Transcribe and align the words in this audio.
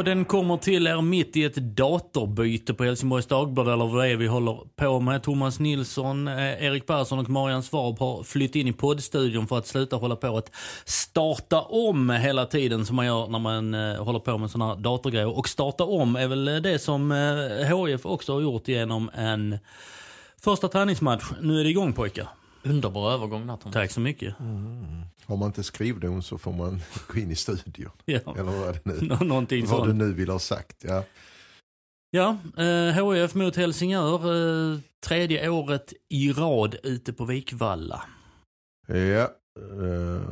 Podden 0.00 0.24
kommer 0.24 0.56
till 0.56 0.86
er 0.86 1.00
mitt 1.02 1.36
i 1.36 1.44
ett 1.44 1.54
datorbyte 1.54 2.74
på 2.74 2.84
Helsingborgs 2.84 3.26
Dagblad 3.26 3.68
eller 3.68 3.86
vad 3.86 4.04
det 4.04 4.10
är 4.10 4.16
vi 4.16 4.26
håller 4.26 4.58
på 4.76 5.00
med. 5.00 5.22
Thomas 5.22 5.60
Nilsson, 5.60 6.28
eh, 6.28 6.64
Erik 6.64 6.86
Persson 6.86 7.18
och 7.18 7.28
Marian 7.28 7.62
Svab 7.62 7.98
har 7.98 8.22
flytt 8.22 8.54
in 8.54 8.68
i 8.68 8.72
poddstudion 8.72 9.46
för 9.46 9.58
att 9.58 9.66
sluta 9.66 9.96
hålla 9.96 10.16
på 10.16 10.36
att 10.36 10.50
starta 10.84 11.60
om 11.60 12.10
hela 12.10 12.46
tiden 12.46 12.86
som 12.86 12.96
man 12.96 13.06
gör 13.06 13.26
när 13.26 13.38
man 13.38 13.74
eh, 13.74 14.04
håller 14.04 14.18
på 14.18 14.38
med 14.38 14.50
sådana 14.50 14.74
här 14.74 14.80
datorgrejer. 14.80 15.38
Och 15.38 15.48
starta 15.48 15.84
om 15.84 16.16
är 16.16 16.28
väl 16.28 16.44
det 16.44 16.78
som 16.78 17.12
eh, 17.12 17.86
HIF 17.86 18.06
också 18.06 18.32
har 18.32 18.40
gjort 18.40 18.68
genom 18.68 19.10
en 19.14 19.58
första 20.42 20.68
träningsmatch. 20.68 21.24
Nu 21.40 21.60
är 21.60 21.64
det 21.64 21.70
igång 21.70 21.92
pojkar. 21.92 22.28
Underbar 22.62 23.12
övergång 23.12 23.46
där 23.46 23.56
Thomas. 23.56 23.74
Tack 23.74 23.90
så 23.90 24.00
mycket. 24.00 24.40
Mm. 24.40 25.02
Har 25.26 25.36
man 25.36 25.46
inte 25.46 25.62
skrivdon 25.62 26.22
så 26.22 26.38
får 26.38 26.52
man 26.52 26.80
gå 27.08 27.18
in 27.18 27.30
i 27.30 27.34
studion. 27.34 27.90
Ja. 28.04 28.18
Eller 28.24 28.42
vad 28.42 28.68
är 28.68 28.72
det 28.72 28.80
nu? 28.84 28.98
Nå 29.08 29.16
någonting 29.16 29.66
vad 29.66 29.78
sånt. 29.78 29.86
du 29.86 29.92
nu 29.92 30.12
vill 30.12 30.30
ha 30.30 30.38
sagt. 30.38 30.84
Ja, 30.84 31.04
ja 32.10 32.36
eh, 32.56 33.12
HIF 33.12 33.34
mot 33.34 33.56
Helsingör. 33.56 34.14
Eh, 34.72 34.78
tredje 35.06 35.48
året 35.48 35.92
i 36.08 36.32
rad 36.32 36.76
ute 36.82 37.12
på 37.12 37.24
Vikvalla. 37.24 38.02
Ja. 38.86 39.28
Eh, 39.60 40.22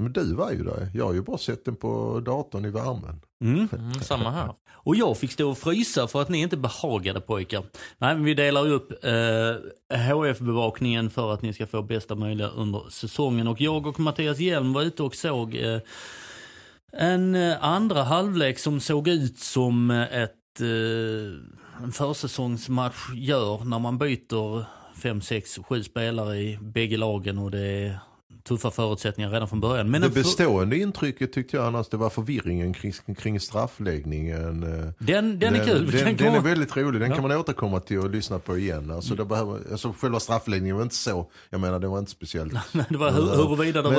men 0.00 0.12
du 0.12 0.34
var 0.34 0.50
ju 0.50 0.64
där. 0.64 0.90
Jag 0.94 1.04
har 1.04 1.12
ju 1.12 1.22
bara 1.22 1.38
sett 1.38 1.64
den 1.64 1.76
på 1.76 2.20
datorn 2.26 2.64
i 2.64 2.70
värmen. 2.70 3.20
Mm. 3.44 3.68
Mm, 3.72 3.94
samma 3.94 4.30
här. 4.30 4.54
Och 4.84 4.96
jag 4.96 5.18
fick 5.18 5.32
stå 5.32 5.50
och 5.50 5.58
frysa 5.58 6.08
för 6.08 6.22
att 6.22 6.28
ni 6.28 6.38
inte 6.38 6.56
behagade 6.56 7.20
pojkar. 7.20 7.64
Nej, 7.98 8.14
men 8.14 8.24
vi 8.24 8.34
delar 8.34 8.68
upp 8.68 9.04
eh, 9.04 9.98
HF-bevakningen 9.98 11.10
för 11.10 11.32
att 11.34 11.42
ni 11.42 11.52
ska 11.52 11.66
få 11.66 11.82
bästa 11.82 12.14
möjliga 12.14 12.48
under 12.48 12.90
säsongen. 12.90 13.48
Och 13.48 13.60
jag 13.60 13.86
och 13.86 14.00
Mattias 14.00 14.38
Hjelm 14.38 14.72
var 14.72 14.82
ute 14.82 15.02
och 15.02 15.14
såg 15.14 15.54
eh, 15.54 15.80
en 16.92 17.34
eh, 17.34 17.64
andra 17.64 18.02
halvlek 18.02 18.58
som 18.58 18.80
såg 18.80 19.08
ut 19.08 19.38
som 19.38 19.90
ett 19.90 20.60
eh, 20.60 21.62
en 21.82 21.92
försäsongsmatch 21.92 23.14
gör 23.14 23.64
när 23.64 23.78
man 23.78 23.98
byter 23.98 24.64
fem, 25.02 25.20
sex, 25.20 25.58
sju 25.68 25.82
spelare 25.82 26.36
i 26.36 26.58
bägge 26.60 26.96
lagen 26.96 27.38
och 27.38 27.50
det 27.50 27.66
är 27.66 27.98
tuffa 28.44 28.70
förutsättningar 28.70 29.30
redan 29.30 29.48
från 29.48 29.60
början. 29.60 29.90
Men 29.90 30.00
det 30.00 30.08
bestående 30.08 30.78
intrycket 30.78 31.32
tyckte 31.32 31.56
jag 31.56 31.66
annars 31.66 31.88
det 31.88 31.96
var 31.96 32.10
förvirringen 32.10 32.72
kring, 32.72 32.92
kring 33.18 33.40
straffläggningen. 33.40 34.62
Eh, 34.62 34.88
den, 34.98 35.38
den 35.38 35.54
är 35.54 35.64
kul. 35.64 35.90
Den, 35.90 36.16
den 36.16 36.34
är 36.34 36.40
väldigt 36.40 36.76
rolig, 36.76 37.00
den 37.00 37.10
ja. 37.10 37.16
kan 37.16 37.28
man 37.28 37.38
återkomma 37.38 37.80
till 37.80 37.98
och 37.98 38.10
lyssna 38.10 38.38
på 38.38 38.58
igen. 38.58 38.90
Alltså, 38.90 39.14
det 39.14 39.24
behöver, 39.24 39.60
alltså 39.70 39.94
själva 39.98 40.20
straffläggningen 40.20 40.76
var 40.76 40.82
inte 40.82 40.94
så, 40.94 41.30
jag 41.50 41.60
menar 41.60 41.78
det 41.78 41.88
var 41.88 41.98
inte 41.98 42.10
speciellt. 42.10 42.52
det 42.88 42.96
var 42.96 43.10
hur, 43.10 43.36
huruvida 43.36 43.82
hur, 43.82 43.90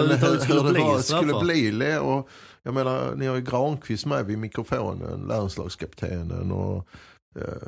hur 0.47 0.63
det 0.63 0.71
bli 0.71 0.81
var, 0.81 0.99
skulle 0.99 1.33
bli. 1.41 1.97
Och, 2.01 2.29
jag 2.63 2.73
menar, 2.73 3.15
ni 3.15 3.25
har 3.25 3.35
ju 3.35 3.41
Granqvist 3.41 4.05
med 4.05 4.25
vid 4.25 4.37
mikrofonen, 4.37 5.21
landslagskaptenen 5.27 6.51
och 6.51 6.87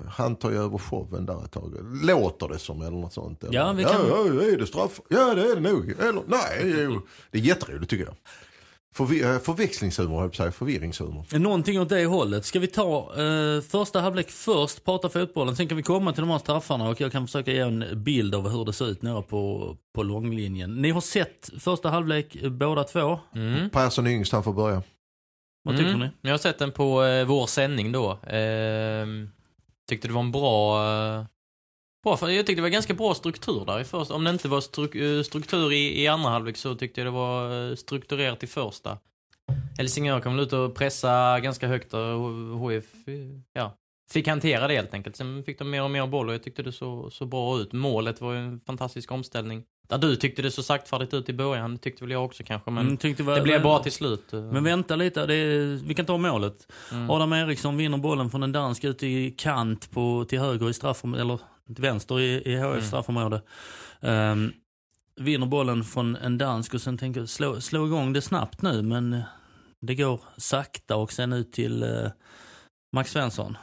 han 0.09 0.35
tar 0.35 0.51
ju 0.51 0.57
över 0.57 0.77
showen 0.77 1.25
där 1.25 1.45
ett 1.45 1.51
tag. 1.51 1.73
Låter 2.03 2.47
det 2.47 2.59
som 2.59 2.81
eller 2.81 2.97
något 2.97 3.13
sånt. 3.13 3.43
Eller? 3.43 3.53
Ja, 3.53 3.73
vi 3.73 3.83
kan... 3.83 4.07
ja, 4.07 4.25
ja, 4.27 4.41
är 4.41 4.57
det 4.57 4.67
straff? 4.67 5.01
Ja, 5.09 5.33
det 5.33 5.41
är 5.41 5.55
det 5.55 5.61
nog. 5.61 5.89
Eller, 5.89 6.21
nej, 6.27 6.83
jo. 6.83 7.01
det 7.31 7.37
är 7.37 7.41
jätteroligt 7.41 7.89
tycker 7.89 8.05
jag. 8.05 8.15
Förvi 8.95 9.23
eh, 9.23 9.39
förväxlingshumor, 9.39 10.19
höll 10.19 10.31
jag 10.37 10.55
förvirringshumor. 10.55 11.39
Någonting 11.39 11.79
åt 11.79 11.89
det 11.89 12.05
hållet. 12.05 12.45
Ska 12.45 12.59
vi 12.59 12.67
ta 12.67 13.15
eh, 13.17 13.61
första 13.61 14.01
halvlek 14.01 14.29
först, 14.29 14.85
prata 14.85 15.09
fotbollen. 15.09 15.55
Sen 15.55 15.67
kan 15.67 15.77
vi 15.77 15.83
komma 15.83 16.13
till 16.13 16.21
de 16.21 16.29
här 16.29 16.39
straffarna 16.39 16.89
och 16.89 17.01
jag 17.01 17.11
kan 17.11 17.27
försöka 17.27 17.51
ge 17.51 17.59
en 17.59 18.03
bild 18.03 18.35
av 18.35 18.49
hur 18.49 18.65
det 18.65 18.73
ser 18.73 18.89
ut 18.89 19.01
nere 19.01 19.21
på, 19.21 19.75
på 19.95 20.03
långlinjen. 20.03 20.81
Ni 20.81 20.91
har 20.91 21.01
sett 21.01 21.49
första 21.59 21.89
halvlek 21.89 22.37
båda 22.43 22.83
två. 22.83 23.19
Mm. 23.35 23.69
Persson 23.69 24.07
är 24.07 24.11
yngst, 24.11 24.31
han 24.31 24.43
får 24.43 24.53
börja. 24.53 24.83
Vad 25.63 25.77
tycker 25.77 25.89
mm. 25.89 25.99
ni? 25.99 26.09
Jag 26.21 26.31
har 26.31 26.37
sett 26.37 26.59
den 26.59 26.71
på 26.71 27.03
eh, 27.03 27.25
vår 27.25 27.47
sändning 27.47 27.91
då. 27.91 28.11
Eh, 28.11 29.05
tyckte 29.87 30.07
det 30.07 30.13
var 30.13 30.21
en 30.21 30.31
bra... 30.31 30.87
Eh, 30.91 31.25
bra 32.03 32.17
för 32.17 32.29
jag 32.29 32.45
tyckte 32.45 32.59
det 32.59 32.61
var 32.61 32.69
ganska 32.69 32.93
bra 32.93 33.13
struktur 33.13 33.65
där 33.65 33.79
i 33.79 33.83
första. 33.83 34.13
Om 34.13 34.23
det 34.23 34.29
inte 34.29 34.47
var 34.47 34.57
eh, 34.57 35.23
struktur 35.23 35.73
i, 35.73 36.01
i 36.01 36.07
andra 36.07 36.29
halvlek 36.29 36.57
så 36.57 36.75
tyckte 36.75 37.01
jag 37.01 37.07
det 37.07 37.11
var 37.11 37.69
eh, 37.69 37.75
strukturerat 37.75 38.43
i 38.43 38.47
första. 38.47 38.97
Helsingör 39.77 40.21
kom 40.21 40.39
ut 40.39 40.53
och 40.53 40.75
pressa 40.75 41.39
ganska 41.39 41.67
högt 41.67 41.93
och 41.93 41.99
HF 42.59 42.85
ja, 43.53 43.77
fick 44.11 44.27
hantera 44.27 44.67
det 44.67 44.73
helt 44.73 44.93
enkelt. 44.93 45.15
Sen 45.15 45.43
fick 45.43 45.59
de 45.59 45.69
mer 45.69 45.83
och 45.83 45.91
mer 45.91 46.07
boll 46.07 46.27
och 46.27 46.33
jag 46.33 46.43
tyckte 46.43 46.63
det 46.63 46.71
såg 46.71 47.13
så 47.13 47.25
bra 47.25 47.59
ut. 47.59 47.73
Målet 47.73 48.21
var 48.21 48.33
ju 48.33 48.39
en 48.39 48.59
fantastisk 48.59 49.11
omställning. 49.11 49.63
Där 49.87 49.97
du 49.97 50.15
tyckte 50.15 50.41
det 50.41 50.51
så 50.51 50.63
saktfärdigt 50.63 51.13
ut 51.13 51.29
i 51.29 51.33
början, 51.33 51.71
det 51.71 51.81
tyckte 51.81 52.03
väl 52.03 52.11
jag 52.11 52.25
också 52.25 52.43
kanske. 52.43 52.71
Men 52.71 52.87
mm, 52.87 52.97
det, 53.01 53.19
var, 53.19 53.35
det 53.35 53.41
blev 53.41 53.61
bra 53.61 53.79
till 53.79 53.91
slut. 53.91 54.31
Men 54.31 54.63
vänta 54.63 54.95
lite, 54.95 55.25
det, 55.25 55.65
vi 55.65 55.93
kan 55.93 56.05
ta 56.05 56.17
målet. 56.17 56.71
Mm. 56.91 57.09
Adam 57.09 57.33
Eriksson 57.33 57.77
vinner 57.77 57.97
bollen 57.97 58.29
från 58.29 58.43
en 58.43 58.51
dansk 58.51 58.83
ut 58.83 59.03
i 59.03 59.31
kant 59.31 59.91
på, 59.91 60.25
till 60.29 60.39
höger 60.39 60.69
i 60.69 60.73
straffområdet, 60.73 61.21
eller 61.21 61.39
till 61.75 61.81
vänster 61.83 62.19
i, 62.19 62.41
i 62.45 62.55
HF 62.55 62.65
mm. 62.65 62.81
straffområde. 62.81 63.41
Um, 63.99 64.53
vinner 65.15 65.47
bollen 65.47 65.83
från 65.83 66.15
en 66.15 66.37
dansk 66.37 66.73
och 66.73 66.81
sen 66.81 66.97
tänker 66.97 67.25
slå, 67.25 67.61
slå 67.61 67.85
igång 67.85 68.13
det 68.13 68.21
snabbt 68.21 68.61
nu 68.61 68.81
men 68.81 69.21
det 69.81 69.95
går 69.95 70.21
sakta 70.37 70.95
och 70.95 71.11
sen 71.11 71.33
ut 71.33 71.53
till 71.53 71.83
uh, 71.83 72.09
Max 72.95 73.11
Svensson. 73.11 73.57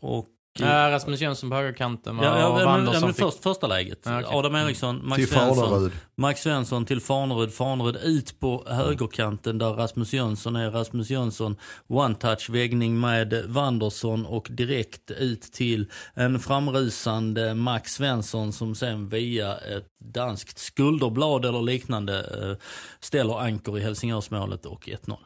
Och 0.00 0.26
Ja, 0.58 0.90
Rasmus 0.90 1.20
Jönsson 1.20 1.50
på 1.50 1.56
högerkanten 1.56 2.16
ja, 2.16 2.38
ja, 2.38 2.76
men, 2.76 2.92
ja, 2.92 3.00
men 3.00 3.14
först, 3.14 3.42
första 3.42 3.66
läget. 3.66 3.98
Ja, 4.04 4.20
okay. 4.20 4.34
Adam 4.34 4.54
Eriksson, 4.54 5.08
Max 5.08 5.16
till 5.16 5.28
Svensson, 5.28 5.90
Max 6.14 6.40
Svensson 6.42 6.84
till 6.84 7.00
Farnerud. 7.00 7.52
Farnerud 7.52 7.96
ut 7.96 8.40
på 8.40 8.64
högerkanten 8.66 9.58
där 9.58 9.72
Rasmus 9.72 10.12
Jönsson 10.12 10.56
är. 10.56 10.70
Rasmus 10.70 11.10
Jönsson 11.10 11.56
one-touch 11.88 12.50
väggning 12.50 13.00
med 13.00 13.44
Wandersson 13.46 14.26
och 14.26 14.48
direkt 14.50 15.10
ut 15.10 15.42
till 15.42 15.90
en 16.14 16.40
framrusande 16.40 17.54
Max 17.54 17.94
Svensson 17.94 18.52
som 18.52 18.74
sen 18.74 19.08
via 19.08 19.56
ett 19.56 19.86
danskt 20.04 20.58
skulderblad 20.58 21.44
eller 21.44 21.62
liknande 21.62 22.18
eh, 22.18 22.66
ställer 23.00 23.40
anker 23.40 23.78
i 23.78 23.82
Helsingörsmålet 23.82 24.66
och 24.66 24.88
1-0. 24.88 25.16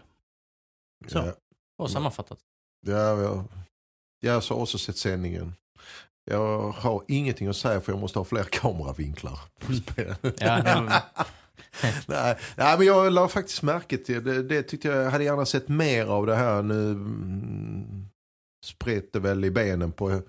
Så, 1.07 1.19
ja. 1.19 1.33
bra 1.79 1.89
sammanfattat. 1.89 2.39
Ja, 2.87 3.23
ja. 3.23 3.45
Jag 4.27 4.41
har 4.41 4.53
också 4.53 4.79
sett 4.79 4.97
sändningen. 4.97 5.55
Jag 6.31 6.71
har 6.71 7.03
ingenting 7.09 7.49
att 7.49 7.57
säga 7.57 7.81
för 7.81 7.93
jag 7.93 8.01
måste 8.01 8.19
ha 8.19 8.25
fler 8.25 8.43
kameravinklar. 8.43 9.39
ja, 10.39 10.63
nej, 12.07 12.39
nej, 12.57 12.79
men 12.79 12.87
jag 12.87 13.13
la 13.13 13.29
faktiskt 13.29 13.63
märke 13.63 13.99
till 13.99 14.25
det. 14.25 14.43
Det 14.43 14.63
tyckte 14.63 14.89
jag, 14.89 15.05
jag 15.05 15.11
hade 15.11 15.25
gärna 15.25 15.47
sett 15.47 15.69
mer 15.69 16.07
av 16.07 16.27
det 16.27 16.35
här. 16.35 16.63
Nu 16.63 16.91
mm, 16.91 18.09
spret 18.65 19.13
det 19.13 19.21
väl 19.21 19.45
i 19.45 19.51
benen 19.51 19.93
på 19.93 20.23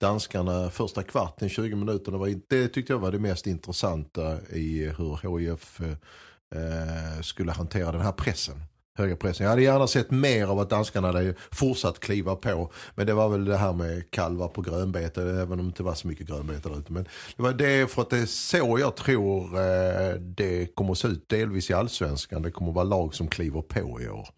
danskarna 0.00 0.70
första 0.70 1.02
kvarten, 1.02 1.48
20 1.48 1.76
minuter. 1.76 2.42
Det 2.48 2.68
tyckte 2.68 2.92
jag 2.92 3.00
var 3.00 3.12
det 3.12 3.18
mest 3.18 3.46
intressanta 3.46 4.38
i 4.50 4.92
hur 4.98 5.38
HIF 5.38 5.80
eh, 5.80 7.22
skulle 7.22 7.52
hantera 7.52 7.92
den 7.92 8.00
här 8.00 8.12
pressen 8.12 8.62
höga 8.96 9.16
pressen. 9.16 9.44
Jag 9.44 9.50
hade 9.50 9.62
gärna 9.62 9.86
sett 9.86 10.10
mer 10.10 10.46
av 10.46 10.58
att 10.60 10.70
danskarna 10.70 11.06
hade 11.06 11.34
fortsatt 11.52 12.00
kliva 12.00 12.36
på. 12.36 12.72
Men 12.94 13.06
det 13.06 13.14
var 13.14 13.28
väl 13.28 13.44
det 13.44 13.56
här 13.56 13.72
med 13.72 14.10
kalvar 14.10 14.48
på 14.48 14.62
grönbete, 14.62 15.22
även 15.22 15.52
om 15.52 15.58
det 15.58 15.64
inte 15.64 15.82
var 15.82 15.94
så 15.94 16.08
mycket 16.08 16.26
grönbete 16.26 16.68
där 16.68 16.78
ute. 16.78 16.92
Men 16.92 17.04
det 17.36 17.42
var 17.42 17.52
det 17.52 17.90
för 17.90 18.02
att 18.02 18.10
det 18.10 18.18
är 18.18 18.26
så 18.26 18.78
jag 18.78 18.96
tror 18.96 19.44
eh, 19.44 20.14
det 20.20 20.74
kommer 20.74 20.92
att 20.92 20.98
se 20.98 21.08
ut 21.08 21.28
delvis 21.28 21.70
i 21.70 21.74
allsvenskan. 21.74 22.42
Det 22.42 22.50
kommer 22.50 22.70
att 22.70 22.74
vara 22.74 22.84
lag 22.84 23.14
som 23.14 23.28
kliver 23.28 23.62
på 23.62 24.00
i 24.00 24.08
år. 24.08 24.28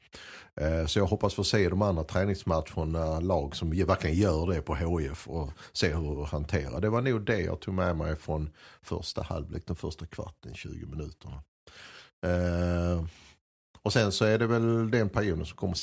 Eh, 0.61 0.87
så 0.87 0.99
jag 0.99 1.07
hoppas 1.07 1.35
få 1.35 1.45
se 1.45 1.69
de 1.69 1.83
andra 1.83 2.05
träningsmatcherna, 2.05 3.21
lag 3.21 3.57
som 3.57 3.71
verkligen 3.71 4.17
gör 4.17 4.47
det 4.47 4.63
på 4.63 4.75
HIF 4.75 5.29
och 5.29 5.51
se 5.73 5.95
hur 5.95 6.15
de 6.15 6.25
hanterar. 6.25 6.81
Det 6.81 6.89
var 6.89 7.03
nog 7.03 7.27
det 7.27 7.41
jag 7.41 7.61
tog 7.61 7.75
med 7.75 7.97
mig 7.97 8.17
från 8.17 8.51
första 8.83 9.23
halvlek, 9.23 9.67
den 9.67 9.77
första 9.77 10.07
kvarten, 10.07 10.55
20 10.55 10.87
minuterna. 10.87 11.43
Eh, 12.23 13.05
Eh, 13.87 13.87
Och 13.87 13.93
sen 13.93 14.13
så 14.13 14.25
är 14.25 14.39
det 14.39 14.47
väl 14.47 14.91
den 14.91 15.09
perioden 15.09 15.47
som 15.47 15.57
kommer 15.57 15.77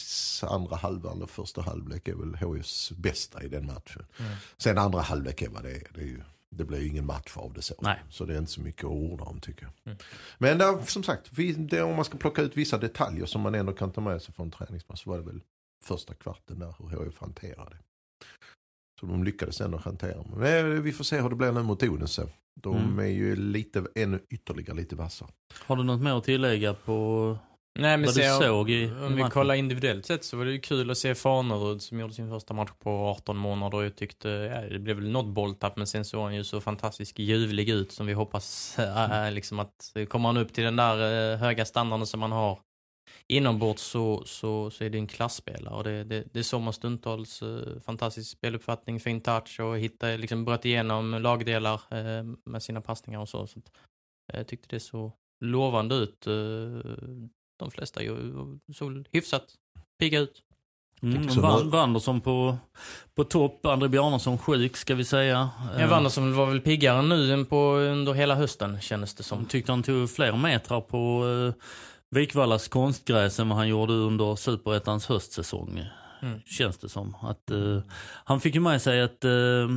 andra 0.53 0.75
halvan 0.75 1.17
eller 1.17 1.25
första 1.25 1.61
halvlek 1.61 2.07
är 2.07 2.15
väl 2.15 2.35
HIFs 2.35 2.91
bästa 2.91 3.43
i 3.43 3.47
den 3.47 3.65
matchen. 3.65 4.05
Mm. 4.19 4.31
Sen 4.57 4.77
andra 4.77 5.01
halvlek 5.01 5.41
är 5.41 5.49
vad 5.49 5.63
det 5.63 5.71
är. 5.71 5.87
Det, 5.93 6.01
är 6.01 6.05
ju, 6.05 6.21
det 6.49 6.65
blir 6.65 6.79
ju 6.79 6.87
ingen 6.87 7.05
match 7.05 7.37
av 7.37 7.53
det 7.53 7.61
så. 7.61 7.75
Nej. 7.81 7.99
Så 8.09 8.25
det 8.25 8.33
är 8.33 8.37
inte 8.37 8.51
så 8.51 8.61
mycket 8.61 8.83
att 8.83 8.91
orda 8.91 9.23
om 9.23 9.39
tycker 9.39 9.63
jag. 9.63 9.73
Mm. 9.85 9.97
Men 10.37 10.57
där, 10.57 10.85
som 10.85 11.03
sagt, 11.03 11.29
det, 11.57 11.81
om 11.81 11.95
man 11.95 12.05
ska 12.05 12.17
plocka 12.17 12.41
ut 12.41 12.57
vissa 12.57 12.77
detaljer 12.77 13.25
som 13.25 13.41
man 13.41 13.55
ändå 13.55 13.73
kan 13.73 13.91
ta 13.91 14.01
med 14.01 14.21
sig 14.21 14.33
från 14.33 14.51
träningsmatch 14.51 15.03
så 15.03 15.09
var 15.09 15.17
det 15.17 15.23
väl 15.23 15.41
första 15.83 16.13
kvarten 16.13 16.59
där 16.59 16.75
hur 16.79 17.05
HIF 17.05 17.19
hanterade. 17.19 17.77
Så 18.99 19.05
de 19.05 19.23
lyckades 19.23 19.61
ändå 19.61 19.77
hantera. 19.77 20.23
Men 20.35 20.83
vi 20.83 20.91
får 20.91 21.03
se 21.03 21.21
hur 21.21 21.29
det 21.29 21.35
blir 21.35 21.51
nu 21.51 21.63
mot 21.63 21.83
Odense. 21.83 22.27
De 22.55 22.77
mm. 22.77 22.99
är 22.99 23.03
ju 23.03 23.35
lite, 23.35 23.85
ännu 23.95 24.19
ytterligare 24.29 24.77
lite 24.77 24.95
vassa. 24.95 25.27
Har 25.65 25.75
du 25.75 25.83
något 25.83 26.01
mer 26.01 26.17
att 26.17 26.23
tillägga 26.23 26.73
på 26.73 27.37
Nej, 27.79 27.97
men 27.97 28.09
se, 28.09 28.29
såg 28.29 28.69
i 28.69 28.91
Om 29.01 29.15
vi 29.15 29.23
kollar 29.23 29.55
individuellt 29.55 30.05
sett 30.05 30.23
så 30.23 30.37
var 30.37 30.45
det 30.45 30.51
ju 30.51 30.59
kul 30.59 30.91
att 30.91 30.97
se 30.97 31.15
Fanerud 31.15 31.81
som 31.81 31.99
gjorde 31.99 32.13
sin 32.13 32.29
första 32.29 32.53
match 32.53 32.71
på 32.79 32.89
18 32.89 33.37
månader. 33.37 33.77
Och 33.77 33.85
jag 33.85 33.95
tyckte, 33.95 34.29
ja, 34.29 34.61
det 34.61 34.79
blev 34.79 34.95
väl 34.95 35.11
något 35.11 35.25
bolltapp 35.25 35.77
men 35.77 35.87
sen 35.87 36.05
såg 36.05 36.23
han 36.23 36.35
ju 36.35 36.43
så 36.43 36.61
fantastiskt 36.61 37.19
ljuvlig 37.19 37.69
ut 37.69 37.91
som 37.91 38.05
vi 38.05 38.13
hoppas 38.13 38.79
äh, 38.79 39.31
liksom 39.31 39.59
att 39.59 39.93
kommer 40.09 40.29
han 40.29 40.37
upp 40.37 40.53
till 40.53 40.63
den 40.63 40.75
där 40.75 41.31
äh, 41.33 41.37
höga 41.37 41.65
standarden 41.65 42.07
som 42.07 42.19
man 42.19 42.31
har 42.31 42.59
inombords 43.27 43.81
så, 43.81 44.23
så, 44.25 44.71
så 44.71 44.83
är 44.83 44.89
det 44.89 44.97
en 44.97 45.07
klassspelare. 45.07 45.75
Och 45.75 45.83
det, 45.83 46.03
det, 46.03 46.23
det 46.33 46.39
är 46.39 46.43
så 46.43 46.59
man 46.59 46.73
stundtals 46.73 47.41
äh, 47.41 47.79
fantastisk 47.85 48.31
speluppfattning, 48.31 48.99
fin 48.99 49.21
touch 49.21 49.59
och 49.59 49.77
hitta, 49.77 50.07
liksom 50.07 50.45
bröt 50.45 50.65
igenom 50.65 51.11
lagdelar 51.11 51.81
med 52.49 52.63
sina 52.63 52.81
passningar 52.81 53.19
och 53.19 53.29
så. 53.29 53.47
så 53.47 53.59
att, 53.59 53.71
jag 54.33 54.47
tyckte 54.47 54.75
det 54.75 54.79
så 54.79 55.11
lovande 55.45 55.95
ut 55.95 56.27
de 57.63 57.71
flesta 57.71 58.01
såg 58.73 59.05
hyfsat 59.11 59.43
pigga 59.99 60.19
ut. 60.19 60.43
Mm, 61.03 61.69
Wanderson 61.69 62.21
på, 62.21 62.57
på 63.15 63.23
topp, 63.23 63.65
André 63.65 63.89
Bjarnason 63.89 64.37
sjuk 64.37 64.77
ska 64.77 64.95
vi 64.95 65.05
säga. 65.05 65.49
Ja, 65.79 65.87
Wanderson 65.87 66.35
var 66.35 66.45
väl 66.45 66.61
piggare 66.61 67.01
nu 67.01 67.33
än 67.33 67.45
på, 67.45 67.75
under 67.75 68.13
hela 68.13 68.35
hösten 68.35 68.81
kändes 68.81 69.13
det 69.13 69.23
som. 69.23 69.45
Tyckte 69.45 69.71
han 69.71 69.83
tog 69.83 70.09
fler 70.09 70.31
metrar 70.31 70.81
på 70.81 71.23
uh, 71.25 71.53
Vikvallas 72.11 72.67
konstgräs 72.67 73.39
än 73.39 73.49
vad 73.49 73.57
han 73.57 73.67
gjorde 73.67 73.93
under 73.93 74.35
Superettans 74.35 75.05
höstsäsong. 75.05 75.85
Mm. 76.21 76.39
Känns 76.45 76.77
det 76.77 76.89
som. 76.89 77.15
Att, 77.21 77.51
uh, 77.51 77.81
han 78.25 78.39
fick 78.39 78.55
ju 78.55 78.61
med 78.61 78.81
sig 78.81 78.99
ett, 78.99 79.25
uh, 79.25 79.69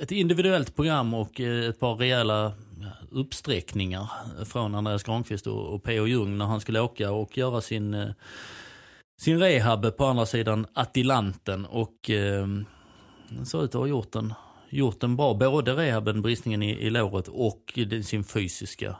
ett 0.00 0.12
individuellt 0.12 0.76
program 0.76 1.14
och 1.14 1.40
ett 1.40 1.80
par 1.80 1.94
rejäla 1.94 2.52
uppsträckningar 3.10 4.10
från 4.44 4.74
Andreas 4.74 5.02
Granqvist 5.02 5.46
och, 5.46 5.74
och 5.74 5.82
P.O. 5.82 6.06
Ljung 6.06 6.38
när 6.38 6.44
han 6.44 6.60
skulle 6.60 6.80
åka 6.80 7.12
och 7.12 7.38
göra 7.38 7.60
sin, 7.60 7.94
eh, 7.94 8.10
sin 9.20 9.38
rehab 9.38 9.96
på 9.96 10.04
andra 10.04 10.26
sidan 10.26 10.66
Attilanten. 10.74 11.66
Och 11.66 12.10
eh, 12.10 12.46
ser 13.44 13.64
ut 13.64 13.74
att 13.74 13.80
ha 13.80 13.86
gjort 13.86 14.14
en, 14.14 14.34
gjort 14.68 15.02
en 15.02 15.16
bra, 15.16 15.34
både 15.34 15.72
rehaben, 15.74 16.22
bristningen 16.22 16.62
i, 16.62 16.70
i 16.70 16.90
låret 16.90 17.28
och 17.28 17.78
sin 18.02 18.24
fysiska 18.24 18.96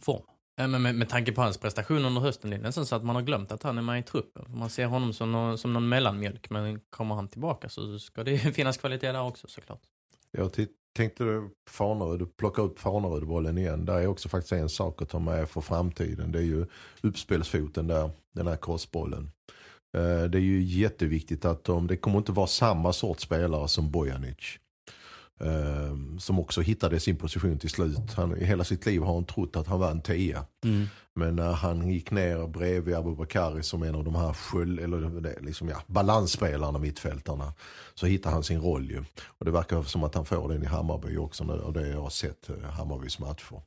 form. 0.00 0.22
Ja, 0.56 0.66
men 0.66 0.82
med, 0.82 0.94
med 0.94 1.08
tanke 1.08 1.32
på 1.32 1.42
hans 1.42 1.58
prestation 1.58 2.04
under 2.04 2.20
hösten, 2.20 2.50
det 2.50 2.56
är 2.56 2.60
nästan 2.60 2.86
så 2.86 2.96
att 2.96 3.04
man 3.04 3.16
har 3.16 3.22
glömt 3.22 3.52
att 3.52 3.62
han 3.62 3.78
är 3.78 3.82
med 3.82 3.98
i 3.98 4.02
truppen. 4.02 4.44
Man 4.48 4.70
ser 4.70 4.86
honom 4.86 5.12
som 5.12 5.32
någon, 5.32 5.58
som 5.58 5.72
någon 5.72 5.88
mellanmjölk, 5.88 6.50
men 6.50 6.80
kommer 6.80 7.14
han 7.14 7.28
tillbaka 7.28 7.68
så 7.68 7.98
ska 7.98 8.24
det 8.24 8.38
finnas 8.54 8.76
kvalitet 8.76 9.12
där 9.12 9.22
också 9.22 9.48
såklart. 9.48 9.82
Jag 10.30 10.52
tänkte 10.94 11.24
du 11.24 11.50
Farnerud, 11.68 12.36
plocka 12.36 12.62
upp 12.62 12.78
Farnerud-bollen 12.78 13.58
igen. 13.58 13.84
Där 13.84 13.98
är 13.98 14.06
också 14.06 14.28
faktiskt 14.28 14.52
en 14.52 14.68
sak 14.68 15.02
att 15.02 15.08
ta 15.08 15.18
med 15.18 15.48
för 15.48 15.60
framtiden. 15.60 16.32
Det 16.32 16.38
är 16.38 16.42
ju 16.42 16.66
uppspelsfoten 17.02 17.86
där, 17.86 18.10
den 18.34 18.46
här 18.46 18.56
crossbollen. 18.56 19.30
Eh, 19.96 20.24
det 20.24 20.38
är 20.38 20.42
ju 20.42 20.62
jätteviktigt 20.62 21.44
att 21.44 21.64
de, 21.64 21.86
det 21.86 21.96
kommer 21.96 22.18
inte 22.18 22.32
vara 22.32 22.46
samma 22.46 22.92
sorts 22.92 23.22
spelare 23.22 23.68
som 23.68 23.90
Bojanic. 23.90 24.58
Um, 25.38 26.18
som 26.18 26.38
också 26.38 26.60
hittade 26.60 27.00
sin 27.00 27.16
position 27.16 27.58
till 27.58 27.70
slut. 27.70 28.12
Han, 28.16 28.36
I 28.36 28.44
hela 28.44 28.64
sitt 28.64 28.86
liv 28.86 29.02
har 29.02 29.14
han 29.14 29.24
trott 29.24 29.56
att 29.56 29.66
han 29.66 29.80
var 29.80 29.90
en 29.90 30.00
tia. 30.00 30.44
Mm. 30.64 30.86
Men 31.14 31.36
när 31.36 31.52
han 31.52 31.88
gick 31.88 32.10
ner 32.10 32.46
bredvid 32.46 32.94
Abubakari 32.94 33.62
som 33.62 33.82
en 33.82 33.94
av 33.94 34.04
de 34.04 34.14
här 34.14 34.32
sköld, 34.32 34.80
eller 34.80 35.40
liksom, 35.40 35.68
ja, 35.68 35.76
balansspelarna, 35.86 36.78
mittfältarna. 36.78 37.52
Så 37.94 38.06
hittar 38.06 38.30
han 38.30 38.42
sin 38.42 38.60
roll 38.60 38.90
ju. 38.90 39.04
Och 39.26 39.44
det 39.44 39.50
verkar 39.50 39.82
som 39.82 40.04
att 40.04 40.14
han 40.14 40.24
får 40.24 40.48
den 40.48 40.62
i 40.62 40.66
Hammarby 40.66 41.16
också. 41.16 41.44
Och 41.44 41.72
det 41.72 41.88
jag 41.88 42.00
har 42.00 42.10
sett 42.10 42.50
uh, 42.50 42.64
Hammarbys 42.64 43.18
matcher. 43.18 43.62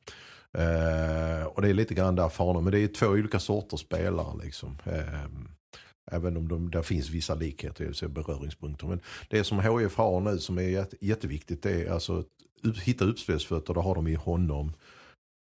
Uh, 0.58 1.46
och 1.46 1.62
det 1.62 1.70
är 1.70 1.74
lite 1.74 1.94
grann 1.94 2.16
där 2.16 2.30
faran. 2.30 2.64
Men 2.64 2.74
det 2.74 2.80
är 2.80 2.88
två 2.88 3.08
olika 3.08 3.40
sorters 3.40 3.80
spelare 3.80 4.44
liksom. 4.44 4.78
Uh, 4.88 5.28
Även 6.12 6.38
om 6.38 6.48
de, 6.48 6.72
där 6.72 6.82
finns 6.82 7.10
vissa 7.10 7.36
likheter, 7.36 8.08
beröringspunkter. 8.08 8.88
Men 8.88 9.00
det 9.30 9.44
som 9.44 9.60
HF 9.60 9.96
har 9.96 10.20
nu 10.20 10.40
som 10.40 10.58
är 10.58 10.88
jätteviktigt 11.02 11.64
det 11.64 11.84
är 11.84 11.92
alltså 11.92 12.24
att 12.64 12.78
hitta 12.78 13.06
uppspelsfötter. 13.06 13.74
Det 13.74 13.82
har 13.82 13.96
de 13.96 14.08
i 14.08 14.16
honom 14.16 14.74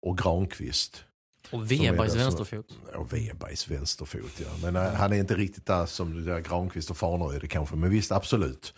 och 0.07 0.19
Granqvist. 0.19 1.05
Och 1.51 1.73
Webergs 1.73 2.15
vänsterfot. 2.15 2.79
Och 2.95 3.13
Webergs 3.13 3.71
vänsterfot 3.71 4.41
ja. 4.41 4.49
Men 4.63 4.77
mm. 4.77 4.95
han 4.95 5.13
är 5.13 5.17
inte 5.17 5.35
riktigt 5.35 5.67
där 5.67 5.87
som 5.87 6.15
det 6.15 6.33
där 6.33 6.41
Granqvist 6.41 6.91
och 6.91 6.97
Farneröd 6.97 7.51
kanske. 7.51 7.77
Men 7.77 7.91
visst 7.91 8.13
absolut 8.13 8.75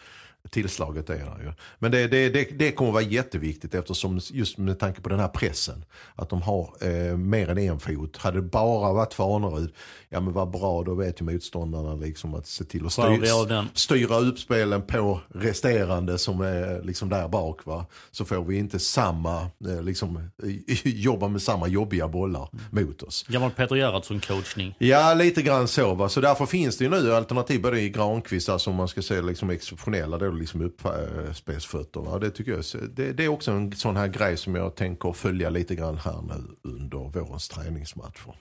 tillslaget 0.51 1.11
är 1.11 1.15
där 1.15 1.45
ju. 1.45 1.53
Men 1.79 1.91
det, 1.91 2.07
det, 2.07 2.29
det, 2.29 2.59
det 2.59 2.73
kommer 2.73 2.93
vara 2.93 3.03
jätteviktigt 3.03 3.75
eftersom 3.75 4.21
just 4.33 4.59
med 4.59 4.79
tanke 4.79 5.01
på 5.01 5.09
den 5.09 5.21
här 5.21 5.29
pressen. 5.29 5.85
Att 6.15 6.31
de 6.31 6.43
har 6.43 6.75
eh, 6.81 7.17
mer 7.17 7.49
än 7.51 7.59
en 7.59 7.81
fot. 7.81 8.17
Hade 8.17 8.39
det 8.39 8.43
bara 8.43 8.93
varit 8.93 9.15
Fanerud, 9.15 9.73
ja 10.09 10.21
men 10.21 10.33
vad 10.33 10.51
bra 10.51 10.83
då 10.83 10.95
vet 10.95 11.21
ju 11.21 11.25
motståndarna 11.25 11.95
liksom 11.95 12.35
att 12.35 12.47
se 12.47 12.65
till 12.65 12.87
att 12.87 12.93
styr, 12.93 13.79
styra 13.79 14.19
upp 14.19 14.39
spelen 14.39 14.83
på 14.83 15.21
resterande 15.35 16.19
som 16.19 16.41
är 16.41 16.83
liksom 16.83 17.09
där 17.09 17.29
bak 17.29 17.67
va. 17.67 17.87
Så 18.11 18.25
får 18.25 18.45
vi 18.45 18.57
inte 18.57 18.79
samma, 18.79 19.41
eh, 19.41 19.83
liksom 19.83 20.31
jobba 20.85 21.29
med 21.29 21.43
samma 21.43 21.69
jobbiga 21.69 22.09
bollar 22.09 22.49
mm. 22.53 22.87
mot 22.87 23.03
oss. 23.03 23.25
Gammal 23.29 23.51
Peter 23.51 23.77
Gerhardsson 23.77 24.21
coachning. 24.21 24.75
Ja 24.79 25.15
lite 25.15 25.43
grann 25.43 25.69
så 25.69 25.95
va. 25.95 26.09
Så 26.09 26.21
därför 26.21 26.47
finns 26.47 26.77
det 26.77 26.85
ju 26.85 26.91
nu 26.91 27.15
alternativ 27.15 27.63
både 27.63 27.81
i 27.81 27.91
Granqvist, 27.91 28.49
alltså 28.49 28.71
om 28.71 28.77
man 28.77 28.89
ska 28.89 29.03
säga 29.03 29.23
liksom 29.23 29.51
exceptionella 29.51 30.19
då 30.19 30.31
liksom 30.37 30.63
uppspelsfötterna. 30.63 32.19
Det, 32.19 32.31
tycker 32.31 32.53
jag, 32.53 32.65
det, 32.91 33.13
det, 33.13 33.25
är 33.25 33.29
också 33.29 33.51
en 33.51 33.73
sån 33.73 33.97
här 33.97 34.09
grej 34.09 34.37
som 34.37 34.55
jag 34.55 34.75
tänker 34.75 35.13
följa 35.13 35.51
lite 35.51 35.75
grann 35.75 35.99
här 35.99 36.23
nu 36.23 36.71
under 36.71 36.99
vårens 36.99 37.49
träningsmatcher. 37.49 38.35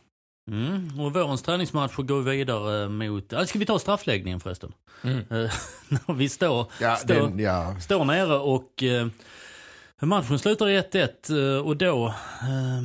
Mm, 0.52 1.00
och 1.00 1.14
vårens 1.14 1.42
träningsmatcher 1.42 2.04
går 2.04 2.22
vidare 2.22 2.90
mot, 2.90 3.34
äh, 3.34 3.44
ska 3.44 3.60
vi 3.60 3.66
ta 3.66 3.80
straffläggningen 3.80 4.40
förresten? 4.40 4.72
Mm. 5.02 5.24
När 5.90 6.14
vi 6.14 6.30
står, 6.30 6.72
ja, 6.82 6.96
står, 6.96 7.14
den, 7.14 7.40
ja. 7.40 7.76
står 7.80 8.06
nere 8.06 8.38
och 8.38 8.84
eh, 8.84 9.08
matchen 10.02 10.40
slutar 10.40 10.68
1-1 10.68 11.60
och 11.60 11.78
då 11.78 12.08
eh, 12.42 12.82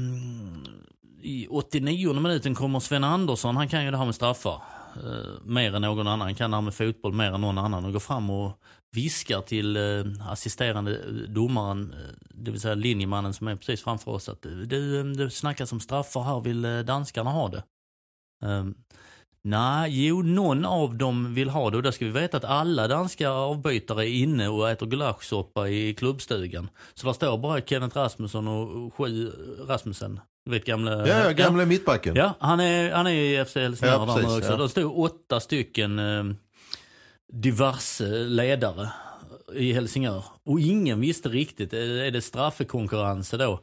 i 1.23 1.46
89 1.50 2.12
minuten 2.12 2.54
kommer 2.54 2.80
Sven 2.80 3.04
Andersson, 3.04 3.56
han 3.56 3.68
kan 3.68 3.85
ju 3.85 3.90
det 3.90 3.96
här 3.96 4.04
med 4.04 4.14
straffar. 4.14 4.62
Eh, 4.96 5.42
mer 5.44 5.75
än 5.75 5.82
någon 5.82 6.06
annan, 6.06 6.20
han 6.20 6.35
kan 6.35 6.50
det 6.50 6.56
här 6.56 6.62
med 6.62 6.75
fotboll 6.75 7.12
mer 7.12 7.32
än 7.32 7.40
någon 7.40 7.58
annan 7.58 7.85
och 7.85 7.92
går 7.92 8.00
fram 8.00 8.30
och 8.30 8.61
viskar 8.92 9.40
till 9.40 9.76
eh, 9.76 10.30
assisterande 10.30 10.99
domaren, 11.26 11.92
eh, 11.92 12.14
det 12.30 12.50
vill 12.50 12.61
säga 12.61 12.75
linjemannen 12.75 13.35
som 13.35 13.49
är 13.49 13.56
precis 13.56 13.82
framför 13.82 14.11
oss 14.11 14.28
att 14.28 14.42
du, 14.42 15.02
det 15.14 15.30
snackas 15.30 15.73
om 15.73 15.80
straffar 15.80 16.23
här, 16.23 16.40
vill 16.40 16.64
eh, 16.64 16.78
danskarna 16.78 17.30
ha 17.30 17.49
det? 17.49 17.62
Um, 18.44 18.75
Nej, 19.42 20.06
jo, 20.06 20.23
någon 20.23 20.64
av 20.64 20.97
dem 20.97 21.35
vill 21.35 21.50
ha 21.50 21.70
det 21.70 21.76
och 21.76 21.82
då 21.82 21.92
ska 21.92 22.04
vi 22.04 22.11
veta 22.11 22.37
att 22.37 22.44
alla 22.44 22.88
danska 22.88 23.30
avbytare 23.30 24.09
är 24.09 24.12
inne 24.12 24.49
och 24.49 24.70
äter 24.70 24.87
gulaschsoppa 24.87 25.68
i 25.68 25.94
klubbstugan. 25.94 26.68
Så 26.94 27.06
där 27.06 27.12
står 27.12 27.38
bara 27.38 27.61
Kenneth 27.61 27.97
Rasmussen 27.97 28.49
och 28.49 28.94
sju 28.94 29.32
Rasmussen. 29.68 30.20
Du 30.44 30.50
vet 30.50 30.64
gamla... 30.64 31.09
Ja, 31.09 31.25
ja 31.25 31.32
gamla 31.32 31.62
ja. 31.62 31.66
mittbacken. 31.66 32.16
Ja, 32.16 32.35
han 32.40 32.61
är, 32.61 32.92
han 32.92 33.06
är 33.06 33.11
i 33.12 33.44
FC 33.44 33.54
Helsingör 33.54 33.92
ja, 33.92 34.16
där 34.16 34.38
också. 34.38 34.50
Ja. 34.50 34.56
Det 34.56 34.68
stod 34.68 34.99
åtta 34.99 35.40
stycken 35.40 35.99
eh, 35.99 36.25
diverse 37.32 38.04
ledare 38.08 38.88
i 39.54 39.72
Helsingör. 39.72 40.25
Och 40.44 40.60
ingen 40.60 41.00
visste 41.00 41.28
riktigt, 41.28 41.72
är 41.72 42.10
det 42.10 42.22
straffekonkurrenser 42.22 43.38
då? 43.38 43.60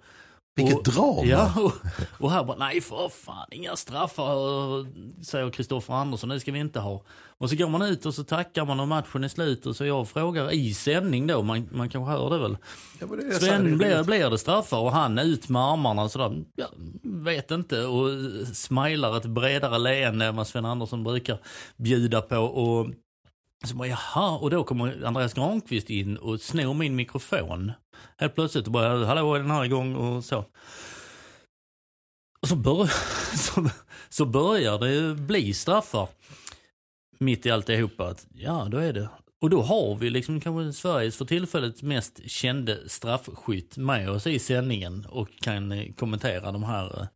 Vilket 0.57 0.85
drama! 0.85 1.23
Ja, 1.23 1.53
och, 1.57 1.73
och 2.19 2.31
här 2.31 2.43
bara, 2.43 2.57
nej 2.57 2.81
för 2.81 3.09
fan, 3.09 3.47
inga 3.51 3.75
straffar, 3.75 5.23
säger 5.23 5.49
Kristoffer 5.49 5.93
Andersson, 5.93 6.29
det 6.29 6.39
ska 6.39 6.51
vi 6.51 6.59
inte 6.59 6.79
ha. 6.79 7.03
Och 7.37 7.49
så 7.49 7.55
går 7.55 7.69
man 7.69 7.81
ut 7.81 8.05
och 8.05 8.13
så 8.13 8.23
tackar 8.23 8.65
man 8.65 8.79
och 8.79 8.87
matchen 8.87 9.23
är 9.23 9.27
slut 9.27 9.65
och 9.65 9.75
så 9.75 9.85
jag 9.85 10.07
frågar 10.07 10.53
i 10.53 10.73
sändning 10.73 11.27
då, 11.27 11.41
man, 11.41 11.69
man 11.71 11.89
kanske 11.89 12.11
hör 12.11 12.29
det 12.29 12.37
väl. 12.37 12.57
Ja, 12.99 13.07
det 13.07 13.33
Sven, 13.33 13.77
blir, 13.77 14.03
blir 14.03 14.29
det 14.29 14.37
straffar? 14.37 14.79
Och 14.79 14.91
han 14.91 15.19
ut 15.19 15.49
med 15.49 15.61
armarna 15.61 16.03
och 16.03 16.11
sådär, 16.11 16.43
ja, 16.55 16.67
vet 17.03 17.51
inte. 17.51 17.85
Och 17.85 18.09
smilar 18.53 19.17
ett 19.17 19.25
bredare 19.25 19.77
leende 19.77 20.25
än 20.25 20.35
vad 20.35 20.47
Sven 20.47 20.65
Andersson 20.65 21.03
brukar 21.03 21.39
bjuda 21.77 22.21
på. 22.21 22.37
Och 22.37 22.87
så 23.65 23.75
bara, 23.75 23.87
jaha, 23.87 24.37
och 24.37 24.49
då 24.49 24.63
kommer 24.63 25.05
Andreas 25.05 25.33
Granqvist 25.33 25.89
in 25.89 26.17
och 26.17 26.41
snor 26.41 26.73
min 26.73 26.95
mikrofon. 26.95 27.71
Helt 28.17 28.35
plötsligt 28.35 28.65
och 28.65 28.71
bara, 28.71 29.05
hallå 29.05 29.35
är 29.35 29.39
den 29.39 29.51
här 29.51 29.65
igång 29.65 29.95
och 29.95 30.23
så. 30.23 30.45
Och 32.41 32.47
så, 32.47 32.55
bör, 32.55 32.85
så, 33.37 33.69
så 34.09 34.25
börjar 34.25 34.79
det 34.79 35.15
bli 35.15 35.53
straffar 35.53 36.07
mitt 37.19 37.45
i 37.45 37.51
alltihopa. 37.51 38.07
Att, 38.07 38.27
ja, 38.33 38.67
då 38.71 38.77
är 38.77 38.93
det. 38.93 39.09
Och 39.41 39.49
då 39.49 39.61
har 39.61 39.95
vi 39.95 40.09
liksom 40.09 40.41
kanske 40.41 40.73
Sveriges 40.73 41.17
för 41.17 41.25
tillfället 41.25 41.81
mest 41.81 42.29
kände 42.29 42.89
straffskytt 42.89 43.77
med 43.77 44.09
oss 44.09 44.27
i 44.27 44.39
sändningen 44.39 45.05
och 45.09 45.29
kan 45.41 45.71
eh, 45.71 45.93
kommentera 45.93 46.51
de 46.51 46.63
här 46.63 47.07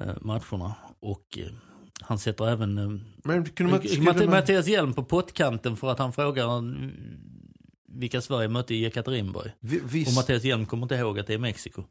eh, 0.00 0.14
matcherna. 0.20 0.74
Och 1.00 1.38
eh, 1.38 1.52
han 2.00 2.18
sätter 2.18 2.48
även 2.48 2.78
eh, 2.78 2.88
Men 3.24 3.44
kunde 3.44 3.72
man, 3.72 3.80
Matt- 4.04 4.16
man, 4.20 4.30
Mattias 4.30 4.66
Hjelm 4.66 4.92
på 4.94 5.04
pottkanten 5.04 5.76
för 5.76 5.90
att 5.90 5.98
han 5.98 6.12
frågar 6.12 6.58
mm, 6.58 6.90
vilka 7.92 8.20
Sverige 8.20 8.48
mötte 8.48 8.74
i 8.74 8.84
Ekaterinburg. 8.84 9.50
vi- 9.60 9.80
Och 9.80 9.94
visst, 9.94 10.16
Mattias 10.16 10.44
Hjelm 10.44 10.66
kommer 10.66 10.82
inte 10.82 10.94
ihåg 10.94 11.18
att 11.18 11.26
det 11.26 11.34
är 11.34 11.38
Mexiko. 11.38 11.84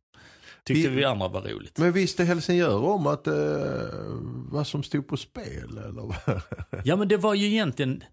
Tyckte 0.63 0.89
Vi- 0.89 0.95
vi 0.95 1.03
andra 1.03 1.27
var 1.27 1.41
roligt. 1.41 1.77
men 1.77 1.91
visste 1.91 2.23
Helsingör 2.23 2.83
om 2.83 3.07
att, 3.07 3.27
eh, 3.27 3.33
vad 4.51 4.67
som 4.67 4.83
stod 4.83 5.07
på 5.07 5.17
spel? 5.17 5.77
Eller? 5.77 6.15
Ja 6.85 6.95
men 6.95 7.07
det 7.07 7.17
var 7.17 7.33
ju 7.33 7.45
egentligen 7.47 8.03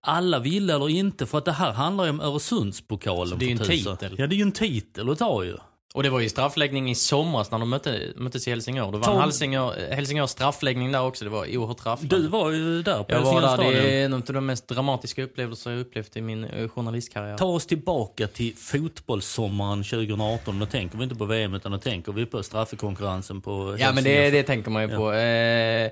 alla 0.00 0.38
ville 0.38 0.74
eller 0.74 0.88
inte 0.88 1.26
för 1.26 1.38
att 1.38 1.44
det 1.44 1.52
här 1.52 1.72
handlar 1.72 2.04
ju 2.04 2.10
om 2.10 2.20
Öresundspokalen. 2.20 3.28
Så 3.28 3.36
det 3.36 3.44
är 3.44 3.46
ju 3.46 3.52
en 3.52 3.58
titel. 3.58 4.14
Ja 4.18 4.26
det 4.26 4.34
är 4.34 4.36
ju 4.36 4.42
en 4.42 4.52
titel 4.52 5.10
att 5.10 5.18
ta 5.18 5.44
ju. 5.44 5.56
Och 5.94 6.02
det 6.02 6.10
var 6.10 6.20
ju 6.20 6.28
straffläggning 6.28 6.90
i 6.90 6.94
somras 6.94 7.50
när 7.50 7.58
de 7.58 7.70
mötte, 7.70 8.00
möttes 8.16 8.46
i 8.48 8.50
Helsingör. 8.50 8.84
Det 8.84 8.90
var 8.98 8.98
en 8.98 9.02
Tom- 9.12 9.20
Helsingör, 9.20 9.88
Helsingör 9.94 10.26
straffläggning 10.26 10.92
där 10.92 11.02
också. 11.02 11.24
Det 11.24 11.30
var 11.30 11.56
oerhört 11.56 11.86
rafflande. 11.86 12.16
Du 12.16 12.28
var 12.28 12.50
ju 12.50 12.82
där 12.82 13.02
på 13.02 13.12
jag 13.14 13.20
var 13.20 13.40
där. 13.40 13.48
Helsingör 13.48 13.72
Det 13.72 13.78
stadion. 13.78 13.90
är 13.92 14.04
en 14.04 14.14
av 14.14 14.20
de 14.20 14.46
mest 14.46 14.68
dramatiska 14.68 15.22
upplevelser 15.22 15.70
jag 15.70 15.80
upplevt 15.80 16.16
i 16.16 16.20
min 16.20 16.44
eh, 16.44 16.68
journalistkarriär. 16.68 17.38
Ta 17.38 17.44
oss 17.44 17.66
tillbaka 17.66 18.26
till 18.26 18.54
fotbollssommaren 18.56 19.84
2018. 19.84 20.58
Då 20.58 20.66
tänker 20.66 20.98
vi 20.98 21.04
inte 21.04 21.16
på 21.16 21.24
VM 21.24 21.54
utan 21.54 21.72
då 21.72 21.78
tänker 21.78 22.12
vi 22.12 22.26
på 22.26 22.42
straffkonkurrensen 22.42 23.40
på 23.40 23.76
Ja 23.78 23.92
men 23.92 24.04
det, 24.04 24.10
Helsingör. 24.10 24.30
det 24.32 24.42
tänker 24.42 24.70
man 24.70 24.82
ju 24.82 24.90
Ja. 24.90 24.96
på. 24.96 25.12
Eh, 25.12 25.90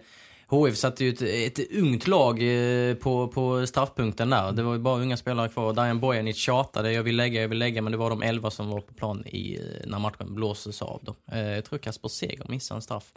HF 0.53 0.77
satte 0.77 1.05
ju 1.05 1.11
ett, 1.11 1.59
ett 1.59 1.73
ungt 1.73 2.07
lag 2.07 2.43
eh, 2.43 2.95
på, 2.95 3.29
på 3.29 3.67
straffpunkten 3.67 4.31
där. 4.31 4.53
Det 4.53 4.63
var 4.63 4.73
ju 4.73 4.79
bara 4.79 5.01
unga 5.01 5.17
spelare 5.17 5.49
kvar. 5.49 5.73
Dajan 5.73 6.01
Bojanic 6.01 6.37
tjatade, 6.37 6.93
jag 6.93 7.03
vill 7.03 7.17
lägga, 7.17 7.41
jag 7.41 7.49
vill 7.49 7.59
lägga. 7.59 7.83
Men 7.83 7.93
det 7.93 7.99
var 7.99 8.11
de 8.11 8.23
elva 8.23 8.51
som 8.51 8.69
var 8.69 8.81
på 8.81 8.95
plan 8.95 9.27
i, 9.27 9.57
eh, 9.57 9.87
när 9.87 9.99
matchen 9.99 10.35
blåstes 10.35 10.83
av. 10.83 11.01
Då. 11.03 11.17
Eh, 11.33 11.49
jag 11.49 11.65
tror 11.65 11.79
Kasper 11.79 12.09
Seger 12.09 12.47
missade 12.49 12.79
en 12.79 12.83
straff. 12.83 13.13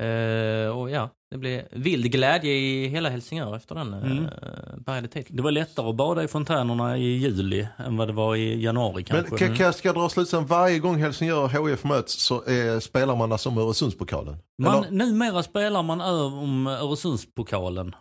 Eh, 0.00 0.68
och 0.78 0.90
ja, 0.90 1.10
det 1.30 1.38
blev 1.38 1.62
vild 1.72 2.12
glädje 2.12 2.52
i 2.52 2.88
hela 2.88 3.08
Helsingör 3.08 3.56
efter 3.56 3.74
den 3.74 3.94
Mm. 3.94 4.24
eh, 4.24 4.30
bärgade 4.76 5.08
titeln. 5.08 5.36
Det 5.36 5.42
var 5.42 5.50
lättare 5.50 5.88
att 5.88 5.96
bada 5.96 6.24
i 6.24 6.28
fontänerna 6.28 6.96
i 6.98 7.02
juli 7.16 7.68
än 7.76 7.96
vad 7.96 8.08
det 8.08 8.12
var 8.12 8.36
i 8.36 8.62
januari 8.62 8.94
Men 8.94 9.04
kanske. 9.24 9.38
kan, 9.46 9.56
kan 9.56 9.66
jag 9.66 9.74
ska 9.74 9.88
jag 9.88 9.96
dra 9.96 10.08
slutsatsen, 10.08 10.46
varje 10.46 10.78
gång 10.78 10.96
Helsingör 11.02 11.42
och 11.60 11.68
HIF 11.70 11.84
möts 11.84 12.22
så 12.22 12.44
eh, 12.44 12.78
spelar 12.78 13.16
man 13.16 13.32
alltså 13.32 13.48
om 13.48 13.58
Öresundspokalen? 13.58 14.36
Man, 14.62 14.84
Eller? 14.84 14.90
numera 14.90 15.42
spelar 15.42 15.82
man 15.82 16.00
om 16.00 16.66
Öresundspokalen. 16.66 17.94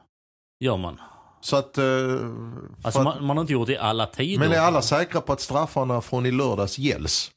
Gör 0.60 0.78
man. 0.78 1.02
Så 1.42 1.56
att, 1.56 1.78
eh, 1.78 1.84
Alltså 2.84 3.02
man, 3.04 3.26
man 3.26 3.38
har 3.38 3.42
inte 3.42 3.54
gjort 3.54 3.68
det 3.68 3.74
i 3.74 3.78
alla 3.78 4.06
tider. 4.06 4.40
men 4.40 4.52
är 4.52 4.60
alla 4.60 4.82
säkra 4.82 5.22
på 5.22 5.34
att 5.34 5.42
straffarna 5.42 6.02
från 6.02 6.26
i 6.26 6.32
lördags 6.32 6.80
gälls? 6.80 7.32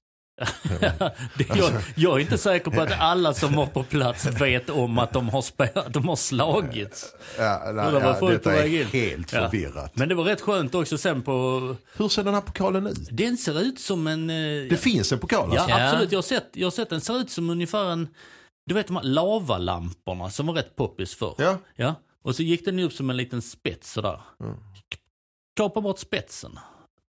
Det, 1.38 1.49
jag, 1.57 1.73
jag 1.95 2.16
är 2.16 2.19
inte 2.21 2.38
säker 2.38 2.71
på 2.71 2.81
att 2.81 2.93
alla 3.00 3.35
som 3.35 3.52
var 3.55 3.66
på 3.66 3.83
plats 3.83 4.26
vet 4.26 4.71
om 4.71 4.99
att 4.99 5.12
de 5.12 5.28
har, 5.28 5.43
spelat, 5.43 5.93
de 5.93 6.09
har 6.09 6.16
slagits. 6.16 7.14
Ja, 7.38 7.61
nej, 7.64 7.87
Eller 7.87 8.00
var 8.00 8.19
ja, 8.23 8.28
detta 8.28 8.50
väg 8.50 8.75
är 8.75 8.81
in? 8.81 8.87
helt 8.87 9.33
Ja. 9.33 9.40
förvirrat. 9.50 9.97
Men 9.97 10.09
det 10.09 10.14
var 10.14 10.25
rätt 10.25 10.40
skönt 10.40 10.75
också 10.75 10.99
sen 10.99 11.23
på... 11.23 11.33
Hur 11.97 12.09
ser 12.09 12.25
den 12.25 12.35
här 12.35 12.40
pokalen 12.40 12.87
ut? 12.87 13.09
Den 13.11 13.37
ser 13.37 13.61
ut 13.61 13.81
som 13.81 14.07
en... 14.07 14.31
eh, 14.31 14.69
Det 14.71 14.81
finns 14.81 15.12
en 15.12 15.19
pokal 15.19 15.50
Ja, 15.55 15.61
alltså? 15.61 15.78
Ja. 15.78 15.88
absolut. 15.90 16.12
Jag 16.12 16.19
har, 16.19 16.23
sett, 16.23 16.49
jag 16.52 16.66
har 16.66 16.71
sett 16.71 16.90
den 16.90 17.00
ser 17.00 17.19
ut 17.21 17.31
som 17.31 17.50
ungefär 17.50 17.90
en... 17.90 18.09
Du 18.66 18.75
vet 18.75 18.87
de 18.87 18.97
här 18.97 19.02
lavalamporna 19.05 20.31
som 20.31 20.47
var 20.47 20.55
rätt 20.55 20.76
poppis 20.76 21.14
förr. 21.14 21.35
Ja. 21.38 21.59
Ja. 21.76 21.95
Och 22.25 22.37
så 22.37 22.43
gick 22.43 22.64
den 22.64 22.78
upp 22.78 22.93
som 22.93 23.11
en 23.11 23.16
liten 23.16 23.43
spets 23.43 23.93
sådär. 23.93 24.21
Mm. 24.40 24.55
Kapa 25.57 25.81
bort 25.81 25.99
spetsen. 25.99 26.59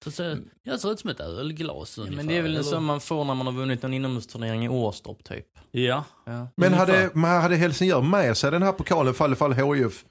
Så 0.03 0.11
ser, 0.11 0.37
jag 0.63 0.79
ser 0.79 0.91
ut 0.91 0.99
som 0.99 1.09
ett 1.09 1.19
ölglas 1.19 1.97
Ja, 1.97 2.03
ungefär. 2.03 2.17
men 2.17 2.27
det 2.27 2.37
är 2.37 2.41
väl 2.41 2.51
eller? 2.51 2.63
som 2.63 2.85
man 2.85 2.99
får 3.01 3.23
när 3.25 3.33
man 3.35 3.45
har 3.47 3.53
vunnit 3.53 3.83
en 3.83 3.93
inomhusturnering 3.93 4.65
i 4.65 4.69
Åstorp 4.69 5.23
typ. 5.23 5.45
Ja. 5.71 6.03
Ja. 6.25 6.47
Men 6.57 6.73
hade, 6.73 7.09
men 7.13 7.41
hade 7.41 7.55
Helsingör 7.55 8.01
med 8.01 8.37
sig 8.37 8.51
den 8.51 8.63
här 8.63 8.71
pokalen 8.71 9.13
fall 9.13 9.33
ifall 9.33 9.53
HIF 9.53 10.03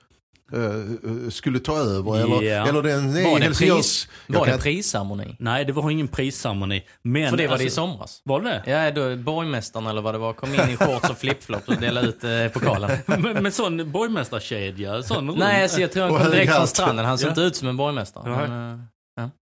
eh, 0.52 0.60
eh, 0.64 1.28
skulle 1.30 1.58
ta 1.58 1.76
över? 1.78 2.16
Eller, 2.16 2.42
Ja. 2.42 2.66
eller 2.68 2.82
den 2.82 3.12
Var 3.12 3.20
är 3.40 3.48
det 3.48 3.54
pris? 3.58 4.08
Var 4.26 4.44
kan- 4.44 4.56
det 4.56 4.62
prisceremoni? 4.62 5.36
Nej, 5.38 5.64
det 5.64 5.72
var 5.72 5.90
ingen 5.90 6.08
prisceremoni. 6.08 6.84
Men, 7.02 7.30
För 7.30 7.36
det 7.36 7.46
var 7.48 7.56
det 7.56 7.62
i 7.62 7.66
alltså- 7.66 7.80
somras. 7.80 8.20
Var 8.24 8.40
det 8.40 8.62
Ja, 8.66 8.90
då 8.90 9.16
borgmästaren 9.16 9.86
eller 9.86 10.02
vad 10.02 10.14
det 10.14 10.18
var 10.18 10.32
kom 10.32 10.54
in 10.54 10.60
i 10.70 10.76
shorts 10.76 11.10
och 11.10 11.18
flipflop 11.18 11.68
och 11.68 11.76
delade 11.76 12.08
ut 12.08 12.24
eh, 12.24 12.48
pokalen. 12.60 12.90
med, 13.22 13.42
med 13.42 13.54
sån 13.54 13.92
borgmästarkedja? 13.92 15.02
Sån 15.02 15.26
Nej, 15.38 15.62
alltså, 15.62 15.80
jag 15.80 15.92
tror 15.92 16.02
han 16.02 16.12
Och 16.12 16.20
kom 16.20 16.30
direkt 16.30 16.54
från 16.54 16.66
stranden. 16.66 17.04
Han 17.04 17.18
såg 17.18 17.26
Ja. 17.26 17.30
inte 17.30 17.40
ut 17.40 17.56
som 17.56 17.68
en 17.68 17.76
borgmästare. 17.76 18.30
Nej. 18.30 18.48
Men, 18.48 18.72
eh, 18.74 18.80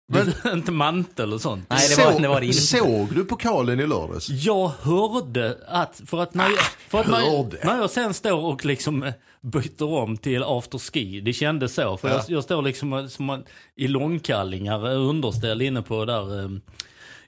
men, 0.08 0.32
inte 0.52 0.72
mantel 0.72 1.32
och 1.32 1.40
sånt. 1.40 1.66
Nej, 1.70 1.88
det 1.96 2.04
var- 2.04 2.20
det 2.20 2.28
var 2.28 2.40
det 2.40 2.46
inte. 2.46 2.58
Såg 2.58 3.14
du 3.14 3.24
pokalen 3.24 3.80
i 3.80 3.86
lördags? 3.86 4.28
Jag 4.28 4.68
hörde 4.82 5.58
att, 5.68 6.00
för 6.06 6.22
att 6.22 6.34
när 6.34 6.44
jag, 6.50 6.58
för 6.88 7.00
att 7.00 7.06
när, 7.06 7.20
hörde. 7.20 7.56
jag, 7.62 7.66
när 7.66 7.76
jag 7.80 7.90
sen 7.90 8.14
står 8.14 8.38
och 8.44 8.64
liksom 8.64 9.02
eh, 9.02 9.12
byter 9.40 9.82
om 9.92 10.16
till 10.16 10.42
afterski, 10.42 11.20
det 11.20 11.32
kändes 11.32 11.74
så. 11.74 11.96
För 11.96 12.08
Ja. 12.08 12.14
jag, 12.14 12.24
jag 12.36 12.44
står 12.44 12.62
liksom 12.62 12.92
eh, 12.92 13.06
som 13.06 13.44
i 13.76 13.88
långkallingar, 13.88 14.90
eh, 14.92 15.00
underställ 15.08 15.62
inne 15.62 15.82
på 15.82 16.04
där 16.04 16.60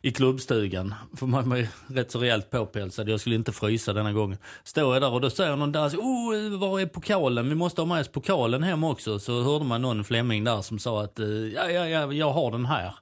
i 0.05 0.13
klubbstugan. 0.13 0.95
För 1.17 1.27
man 1.27 1.51
var 1.51 1.57
ju 1.57 1.67
rätt 1.87 2.11
så 2.11 2.19
rejält 2.19 2.51
påpälsad, 2.51 3.09
jag 3.09 3.21
skulle 3.21 3.37
inte 3.37 3.53
frysa 3.53 3.93
denna 3.93 4.13
gången. 4.13 4.39
Står 4.65 4.95
jag 4.95 5.03
där 5.03 5.13
och 5.13 5.21
då 5.21 5.31
säger 5.31 5.57
någon 5.57 5.73
där, 5.73 5.81
alltså, 5.81 5.99
oh, 5.99 6.59
var 6.59 6.81
är 6.81 6.87
pokalen? 6.87 7.49
Vi 7.49 7.55
måste 7.55 7.81
ha 7.81 7.87
med 7.87 8.01
oss 8.01 8.09
pokalen 8.09 8.63
hem 8.63 8.85
också. 8.85 9.19
Så 9.19 9.43
hörde 9.43 9.65
man 9.65 9.83
någon 9.83 10.05
fläming 10.05 10.45
där 10.45 10.63
som 10.63 10.79
sa 10.79 11.03
att, 11.03 11.19
eh, 11.19 11.27
ja, 11.27 11.71
ja, 11.71 11.89
ja, 11.89 12.13
jag 12.13 12.33
har 12.33 12.51
den 12.51 12.67
här. 12.67 12.95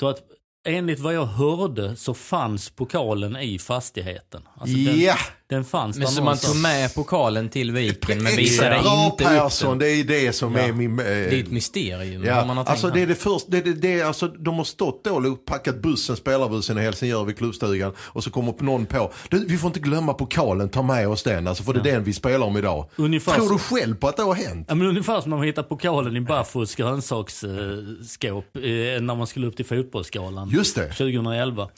Så 0.00 0.08
att 0.08 0.22
enligt 0.68 1.00
vad 1.00 1.14
jag 1.14 1.26
hörde 1.26 1.96
så 1.96 2.14
fanns 2.14 2.70
pokalen 2.70 3.36
i 3.36 3.58
fastigheten. 3.58 4.42
Alltså 4.54 4.76
den, 4.76 5.00
Ja! 5.00 5.16
Den 5.50 5.64
fanns 5.64 5.96
Men 5.96 6.04
där 6.04 6.10
så 6.12 6.16
man 6.16 6.24
någonstans. 6.24 6.52
tog 6.52 6.62
med 6.62 6.94
pokalen 6.94 7.48
till 7.48 7.72
viken 7.72 8.22
men 8.22 8.36
visade 8.36 8.80
Bra 8.82 9.04
inte 9.12 9.24
Persson, 9.24 9.72
upp 9.74 9.78
den. 9.80 9.88
det 9.88 10.14
är 10.16 10.24
det 10.26 10.32
som 10.32 10.54
Ja. 10.54 10.60
är 10.60 10.72
min... 10.72 10.98
eh, 10.98 11.04
Det 11.04 11.12
är 11.12 11.40
ett 11.42 11.50
mysterium. 11.50 12.24
Ja, 12.24 12.44
man 12.44 12.56
har 12.56 12.64
tänkt 12.64 12.70
alltså 12.70 12.88
det 12.90 13.00
är 13.00 13.06
det 13.06 13.14
första, 13.14 13.50
det, 13.50 13.60
det, 13.60 13.72
det, 13.72 14.00
är 14.00 14.04
alltså, 14.04 14.28
de 14.28 14.54
har 14.56 14.64
stått 14.64 15.04
då 15.04 15.10
och 15.14 15.44
packat 15.44 15.82
bussen, 15.82 16.16
spelarbussen 16.16 16.78
i 16.78 16.80
Helsingör 16.80 17.24
vid 17.24 17.38
klubbstugan 17.38 17.92
och 17.98 18.24
så 18.24 18.30
kommer 18.30 18.54
någon 18.62 18.86
på, 18.86 19.12
du, 19.28 19.46
vi 19.46 19.58
får 19.58 19.68
inte 19.68 19.80
glömma 19.80 20.14
pokalen, 20.14 20.68
ta 20.68 20.82
med 20.82 21.08
oss 21.08 21.22
den, 21.22 21.48
alltså 21.48 21.62
för 21.64 21.72
det 21.72 21.80
är 21.80 21.92
den 21.94 22.04
vi 22.04 22.12
spelar 22.12 22.46
om 22.46 22.56
idag. 22.56 22.86
Ungefär 22.96 23.34
Tror 23.34 23.46
så- 23.46 23.52
du 23.52 23.58
själv 23.58 23.94
på 23.96 24.08
att 24.08 24.16
det 24.16 24.22
har 24.22 24.34
hänt? 24.34 24.66
Ja, 24.68 24.74
men 24.74 24.86
ungefär 24.86 25.20
som 25.20 25.30
när 25.30 25.36
man 25.36 25.46
hittar 25.46 25.62
pokalen 25.62 26.16
i 26.16 26.20
Baffos 26.20 26.74
grönsaksskåp 26.74 28.56
eh, 28.56 28.62
när 29.02 29.14
man 29.14 29.26
skulle 29.26 29.46
upp 29.46 29.56
till 29.56 29.64
fotbollsskalan 29.66 30.50
Just 30.50 30.76
det. 30.76 30.86
2011. 30.92 31.68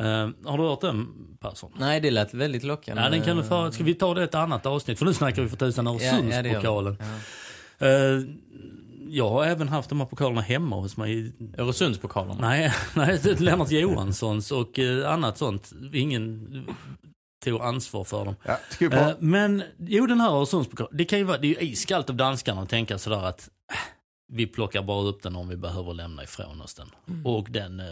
Eh, 0.00 0.28
har 0.44 0.58
du 0.58 0.64
hört 0.64 0.80
den 0.80 1.06
Persson? 1.40 1.72
Nej, 1.78 2.00
det 2.00 2.10
lät 2.10 2.34
väldigt 2.34 2.62
lockande. 2.62 3.02
Ja, 3.02 3.08
den 3.08 3.22
kan 3.22 3.36
du 3.36 3.44
få, 3.44 3.72
ska 3.72 3.84
vi 3.84 3.94
ta 3.94 4.14
det 4.14 4.24
ett 4.24 4.34
annat 4.34 4.66
avsnitt? 4.66 4.98
För 4.98 5.06
nu 5.06 5.14
snackar 5.14 5.42
vi 5.42 5.48
för 5.48 5.56
tusan 5.56 5.86
Ja, 5.86 5.98
ja. 6.00 6.16
Öresundspokalen. 6.16 6.96
Ja. 7.78 7.86
Eh, 7.86 8.20
jag 9.08 9.28
har 9.28 9.44
även 9.44 9.68
haft 9.68 9.88
de 9.88 10.00
här 10.00 10.06
pokalerna 10.06 10.40
hemma 10.40 10.76
hos 10.76 10.96
mig. 10.96 11.32
Öresundspokalen. 11.58 12.36
Nej, 12.40 12.72
nej 12.94 13.20
det 13.22 13.30
är 13.30 13.36
Lennart 13.36 13.70
Johanssons 13.70 14.52
och 14.52 14.78
eh, 14.78 15.12
annat 15.12 15.38
sånt. 15.38 15.72
Ingen 15.92 16.48
tog 17.44 17.60
ansvar 17.60 18.04
för 18.04 18.24
dem. 18.24 18.36
Ja, 18.42 18.88
bara, 18.90 19.14
men 19.18 19.62
jo, 19.78 20.06
den 20.06 20.20
här 20.20 20.30
Öresundspokalen. 20.30 20.96
Det 20.96 21.04
kan 21.04 21.18
ju 21.18 21.24
vara, 21.24 21.38
det 21.38 21.46
är 21.46 21.62
ju 21.62 21.68
iskallt 21.70 22.10
av 22.10 22.16
danskarna 22.16 22.62
att 22.62 22.68
tänka 22.68 22.98
sådär 22.98 23.24
att 23.24 23.48
äh, 23.72 23.78
vi 24.32 24.46
plockar 24.46 24.82
bara 24.82 25.02
upp 25.08 25.22
den 25.22 25.36
om 25.36 25.48
vi 25.48 25.56
behöver 25.56 25.94
lämna 25.94 26.22
ifrån 26.24 26.60
oss 26.60 26.74
den. 26.74 26.88
Mm. 27.08 27.26
Och 27.26 27.50
den, 27.50 27.80
eh, 27.80 27.86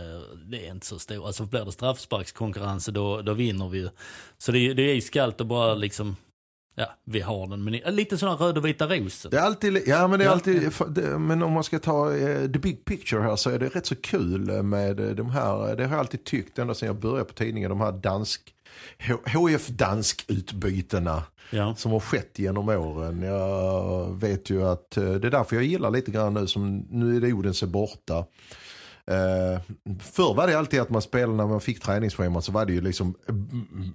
det 0.46 0.66
är 0.66 0.70
inte 0.70 0.86
så 0.86 0.98
stor. 0.98 1.26
Alltså 1.26 1.44
blir 1.46 1.64
det 1.64 1.72
straffsparkskonkurrens 1.72 2.86
då, 2.86 3.22
då 3.22 3.32
vinner 3.34 3.68
vi 3.68 3.78
ju. 3.78 3.88
Så 4.38 4.52
det, 4.52 4.58
är- 4.58 4.74
det 4.74 4.82
är 4.82 4.94
iskallt 4.94 5.40
att 5.40 5.46
bara 5.46 5.74
liksom, 5.74 6.16
ja, 6.74 6.86
vi 7.04 7.20
har 7.20 7.46
den. 7.46 7.64
Men 7.64 7.72
lite 7.96 8.18
sådana 8.18 8.36
röda 8.36 8.60
och 8.60 8.66
vita 8.66 8.86
rosen. 8.86 9.30
det 9.30 9.36
är 9.36 9.42
alltid, 9.42 9.82
ja 9.86 10.08
men 10.08 10.18
det 10.18 10.24
är 10.24 10.28
alltid, 10.28 10.72
men 11.18 11.42
om 11.42 11.52
man 11.52 11.64
ska 11.64 11.78
ta 11.78 12.16
eh, 12.16 12.40
the 12.50 12.58
big 12.58 12.84
picture 12.84 13.22
här 13.22 13.36
så 13.36 13.50
är 13.50 13.58
det 13.58 13.68
rätt 13.68 13.86
så 13.86 13.96
kul 13.96 14.62
med 14.62 14.96
de 14.96 15.30
här, 15.30 15.76
det 15.76 15.84
har 15.84 15.90
jag 15.90 16.00
alltid 16.00 16.24
tyckt 16.24 16.58
ända 16.58 16.74
sedan 16.74 16.86
jag 16.86 16.96
började 17.00 17.24
på 17.24 17.34
tidningen, 17.34 17.70
de 17.70 17.80
här 17.80 17.92
dansk, 17.92 18.53
HF 19.26 19.68
dansk 19.68 20.24
utbytena. 20.28 21.22
Ja. 21.50 21.74
som 21.74 21.92
har 21.92 22.00
skett 22.00 22.38
genom 22.38 22.68
åren. 22.68 23.22
Jag 23.22 24.20
vet 24.20 24.50
ju 24.50 24.62
att 24.62 24.96
eh, 24.96 25.12
det 25.12 25.28
är 25.28 25.30
därför 25.30 25.56
jag 25.56 25.64
gillar 25.64 25.90
lite 25.90 26.10
grann 26.10 26.34
nu 26.34 26.46
som 26.46 26.78
nu 26.90 27.16
är 27.16 27.20
det 27.20 27.32
Odense 27.32 27.66
borta. 27.66 28.18
Eh, 29.06 29.60
förr 30.00 30.34
var 30.34 30.46
det 30.46 30.58
alltid 30.58 30.80
att 30.80 30.90
man 30.90 31.02
spelade 31.02 31.36
när 31.36 31.46
man 31.46 31.60
fick 31.60 31.80
träningsschema 31.80 32.42
så 32.42 32.52
var 32.52 32.66
det 32.66 32.72
ju 32.72 32.80
liksom 32.80 33.14
mm, 33.28 33.94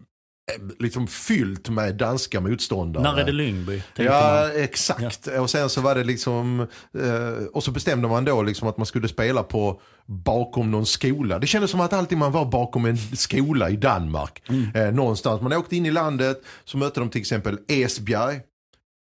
liksom 0.79 1.07
fyllt 1.07 1.69
med 1.69 1.95
danska 1.95 2.41
motståndare. 2.41 3.03
När 3.03 3.21
är 3.21 3.25
det 3.25 3.31
Lyngby? 3.31 3.83
Ja, 3.95 4.47
man. 4.53 4.63
exakt. 4.63 5.27
Ja. 5.33 5.41
Och 5.41 5.49
sen 5.49 5.69
så 5.69 5.81
var 5.81 5.95
det 5.95 6.03
liksom, 6.03 6.59
eh, 6.99 7.45
och 7.53 7.63
så 7.63 7.71
bestämde 7.71 8.07
man 8.07 8.25
då 8.25 8.41
liksom 8.41 8.67
att 8.67 8.77
man 8.77 8.85
skulle 8.85 9.07
spela 9.07 9.43
på 9.43 9.81
bakom 10.05 10.71
någon 10.71 10.85
skola. 10.85 11.39
Det 11.39 11.47
kändes 11.47 11.71
som 11.71 11.81
att 11.81 11.93
alltid 11.93 12.17
man 12.17 12.31
var 12.31 12.45
bakom 12.45 12.85
en 12.85 12.97
skola 12.97 13.69
i 13.69 13.75
Danmark. 13.75 14.43
Mm. 14.49 14.75
Eh, 14.75 14.93
någonstans. 14.93 15.41
Man 15.41 15.53
åkte 15.53 15.75
in 15.75 15.85
i 15.85 15.91
landet, 15.91 16.41
så 16.63 16.77
mötte 16.77 16.99
de 16.99 17.09
till 17.09 17.21
exempel 17.21 17.57
Esbjerg. 17.67 18.39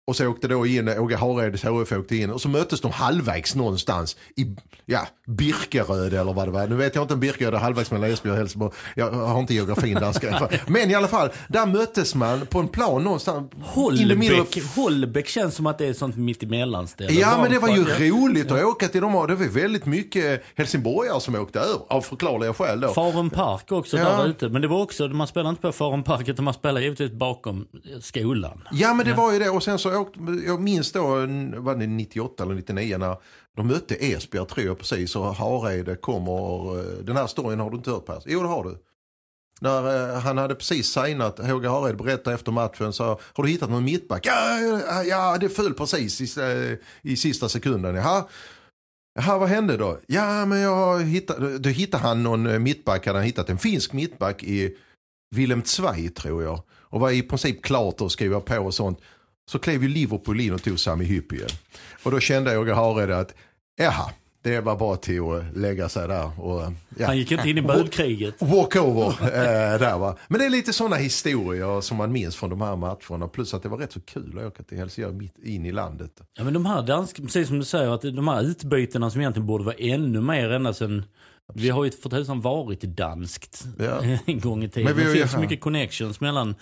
Och 0.07 0.15
så 0.15 0.27
åkte 0.27 0.47
då 0.47 0.65
in, 0.65 0.89
Åge 0.89 1.15
Hareds 1.15 1.63
HF 1.63 1.91
åkte 1.91 2.15
in 2.15 2.29
och 2.29 2.41
så 2.41 2.49
möttes 2.49 2.81
de 2.81 2.91
halvvägs 2.91 3.55
någonstans 3.55 4.17
i 4.35 4.55
ja, 4.85 5.07
Birkeröd 5.29 6.13
eller 6.13 6.33
vad 6.33 6.47
det 6.47 6.51
var. 6.51 6.67
Nu 6.67 6.75
vet 6.75 6.95
jag 6.95 7.03
inte 7.03 7.13
om 7.13 7.19
Birkeröd 7.19 7.53
är 7.53 7.57
halvvägs 7.57 7.91
mellan 7.91 8.11
Esbjerg 8.11 8.31
och 8.31 8.37
Helsingborg. 8.37 8.73
Jag 8.95 9.11
har 9.11 9.39
inte 9.39 9.53
geografin 9.53 9.95
danska. 9.95 10.49
Men 10.67 10.91
i 10.91 10.95
alla 10.95 11.07
fall, 11.07 11.29
där 11.47 11.65
möttes 11.65 12.15
man 12.15 12.45
på 12.45 12.59
en 12.59 12.67
plan 12.67 13.03
någonstans. 13.03 13.51
Hållbäck, 13.61 14.63
Hållbäck 14.75 15.27
känns 15.27 15.55
som 15.55 15.67
att 15.67 15.77
det 15.77 15.85
är 15.85 15.93
sånt 15.93 16.17
mittemellanställe. 16.17 17.11
Ja 17.11 17.37
men 17.41 17.51
det 17.51 17.59
var 17.59 17.69
ju 17.69 18.09
roligt 18.09 18.51
att 18.51 18.63
åka 18.63 18.87
till 18.87 19.01
dem. 19.01 19.27
Det 19.27 19.35
var 19.35 19.45
väldigt 19.45 19.85
mycket 19.85 20.43
helsingborgare 20.55 21.21
som 21.21 21.35
åkte 21.35 21.59
över 21.59 21.79
av 21.89 22.01
förklarliga 22.01 22.53
skäl 22.53 22.79
då. 22.79 22.87
Farum 22.87 23.29
Park 23.29 23.71
också 23.71 23.97
ja. 23.97 24.03
där 24.03 24.27
ute. 24.27 24.49
Men 24.49 24.61
det 24.61 24.67
var 24.67 24.81
också, 24.81 25.07
man 25.07 25.27
spelade 25.27 25.49
inte 25.49 25.61
på 25.61 25.71
Farum 25.71 26.03
Park 26.03 26.27
utan 26.27 26.45
man 26.45 26.53
spelade 26.53 26.81
givetvis 26.81 27.11
bakom 27.11 27.67
skolan. 28.01 28.67
Ja 28.71 28.93
men 28.93 29.05
det 29.05 29.13
var 29.13 29.33
ju 29.33 29.39
det 29.39 29.49
och 29.49 29.63
sen 29.63 29.79
så 29.79 29.97
åkte, 29.97 30.19
jag 30.45 30.61
minns 30.61 30.91
då, 30.91 31.01
var 31.57 31.75
det 31.75 31.87
98 31.87 32.43
eller 32.43 32.55
99 32.55 32.97
när 32.97 33.15
de 33.55 33.67
mötte 33.67 33.95
Esbjerg 33.95 34.47
tror 34.47 34.65
jag 34.65 34.77
precis 34.77 35.15
och 35.15 35.35
Hareide 35.35 35.95
kommer, 35.95 36.79
eh, 36.79 36.97
den 37.03 37.17
här 37.17 37.27
storyn 37.27 37.59
har 37.59 37.69
du 37.69 37.77
inte 37.77 37.91
hört 37.91 38.05
Per? 38.05 38.21
Jo 38.25 38.41
det 38.41 38.47
har 38.47 38.63
du. 38.63 38.77
När 39.61 40.13
eh, 40.13 40.19
han 40.19 40.37
hade 40.37 40.55
precis 40.55 40.87
signat, 40.87 41.39
Håge 41.39 41.69
Hareide 41.69 41.97
berättade 41.97 42.35
efter 42.35 42.51
matchen 42.51 42.93
så 42.93 43.19
har 43.33 43.43
du 43.43 43.49
hittat 43.49 43.69
någon 43.69 43.83
mittback? 43.83 44.25
Ja, 44.25 45.03
ja 45.03 45.37
det 45.37 45.49
föll 45.49 45.73
precis 45.73 46.37
i, 46.37 46.41
eh, 46.41 47.11
i 47.11 47.15
sista 47.15 47.49
sekunden. 47.49 47.95
Jaha. 47.95 48.25
Jaha, 49.15 49.37
vad 49.37 49.49
hände 49.49 49.77
då? 49.77 49.99
Ja, 50.07 50.45
men 50.45 50.59
jag 50.59 51.03
hittade, 51.03 51.57
då 51.57 51.69
hittade 51.69 52.03
han 52.03 52.23
någon 52.23 52.47
eh, 52.47 52.59
mittback, 52.59 53.05
hade 53.05 53.19
han 53.19 53.25
hittat 53.25 53.49
en 53.49 53.57
finsk 53.57 53.93
mittback 53.93 54.43
i 54.43 54.75
Willem 55.35 55.63
Zweig 55.63 56.15
tror 56.15 56.43
jag. 56.43 56.61
Och 56.69 56.99
var 56.99 57.11
i 57.11 57.21
princip 57.21 57.63
klart 57.63 58.01
att 58.01 58.11
skriva 58.11 58.39
på 58.39 58.57
och 58.57 58.73
sånt. 58.73 58.99
Så 59.49 59.59
klev 59.59 59.83
ju 59.83 59.89
Liverpool 59.89 60.39
in 60.39 60.53
och 60.53 60.63
tog 60.63 60.79
Sami 60.79 61.05
Hyppie. 61.05 61.47
Och 62.03 62.11
då 62.11 62.19
kände 62.19 62.57
Åge 62.57 62.73
Hareide 62.73 63.17
att, 63.17 63.35
jaha, 63.77 64.11
det 64.41 64.59
var 64.59 64.75
bara 64.75 64.97
till 64.97 65.21
att 65.21 65.57
lägga 65.57 65.89
sig 65.89 66.07
där. 66.07 66.39
Och, 66.41 66.73
ja. 66.97 67.05
Han 67.05 67.17
gick 67.17 67.31
inte 67.31 67.49
in 67.49 67.57
i 67.57 67.61
budkriget. 67.61 68.35
Walkover 68.39 69.07
eh, 69.07 69.79
där 69.79 69.97
va. 69.97 70.17
Men 70.27 70.39
det 70.39 70.45
är 70.45 70.49
lite 70.49 70.73
sådana 70.73 70.95
historier 70.95 71.81
som 71.81 71.97
man 71.97 72.11
minns 72.11 72.35
från 72.35 72.49
de 72.49 72.61
här 72.61 72.75
matcherna. 72.75 73.27
Plus 73.27 73.53
att 73.53 73.63
det 73.63 73.69
var 73.69 73.77
rätt 73.77 73.91
så 73.91 74.01
kul 74.01 74.39
att 74.39 74.45
åka 74.45 74.63
till 74.63 74.77
Helsingör 74.77 75.11
mitt 75.11 75.37
in 75.43 75.65
i 75.65 75.71
landet. 75.71 76.11
Ja 76.37 76.43
men 76.43 76.53
de 76.53 76.65
här 76.65 76.81
danska, 76.81 77.21
precis 77.21 77.47
som 77.47 77.59
du 77.59 77.65
säger, 77.65 77.89
att 77.89 78.01
de 78.01 78.27
här 78.27 78.41
utbytena 78.41 79.11
som 79.11 79.21
egentligen 79.21 79.47
borde 79.47 79.63
vara 79.63 79.75
ännu 79.75 80.21
mer 80.21 80.49
ända 80.49 80.73
sedan 80.73 81.05
vi 81.53 81.69
har 81.69 81.85
ju 81.85 81.91
för 81.91 82.09
tusan 82.09 82.41
varit 82.41 82.81
danskt 82.81 83.65
ja. 83.77 84.01
en 84.25 84.39
gång 84.39 84.63
i 84.63 84.69
tiden. 84.69 84.85
Men 84.85 84.97
vi 84.97 85.03
det 85.03 85.19
finns 85.19 85.31
så 85.31 85.39
mycket 85.39 85.61
connections 85.61 86.21
mellan. 86.21 86.55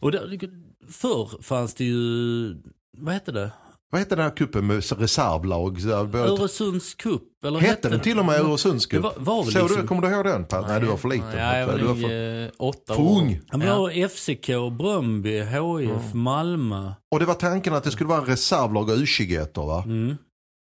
Och 0.00 0.12
det, 0.12 0.48
förr 0.88 1.42
fanns 1.42 1.74
det 1.74 1.84
ju, 1.84 2.56
vad 2.98 3.14
hette 3.14 3.32
det? 3.32 3.50
Vad 3.94 3.98
hette 3.98 4.16
den 4.16 4.24
här 4.24 4.36
kuppen 4.36 4.66
med 4.66 4.76
reservlag? 4.98 5.84
Öresunds 6.14 6.94
cup. 6.94 7.22
Eller 7.44 7.58
hette, 7.58 7.70
hette 7.70 7.88
den 7.88 8.00
till 8.00 8.18
och 8.18 8.24
med 8.24 8.40
Öresunds 8.40 8.86
cup? 8.86 9.02
Var, 9.02 9.12
var 9.16 9.44
liksom... 9.44 9.68
du, 9.68 9.86
kommer 9.86 10.02
du 10.02 10.08
ihåg 10.08 10.24
den? 10.24 10.46
Nej, 10.52 10.62
Nej 10.68 10.80
du 10.80 10.86
var 10.86 10.96
för 10.96 11.08
liten. 11.08 11.28
Nej, 11.34 11.60
jag 11.60 11.66
var, 11.66 11.78
du 11.78 11.84
var 11.84 11.94
för, 11.94 12.44
eh, 12.44 12.50
åtta 12.58 12.94
för 12.94 13.02
ung. 13.02 13.40
Ja, 13.50 13.56
men 13.56 13.68
ja. 13.68 14.08
FCK, 14.08 14.46
Bröndby, 14.78 15.40
HIF, 15.40 15.90
mm. 15.90 16.22
Malmö. 16.22 16.92
Och 17.10 17.20
det 17.20 17.26
var 17.26 17.34
tanken 17.34 17.74
att 17.74 17.84
det 17.84 17.90
skulle 17.90 18.08
vara 18.08 18.20
reservlag 18.20 18.88
och 18.88 18.96
U21 18.96 19.66
va? 19.66 19.82
Mm. 19.86 20.16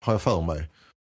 Har 0.05 0.13
jag 0.13 0.21
för 0.21 0.41
mig. 0.41 0.59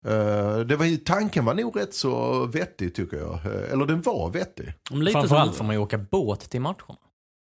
Uh, 0.07 0.59
det 0.59 0.75
var, 0.75 1.03
tanken 1.03 1.45
var 1.45 1.53
nog 1.53 1.79
rätt 1.79 1.93
så 1.93 2.45
vettig 2.45 2.95
tycker 2.95 3.17
jag. 3.17 3.39
Eller 3.71 3.85
den 3.85 4.01
var 4.01 4.29
vettig. 4.29 4.73
Framförallt 5.11 5.55
får 5.55 5.65
man 5.65 5.75
ju 5.75 5.81
åka 5.81 5.97
båt 5.97 6.49
till 6.49 6.61
matcherna. 6.61 6.97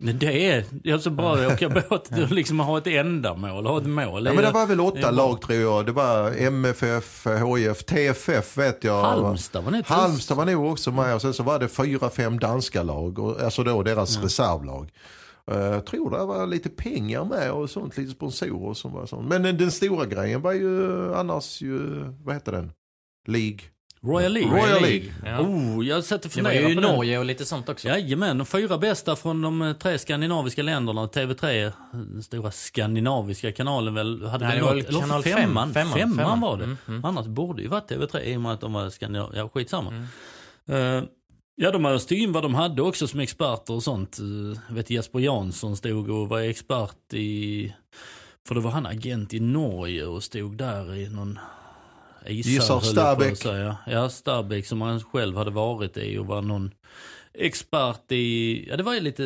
Det 0.01 0.47
är, 0.49 0.65
det 0.71 0.89
är 0.89 0.97
så 0.97 1.09
bra 1.09 1.35
att 1.35 1.53
åka 1.53 1.69
båt 1.69 2.31
liksom 2.31 2.59
ha 2.59 2.77
ett 2.77 2.87
ändamål, 2.87 3.65
ha 3.65 3.77
ett 3.77 3.85
mål. 3.85 4.25
Ja, 4.25 4.33
men 4.33 4.43
det 4.43 4.51
var 4.51 4.67
väl 4.67 4.79
åtta 4.79 5.11
lag 5.11 5.41
tror 5.41 5.59
jag. 5.59 5.85
Det 5.85 5.91
var 5.91 6.31
MFF, 6.31 7.27
HIF, 7.57 7.83
TFF 7.83 8.57
vet 8.57 8.83
jag. 8.83 9.01
Halmstad 9.03 9.63
var, 9.63 9.83
Halmstad 9.85 10.37
var 10.37 10.45
nog 10.45 10.71
också 10.71 10.91
med 10.91 11.15
och 11.15 11.21
sen 11.21 11.33
så 11.33 11.43
var 11.43 11.59
det 11.59 11.67
fyra, 11.67 12.09
fem 12.09 12.39
danska 12.39 12.83
lag. 12.83 13.19
Och, 13.19 13.41
alltså 13.41 13.63
då 13.63 13.83
deras 13.83 14.15
ja. 14.15 14.23
reservlag. 14.23 14.91
Uh, 15.51 15.57
jag 15.57 15.85
tror 15.85 16.11
det 16.11 16.25
var 16.25 16.47
lite 16.47 16.69
pengar 16.69 17.25
med 17.25 17.51
och 17.51 17.69
sånt, 17.69 17.97
lite 17.97 18.11
sponsorer 18.11 18.73
som 18.73 18.93
var 18.93 19.05
sånt. 19.05 19.29
Men 19.29 19.43
den, 19.43 19.57
den 19.57 19.71
stora 19.71 20.05
grejen 20.05 20.41
var 20.41 20.53
ju 20.53 21.15
annars 21.15 21.61
ju, 21.61 21.79
vad 22.23 22.35
heter 22.35 22.51
den? 22.51 22.71
League. 23.27 23.59
Royal 24.01 24.33
League. 24.33 24.51
Royal 24.51 24.81
League. 24.81 25.13
Ja. 25.25 25.39
Oh, 25.39 25.85
jag 25.85 26.03
satt 26.03 26.25
och 26.25 26.31
funderade 26.31 26.61
på 26.61 26.69
Det 26.69 26.75
var 26.75 26.81
ju 26.81 26.95
Norge 26.95 27.19
och 27.19 27.25
lite 27.25 27.45
sånt 27.45 27.69
också. 27.69 27.87
Jajamän, 27.87 28.37
de 28.37 28.45
fyra 28.45 28.77
bästa 28.77 29.15
från 29.15 29.41
de 29.41 29.61
eh, 29.61 29.73
tre 29.73 29.99
skandinaviska 29.99 30.63
länderna. 30.63 31.07
TV3, 31.07 31.71
den 31.91 32.23
stora 32.23 32.51
skandinaviska 32.51 33.51
kanalen 33.51 33.93
väl, 33.93 34.25
hade 34.25 34.47
Nej, 34.47 34.61
väl 34.61 34.75
något, 34.75 34.87
eller 34.87 34.99
kanal 34.99 35.23
femman, 35.23 35.73
femman, 35.73 35.93
femman, 35.93 36.17
femman 36.17 36.41
var 36.41 36.57
det. 36.57 36.63
Mm, 36.63 36.77
mm. 36.87 37.05
Annars 37.05 37.25
borde 37.25 37.61
ju 37.61 37.67
varit 37.67 37.91
TV3 37.91 38.19
i 38.19 38.37
och 38.37 38.41
med 38.41 38.51
att 38.51 38.61
de 38.61 38.73
var 38.73 38.89
skandinaviska, 38.89 39.37
ja 39.39 39.49
skitsamma. 39.49 40.07
Mm. 40.67 40.97
Uh, 40.97 41.03
ja, 41.55 41.71
de 41.71 41.85
öste 41.85 42.15
in 42.15 42.31
vad 42.31 42.43
de 42.43 42.55
hade 42.55 42.81
också 42.81 43.07
som 43.07 43.19
experter 43.19 43.73
och 43.73 43.83
sånt. 43.83 44.19
Uh, 44.21 44.57
jag 44.67 44.75
vet 44.75 44.89
Jesper 44.89 45.19
Jansson 45.19 45.77
stod 45.77 46.09
och 46.09 46.29
var 46.29 46.39
expert 46.39 47.13
i, 47.13 47.73
för 48.47 48.55
då 48.55 48.61
var 48.61 48.71
han 48.71 48.85
agent 48.85 49.33
i 49.33 49.39
Norge 49.39 50.05
och 50.05 50.23
stod 50.23 50.57
där 50.57 50.95
i 50.95 51.09
någon 51.09 51.39
Gissar 52.27 52.79
Stabäck. 52.79 53.45
Ja, 53.87 54.09
Stabäck 54.09 54.65
som 54.65 54.81
han 54.81 54.99
själv 54.99 55.37
hade 55.37 55.51
varit 55.51 55.97
i 55.97 56.17
och 56.17 56.25
var 56.25 56.41
någon 56.41 56.71
expert 57.33 58.11
i, 58.11 58.65
ja 58.69 58.77
det 58.77 58.83
var 58.83 58.93
ju 58.93 58.99
lite, 58.99 59.23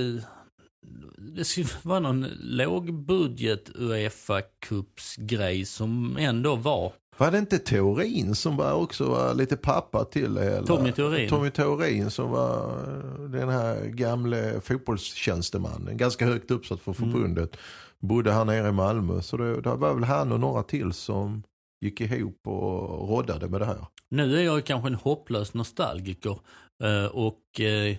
det 1.18 1.58
var 1.84 2.00
någon 2.00 2.28
lågbudget 2.40 3.70
Uefa 3.76 4.42
Cups 4.42 5.16
grej 5.16 5.66
som 5.66 6.18
ändå 6.18 6.56
var. 6.56 6.94
Var 7.18 7.32
det 7.32 7.38
inte 7.38 7.60
Teorin 7.60 8.36
som 8.36 8.58
var 8.58 8.74
också 8.74 9.06
var 9.06 9.34
lite 9.34 9.58
pappa 9.58 10.06
till 10.06 10.38
hela? 10.38 10.66
Tommy 10.66 10.92
Teorin. 10.92 11.30
Tommy 11.30 11.50
Teorin 11.50 12.12
som 12.12 12.32
var 12.32 12.84
den 13.28 13.50
här 13.50 13.86
gamle 13.86 14.62
fotbollstjänstemannen. 14.62 15.98
Ganska 15.98 16.26
högt 16.26 16.52
uppsatt 16.52 16.80
för 16.80 16.96
mm. 16.98 17.12
förbundet. 17.12 17.56
Mm. 17.56 17.60
Bodde 18.00 18.32
här 18.32 18.46
nere 18.46 18.70
i 18.70 18.72
Malmö. 18.72 19.22
Så 19.22 19.38
det, 19.38 19.62
det 19.62 19.76
var 19.76 19.94
väl 19.94 20.04
han 20.04 20.32
och 20.32 20.40
några 20.40 20.64
till 20.64 20.94
som 20.94 21.44
gick 21.84 22.02
ihop 22.02 22.48
och 22.48 23.10
roddade 23.10 23.50
med 23.50 23.62
det 23.62 23.66
här. 23.66 23.86
Nu 24.10 24.40
är 24.40 24.44
jag 24.44 24.66
kanske 24.66 24.90
en 24.90 24.96
hopplös 24.96 25.54
nostalgiker 25.54 26.40
eh, 26.84 27.06
och 27.06 27.60
eh, 27.60 27.98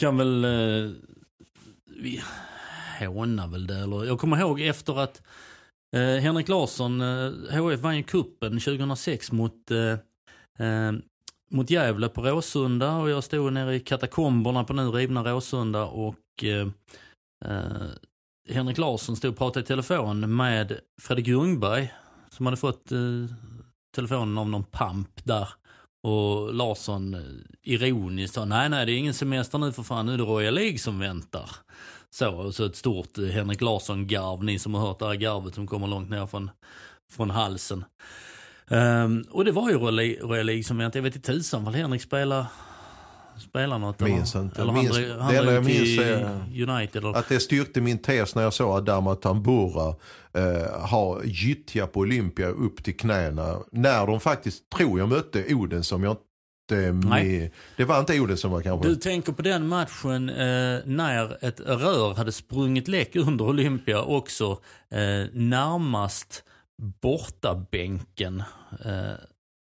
kan 0.00 0.16
väl, 0.16 0.44
eh, 0.44 0.90
vi 1.86 2.22
hånar 3.08 3.48
väl 3.48 3.66
det, 3.66 3.78
eller 3.78 4.04
jag 4.04 4.18
kommer 4.18 4.38
ihåg 4.38 4.60
efter 4.60 5.00
att 5.00 5.22
Henrik 5.96 6.48
Larsson, 6.48 7.00
HF 7.50 7.80
vann 7.80 7.96
ju 7.96 8.02
kuppen 8.02 8.52
2006 8.60 9.32
mot 9.32 9.70
mot 11.50 11.70
Gävle 11.70 12.08
på 12.08 12.22
Råsunda 12.22 12.96
och 12.96 13.10
jag 13.10 13.24
stod 13.24 13.52
nere 13.52 13.74
i 13.74 13.80
katakomberna 13.80 14.64
på 14.64 14.72
nu 14.72 14.82
rivna 14.82 15.22
Råsunda 15.22 15.84
och 15.84 16.44
eh, 16.44 16.68
Henrik 18.48 18.78
Larsson 18.78 19.16
stod 19.16 19.30
och 19.30 19.38
pratade 19.38 19.64
i 19.64 19.66
telefon 19.66 20.36
med 20.36 20.78
Fredrik 21.02 21.26
Ljungberg 21.26 21.92
som 22.34 22.46
hade 22.46 22.56
fått 22.56 22.92
eh, 22.92 22.98
telefonen 23.94 24.38
av 24.38 24.48
någon 24.48 24.64
pamp 24.64 25.24
där. 25.24 25.48
Och 26.02 26.54
Larsson 26.54 27.14
eh, 27.14 27.20
ironiskt 27.62 28.34
sa, 28.34 28.44
nej 28.44 28.68
nej 28.68 28.86
det 28.86 28.92
är 28.92 28.96
ingen 28.96 29.14
semester 29.14 29.58
nu 29.58 29.72
för 29.72 29.82
fan, 29.82 30.06
nu 30.06 30.14
är 30.14 30.18
det 30.18 30.24
Royal 30.24 30.54
League 30.54 30.78
som 30.78 30.98
väntar. 30.98 31.50
Så, 32.10 32.34
och 32.34 32.54
så 32.54 32.64
ett 32.64 32.76
stort 32.76 33.18
eh, 33.18 33.24
Henrik 33.24 33.60
Larsson-garv, 33.60 34.44
ni 34.44 34.58
som 34.58 34.74
har 34.74 34.86
hört 34.86 34.98
det 34.98 35.06
här 35.06 35.14
garvet 35.14 35.54
som 35.54 35.66
kommer 35.66 35.86
långt 35.86 36.10
ner 36.10 36.26
från, 36.26 36.50
från 37.12 37.30
halsen. 37.30 37.84
Um, 38.68 39.24
och 39.30 39.44
det 39.44 39.52
var 39.52 39.70
ju 39.70 39.78
Royal 39.78 40.46
League 40.46 40.64
som 40.64 40.78
väntade, 40.78 40.98
jag 40.98 41.02
vet 41.02 41.16
inte 41.16 41.32
tusan 41.32 41.64
vad 41.64 41.74
Henrik 41.74 42.02
spelade 43.54 43.64
spela 43.64 43.78
något? 43.78 44.00
Minns 44.00 44.34
inte. 44.34 44.62
Eller 44.62 44.72
minns, 44.72 44.98
han, 44.98 45.20
han 45.20 45.32
det 45.32 45.38
enda 45.38 45.52
jag 45.52 45.64
minns 45.64 45.98
är 45.98 46.70
United, 46.70 46.96
eller? 46.96 47.16
att 47.16 47.28
det 47.28 47.40
styrkte 47.40 47.80
min 47.80 47.98
tes 47.98 48.34
när 48.34 48.42
jag 48.42 48.52
såg 48.52 48.76
Adama 48.76 49.14
Tambura 49.14 49.94
eh, 50.32 50.80
ha 50.90 51.24
gyttja 51.24 51.86
på 51.86 52.00
Olympia 52.00 52.48
upp 52.48 52.84
till 52.84 52.96
knäna. 52.96 53.58
När 53.72 54.06
de 54.06 54.20
faktiskt, 54.20 54.70
tror 54.70 54.98
jag, 54.98 55.08
mötte 55.08 55.54
Oden 55.54 55.84
som 55.84 56.02
jag 56.02 56.16
Nej. 56.92 57.52
Det 57.76 57.84
var 57.84 58.00
inte 58.00 58.20
Oden 58.20 58.36
som 58.36 58.50
var 58.50 58.62
kanske. 58.62 58.88
Du 58.88 58.96
tänker 58.96 59.32
på 59.32 59.42
den 59.42 59.68
matchen 59.68 60.28
eh, 60.28 60.78
när 60.84 61.44
ett 61.44 61.60
rör 61.60 62.14
hade 62.14 62.32
sprungit 62.32 62.88
läck 62.88 63.16
under 63.16 63.44
Olympia 63.44 64.02
också 64.02 64.58
eh, 64.90 65.26
närmast 65.32 66.44
bortabänken. 67.02 68.42
Eh, 68.84 69.12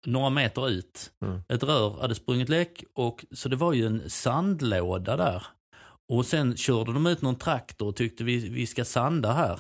några 0.06 0.30
meter 0.30 0.70
ut. 0.70 1.12
Mm. 1.26 1.42
Ett 1.50 1.64
rör 1.64 2.02
hade 2.02 2.16
sprungit 2.16 2.50
läck 2.50 2.84
och 2.96 3.26
så 3.32 3.50
det 3.50 3.56
var 3.56 3.74
ju 3.74 3.86
en 3.86 4.10
sandlåda 4.10 5.18
där. 5.18 5.44
Och 6.14 6.26
sen 6.26 6.58
körde 6.58 6.94
de 6.94 7.06
ut 7.08 7.22
någon 7.22 7.36
traktor 7.36 7.88
och 7.88 7.96
tyckte 7.96 8.24
vi, 8.24 8.50
vi 8.50 8.68
ska 8.68 8.86
sanda 8.86 9.32
här. 9.34 9.60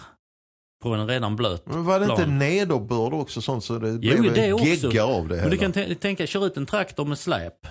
På 0.83 0.89
en 0.93 1.07
redan 1.07 1.35
blöt 1.35 1.65
Men 1.65 1.83
var 1.85 1.99
det 1.99 2.05
plan. 2.05 2.19
inte 2.19 2.31
nederbörd 2.31 3.13
också 3.13 3.41
sånt 3.41 3.63
så 3.63 3.77
det 3.77 3.89
Jo, 3.89 3.97
blev 4.21 4.33
det 4.33 4.45
en 4.47 4.57
gegga 4.57 5.05
av 5.05 5.27
det 5.27 5.35
Men 5.35 5.49
du 5.49 5.57
hela? 5.57 5.57
kan 5.57 5.71
tä- 5.73 5.95
tänka, 5.95 6.27
kör 6.27 6.45
ut 6.45 6.57
en 6.57 6.65
traktor 6.65 7.05
med 7.05 7.19
släp. 7.19 7.67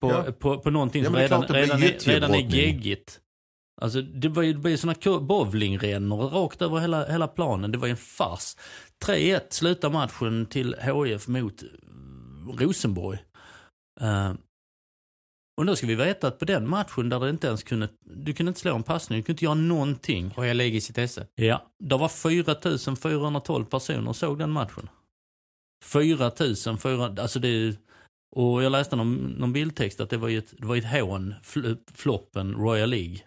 På, 0.00 0.08
Ja. 0.10 0.24
på, 0.38 0.58
på 0.58 0.70
någonting 0.70 1.02
Ja, 1.02 1.06
som 1.10 1.16
redan, 1.16 1.42
redan, 1.42 1.82
är, 1.82 1.98
redan 1.98 2.34
är 2.34 2.38
geggigt. 2.56 3.20
Alltså 3.82 4.02
det 4.02 4.28
var 4.28 4.42
ju 4.42 4.52
det 4.52 4.58
var 4.60 4.70
ju 4.70 4.76
såna 4.76 4.94
kö- 4.94 5.18
bowlingrännor 5.20 6.16
rakt 6.28 6.62
över 6.62 6.78
hela, 6.78 7.06
hela 7.06 7.28
planen. 7.28 7.72
Det 7.72 7.78
var 7.78 7.86
ju 7.86 7.90
en 7.90 7.96
fars. 7.96 8.56
3-1 9.04 9.40
slutar 9.50 9.90
matchen 9.90 10.46
till 10.46 10.74
HIF 10.80 11.28
mot 11.28 11.62
Rosenborg. 12.58 13.18
Eh, 14.00 14.32
och 15.56 15.66
då 15.66 15.76
ska 15.76 15.86
vi 15.86 15.94
veta 15.94 16.28
att 16.28 16.38
på 16.38 16.44
den 16.44 16.68
matchen 16.68 17.08
där 17.08 17.20
det 17.20 17.30
inte 17.30 17.46
ens 17.46 17.62
kunde, 17.62 17.88
du 18.00 18.32
kunde 18.32 18.50
inte 18.50 18.60
slå 18.60 18.74
en 18.74 18.82
passning, 18.82 19.18
du 19.18 19.22
kunde 19.22 19.32
inte 19.32 19.44
göra 19.44 19.54
någonting. 19.54 20.32
Och 20.36 20.46
jag 20.46 20.56
lägger 20.56 20.78
i 20.78 20.80
sitt 20.80 20.98
esse. 20.98 21.26
Ja, 21.34 21.66
det 21.78 21.96
var 21.96 22.08
4412 22.08 23.64
personer 23.64 24.12
såg 24.12 24.38
den 24.38 24.50
matchen. 24.50 24.88
4400, 25.84 27.22
alltså 27.22 27.38
det 27.38 27.48
är, 27.48 27.74
och 28.36 28.62
jag 28.62 28.72
läste 28.72 28.96
någon, 28.96 29.14
någon 29.16 29.52
bildtext 29.52 30.00
att 30.00 30.10
det 30.10 30.16
var 30.16 30.28
ju 30.28 30.38
ett, 30.38 30.54
det 30.58 30.66
var 30.66 30.74
ju 30.74 30.80
ett 30.80 31.00
hån, 31.00 31.34
fl, 31.42 31.72
floppen 31.94 32.54
Royal 32.54 32.90
League. 32.90 33.18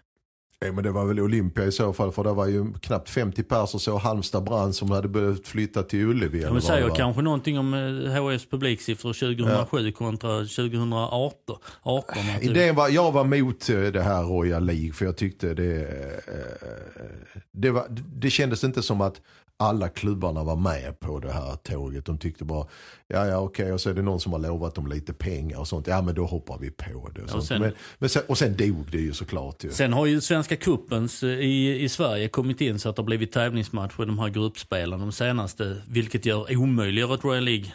Ja, 0.66 0.72
men 0.72 0.84
det 0.84 0.92
var 0.92 1.06
väl 1.06 1.20
Olympia 1.20 1.66
i 1.66 1.72
så 1.72 1.94
fall 1.94 2.12
för 2.12 2.24
det 2.24 2.34
var 2.34 2.48
ju 2.48 2.74
knappt 2.82 3.10
50 3.10 3.44
pers 3.44 3.74
och 3.74 3.82
så 3.82 3.98
Halmstad 3.98 4.44
brand 4.44 4.76
som 4.76 4.92
hade 4.92 5.08
behövt 5.08 5.48
flytta 5.48 5.84
till 5.84 6.00
Ullevi. 6.06 6.42
Ja, 6.42 6.54
men 6.54 6.62
säger 6.62 6.88
var. 6.90 6.96
kanske 6.96 7.22
någonting 7.22 7.60
om 7.60 7.74
eh, 7.74 8.24
HFs 8.24 8.46
publiksiffror 8.46 9.14
2007 9.14 9.92
kontra 9.92 10.30
2018. 10.40 11.56
18, 11.84 12.06
att 12.10 12.40
det- 12.42 12.46
Idén 12.46 12.76
var, 12.76 12.90
jag 12.90 13.12
var 13.12 13.24
mot 13.24 13.70
eh, 13.70 13.80
det 13.82 14.02
här 14.02 14.24
Royal 14.24 14.66
League 14.66 14.94
för 14.94 15.06
jag 15.06 15.18
tyckte 15.18 15.54
det, 15.54 15.82
eh, 15.82 17.04
det, 17.52 17.72
var, 17.72 17.86
det 18.16 18.30
kändes 18.30 18.64
inte 18.64 18.82
som 18.84 19.02
att 19.02 19.22
alla 19.64 19.90
klubbarna 19.90 20.44
var 20.44 20.56
med 20.56 21.00
på 21.00 21.20
det 21.20 21.32
här 21.32 21.56
tåget. 21.56 22.06
De 22.06 22.18
tyckte 22.18 22.46
bara, 22.46 22.68
ja 23.08 23.26
ja 23.26 23.38
okej 23.38 23.74
och 23.74 23.82
så 23.82 23.90
är 23.90 23.94
det 23.94 24.02
någon 24.02 24.20
som 24.20 24.32
har 24.32 24.40
lovat 24.40 24.76
dem 24.76 24.88
lite 24.88 25.14
pengar 25.14 25.60
och 25.60 25.68
sånt. 25.68 25.88
Ja 25.88 26.02
men 26.02 26.16
då 26.16 26.26
hoppar 26.26 26.58
vi 26.58 26.72
på 26.72 27.10
det. 27.16 27.22
Och, 27.24 27.30
sånt. 27.30 27.46
sen- 27.46 27.62
men, 27.62 27.72
men 28.00 28.10
sen, 28.10 28.22
och 28.28 28.38
sen 28.38 28.58
dog 28.58 28.92
det 28.92 28.98
ju 28.98 29.14
såklart. 29.14 29.64
Ju. 29.64 29.72
Sen 29.72 29.94
har 29.94 30.06
ju 30.06 30.22
Svenska 30.22 30.56
cupens 30.56 31.24
eh, 31.24 31.30
i, 31.30 31.84
i 31.84 31.90
Sverige 31.90 32.28
kommit 32.28 32.62
in 32.62 32.80
så 32.80 32.90
att 32.90 32.96
det 32.96 33.02
har 33.02 33.06
blivit 33.06 33.32
tävlingsmatcher 33.32 34.04
i 34.04 34.06
de 34.06 34.20
här 34.20 34.30
gruppspelen 34.30 35.00
de 35.00 35.12
senaste. 35.12 35.82
Vilket 35.88 36.26
gör 36.26 36.58
omöjliggör 36.58 37.14
ett 37.14 37.24
Royal 37.24 37.44
League 37.44 37.72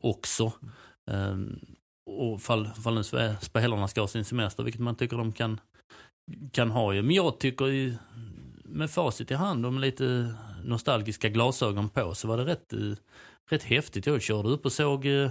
också. 0.00 0.52
Um, 1.10 1.58
och 2.10 2.40
fall, 2.42 2.68
fall 2.84 2.94
nu 2.94 3.02
spe- 3.02 3.34
spelarna 3.40 3.88
ska 3.88 4.00
ha 4.00 4.08
sin 4.08 4.24
semester, 4.24 4.62
vilket 4.62 4.80
man 4.82 4.94
tycker 4.96 5.16
de 5.16 5.32
kan, 5.32 5.60
kan 6.52 6.70
ha 6.70 6.92
ju. 6.94 7.02
Men 7.02 7.16
jag 7.16 7.38
tycker 7.40 7.68
i, 7.68 7.96
med 8.64 8.90
facit 8.90 9.30
i 9.30 9.34
hand 9.34 9.66
och 9.66 9.72
med 9.72 9.80
lite 9.80 10.34
nostalgiska 10.64 11.28
glasögon 11.28 11.88
på 11.88 12.14
så 12.14 12.28
var 12.28 12.36
det 12.36 12.44
rätt, 12.44 12.72
eh, 12.72 12.92
rätt 13.50 13.62
häftigt. 13.62 14.06
Jag 14.06 14.22
körde 14.22 14.48
upp 14.48 14.64
och 14.64 14.72
såg 14.72 15.06
eh, 15.06 15.30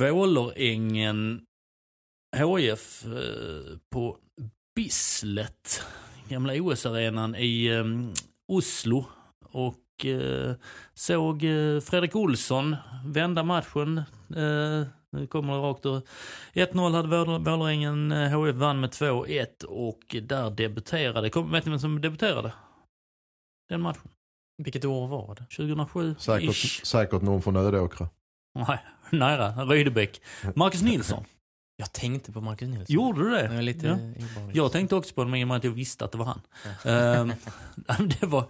Vålerängen 0.00 1.40
HIF 2.36 3.04
eh, 3.04 3.78
på 3.90 4.18
Bislett, 4.74 5.82
gamla 6.28 6.52
OS-arenan 6.54 7.34
i 7.34 7.66
eh, 7.66 7.84
Oslo. 8.48 9.04
Och 9.52 10.04
eh, 10.04 10.54
såg 10.94 11.44
eh, 11.44 11.80
Fredrik 11.80 12.16
Olsson 12.16 12.76
vända 13.04 13.42
matchen. 13.42 13.98
Eh, 14.36 14.86
nu 15.12 15.26
kommer 15.26 15.52
det 15.52 15.58
rakt 15.58 15.86
ur. 15.86 16.02
1-0 16.52 16.94
hade 16.94 17.08
Vålerengen, 17.38 18.12
HF 18.12 18.32
eh, 18.32 18.44
HIF 18.46 18.56
vann 18.56 18.80
med 18.80 18.90
2-1 18.90 19.64
och 19.64 20.16
där 20.22 20.50
debuterade, 20.50 21.30
kom, 21.30 21.50
vet 21.50 21.64
ni 21.64 21.70
vem 21.70 21.80
som 21.80 22.00
debuterade? 22.00 22.52
Den 23.68 23.80
matchen, 23.80 24.08
Vilket 24.62 24.84
år 24.84 25.08
var 25.08 25.34
det? 25.34 25.56
2007 25.56 26.14
Säkert, 26.18 26.50
ish. 26.50 26.84
säkert 26.84 27.22
någon 27.22 27.42
från 27.42 27.56
Ödåkra. 27.56 28.08
Nej, 28.54 28.78
nära, 29.10 29.64
Rydebäck. 29.64 30.22
Marcus 30.54 30.82
Nilsson. 30.82 31.24
Jag 31.76 31.92
tänkte 31.92 32.32
på 32.32 32.40
Marcus 32.40 32.68
Nilsson. 32.68 32.86
Gjorde 32.88 33.22
du 33.24 33.30
det? 33.30 33.54
Jag 33.54 33.64
lite 33.64 33.86
Ja. 33.86 34.50
Jag 34.52 34.72
tänkte 34.72 34.96
också 34.96 35.14
på 35.14 35.20
honom 35.20 35.34
i 35.34 35.44
och 35.44 35.48
med 35.48 35.56
att 35.56 35.64
jag 35.64 35.70
visste 35.70 36.04
att 36.04 36.12
det 36.12 36.18
var 36.18 36.24
han. 36.24 36.40
Ehm, 36.84 37.32
det 38.20 38.26
var 38.26 38.44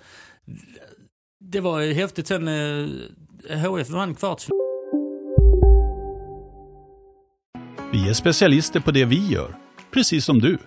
det 1.40 1.60
var 1.60 1.92
häftigt. 1.94 2.26
Sen 2.26 2.48
eh, 2.48 3.58
HF 3.58 3.90
vann 3.90 4.14
kvartsfinal. 4.14 4.60
Vi 7.92 8.08
är 8.08 8.12
specialister 8.12 8.80
på 8.80 8.90
det 8.90 9.04
vi 9.04 9.26
gör, 9.28 9.54
precis 9.90 10.24
som 10.24 10.38
du. 10.38 10.58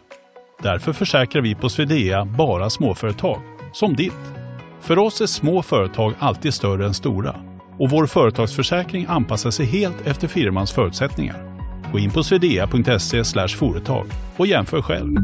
Därför 0.64 0.94
försäkrar 0.94 1.42
vi 1.42 1.56
på 1.56 1.70
Swedea 1.70 2.26
bara 2.26 2.70
småföretag, 2.70 3.42
som 3.74 3.96
ditt. 3.96 4.37
För 4.82 5.00
oss 5.00 5.22
är 5.22 5.26
små 5.26 5.62
företag 5.62 6.13
alltid 6.20 6.54
större 6.54 6.86
än 6.86 6.94
stora 6.94 7.36
och 7.80 7.90
vår 7.90 8.08
företagsförsäkring 8.08 9.06
anpassar 9.10 9.52
sig 9.52 9.66
helt 9.66 10.08
efter 10.08 10.28
firmans 10.28 10.72
förutsättningar. 10.72 11.58
Gå 11.92 12.00
in 12.00 12.12
på 12.12 12.24
swedea.se 12.24 13.24
företag 13.48 14.08
och 14.38 14.48
jämför 14.48 14.82
själv. 14.82 15.16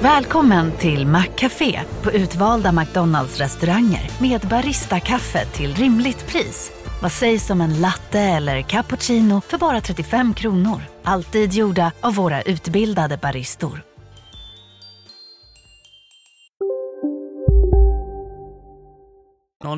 Välkommen 0.00 0.72
till 0.72 1.06
Maccafé 1.06 1.80
på 2.02 2.12
utvalda 2.12 2.72
McDonalds 2.72 3.38
restauranger 3.38 4.10
med 4.20 4.40
Baristakaffe 4.40 5.44
till 5.44 5.74
rimligt 5.74 6.26
pris. 6.26 6.72
Vad 7.02 7.12
sägs 7.12 7.50
om 7.50 7.60
en 7.60 7.80
latte 7.80 8.20
eller 8.20 8.62
cappuccino 8.62 9.40
för 9.40 9.58
bara 9.58 9.80
35 9.80 10.34
kronor? 10.34 10.80
Alltid 11.04 11.52
gjorda 11.52 11.92
av 12.00 12.14
våra 12.14 12.42
utbildade 12.42 13.16
baristor. 13.16 13.93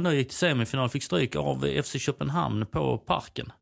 Nu 0.03 0.15
gick 0.17 0.29
till 0.29 0.37
semifinal, 0.37 0.89
fick 0.89 1.03
stryk 1.03 1.37
av 1.37 1.67
FC 1.85 1.97
Köpenhamn 1.99 2.67
på 2.67 2.99
Parken. 2.99 3.53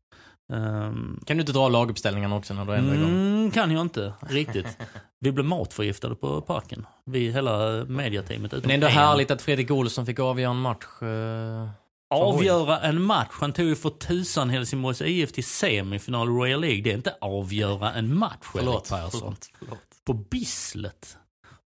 Ehm, 0.53 1.19
Kan 1.25 1.37
du 1.37 1.41
inte 1.41 1.51
dra 1.53 1.69
laguppställningarna 1.69 2.35
också 2.35 2.53
när 2.53 2.65
du 2.65 2.73
ändå 2.75 2.91
är 2.93 2.95
igång? 2.95 3.09
mm, 3.09 3.51
kan 3.51 3.71
jag 3.71 3.81
inte 3.81 4.13
riktigt. 4.29 4.77
Vi 5.19 5.31
blev 5.31 5.45
matförgiftade 5.45 6.15
på 6.15 6.41
Parken. 6.41 6.85
Vi, 7.05 7.31
hela 7.31 7.85
mediateamet. 7.85 8.51
Men 8.51 8.61
det 8.61 8.69
är 8.69 8.73
ändå 8.73 8.87
härligt 8.87 9.31
att 9.31 9.41
Fredrik 9.41 9.71
Olsson 9.71 10.05
fick 10.05 10.19
avgöra 10.19 10.51
en 10.51 10.59
match. 10.61 11.01
eh, 11.01 11.69
Avgöra 12.09 12.79
en 12.79 13.01
match. 13.01 13.27
Han 13.31 13.53
tog 13.53 13.65
ju 13.65 13.75
för 13.75 13.89
tusan 13.89 14.49
Helsingborgs 14.49 15.01
IF 15.01 15.31
till 15.31 15.43
semifinal 15.45 16.27
i 16.27 16.31
Royal 16.31 16.61
League. 16.61 16.81
Det 16.81 16.91
är 16.91 16.95
inte 16.95 17.15
avgöra 17.21 17.93
en 17.93 18.17
match, 18.17 18.37
Förlåt, 18.41 18.87
förlåt, 18.87 19.49
förlåt. 19.59 19.79
På 20.05 20.13
Bislett. 20.13 21.17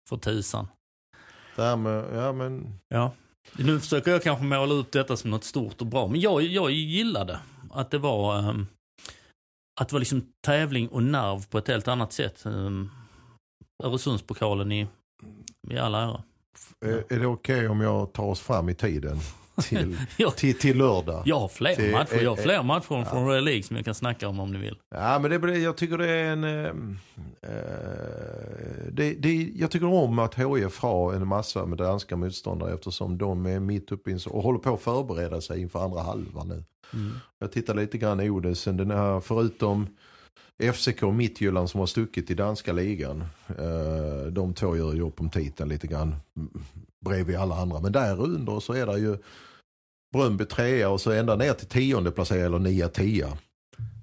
För 0.10 0.18
tusan. 0.18 0.68
Det 1.56 1.62
här 1.64 1.76
med, 1.76 2.06
ja 2.16 2.34
men, 2.34 2.80
Ja. 2.88 3.12
Nu 3.58 3.80
försöker 3.80 4.12
jag 4.12 4.24
kanske 4.24 4.46
måla 4.46 4.74
upp 4.74 4.92
detta 4.92 5.18
som 5.18 5.32
något 5.32 5.44
stort 5.44 5.82
och 5.82 5.88
bra. 5.88 6.08
Men 6.08 6.20
jag, 6.20 6.42
jag 6.42 6.72
gillade 6.72 7.40
att 7.72 7.92
det 7.92 7.98
var 7.98 8.50
um, 8.50 8.68
att 9.82 9.90
det 9.90 9.94
var 9.94 10.00
liksom 10.00 10.34
tävling 10.46 10.88
och 10.88 11.04
nerv 11.04 11.48
på 11.48 11.58
ett 11.58 11.68
helt 11.68 11.88
annat 11.88 12.14
sätt. 12.14 12.46
Um, 12.46 12.92
Öresundspokalen 13.84 14.72
i, 14.72 14.88
i 15.70 15.78
alla 15.78 16.02
ära. 16.02 16.24
är, 16.86 17.14
är 17.14 17.20
det 17.20 17.28
okej 17.28 17.68
om 17.68 17.82
jag 17.82 18.14
tar 18.14 18.24
oss 18.24 18.40
fram 18.40 18.70
i 18.70 18.76
tiden 18.76 19.20
till, 19.62 19.98
Ja. 20.18 20.32
till, 20.32 20.58
till 20.60 20.78
lördag? 20.78 21.24
Jag 21.26 21.40
har 21.40 21.48
fler 21.48 21.76
Det- 21.78 21.92
matcher, 21.92 22.16
jag 22.22 22.30
har 22.32 22.38
eh, 22.38 22.44
fler 22.44 22.64
matcher 22.64 23.04
från 23.06 23.28
Royal 23.28 23.44
League 23.44 23.64
som 23.64 23.76
jag 23.76 23.86
kan 23.86 23.96
snacka 23.96 24.28
om 24.28 24.40
om 24.40 24.52
ni 24.52 24.58
vill. 24.60 24.76
Ja, 24.96 25.20
men 25.20 25.42
det, 25.42 25.58
jag 25.60 25.78
tycker 25.78 25.98
det 25.98 26.10
är 26.10 26.32
en... 26.32 26.44
eh, 26.44 26.72
det, 28.92 29.14
det, 29.14 29.52
jag 29.56 29.72
tycker 29.72 29.88
om 29.88 30.20
att 30.20 30.36
HIF 30.36 30.80
har 30.80 31.14
en 31.14 31.28
massa 31.28 31.66
med 31.66 31.78
danska 31.78 32.16
motståndare 32.16 32.74
eftersom 32.74 33.18
de 33.18 33.46
är 33.46 33.60
mitt 33.60 33.92
uppe 33.92 34.10
i 34.10 34.14
en 34.14 34.20
så- 34.20 34.30
och 34.30 34.44
håller 34.44 34.60
på 34.60 34.74
att 34.74 34.82
förbereda 34.82 35.42
sig 35.42 35.62
inför 35.62 35.84
andra 35.84 36.02
halvan 36.02 36.48
nu. 36.48 36.64
Mm. 36.94 37.12
Jag 37.40 37.52
tittar 37.52 37.74
lite 37.76 37.98
grann 37.98 38.20
i 38.20 38.30
Odensen, 38.30 38.78
den 38.78 38.92
här, 38.92 39.20
förutom 39.20 39.88
FCK 40.74 41.04
och 41.04 41.14
Midtjylland 41.14 41.70
som 41.70 41.80
har 41.80 41.88
stuckit 41.88 42.32
i 42.32 42.34
danska 42.34 42.74
ligan. 42.74 43.24
De 44.32 44.54
två 44.54 44.78
gör 44.78 44.94
ju 44.94 45.02
upp 45.02 45.20
om 45.22 45.30
titeln 45.30 45.70
lite 45.70 45.88
grann 45.88 46.16
mm, 46.38 46.50
bredvid 47.06 47.36
alla 47.36 47.56
andra. 47.56 47.80
Men 47.80 47.92
där 47.92 48.22
under 48.22 48.60
så 48.60 48.74
är 48.74 48.86
det 48.86 48.98
ju 49.00 49.18
Bröndby 50.14 50.46
trea 50.46 50.90
och 50.90 51.02
så 51.02 51.12
ända 51.12 51.36
ner 51.36 51.54
till 51.54 51.68
tionde 51.68 52.12
placering 52.12 52.44
eller 52.44 52.60
nia 52.60 52.88
tia. 52.88 53.38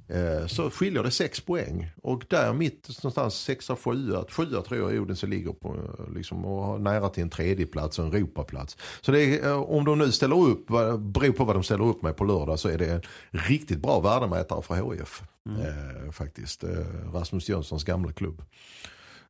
Eh, 0.09 0.47
så 0.47 0.71
skiljer 0.71 1.03
det 1.03 1.11
sex 1.11 1.40
poäng. 1.40 1.90
Och 2.03 2.25
där 2.29 2.53
mitt 2.53 2.88
någonstans 3.03 3.35
sexa, 3.35 3.77
sjua, 3.77 4.25
sjua 4.29 4.62
tror 4.62 4.92
jag 4.92 5.03
Odense 5.03 5.27
ligger 5.27 5.53
på. 5.53 5.77
Liksom, 6.14 6.45
och 6.45 6.64
har 6.64 6.79
nära 6.79 7.09
till 7.09 7.23
en 7.23 7.31
tredje 7.31 7.66
plats 7.66 7.99
och 7.99 8.07
en 8.07 8.14
Europaplats. 8.14 8.77
Så 9.01 9.12
det 9.12 9.23
är, 9.23 9.47
eh, 9.47 9.62
om 9.62 9.85
de 9.85 9.99
nu 9.99 10.12
ställer 10.12 10.37
upp, 10.37 10.66
beror 10.99 11.33
på 11.33 11.45
vad 11.45 11.57
de 11.57 11.62
ställer 11.62 11.85
upp 11.85 12.03
med 12.03 12.16
på 12.16 12.25
lördag 12.25 12.59
så 12.59 12.69
är 12.69 12.79
det 12.79 12.87
en 12.87 13.03
riktigt 13.31 13.79
bra 13.79 14.01
värdemätare 14.01 14.62
för 14.62 14.75
HIF. 14.75 15.23
Eh, 15.47 16.12
faktiskt. 16.12 16.64
Eh, 16.64 16.71
Rasmus 17.12 17.49
Jönssons 17.49 17.85
gamla 17.85 18.12
klubb. 18.12 18.42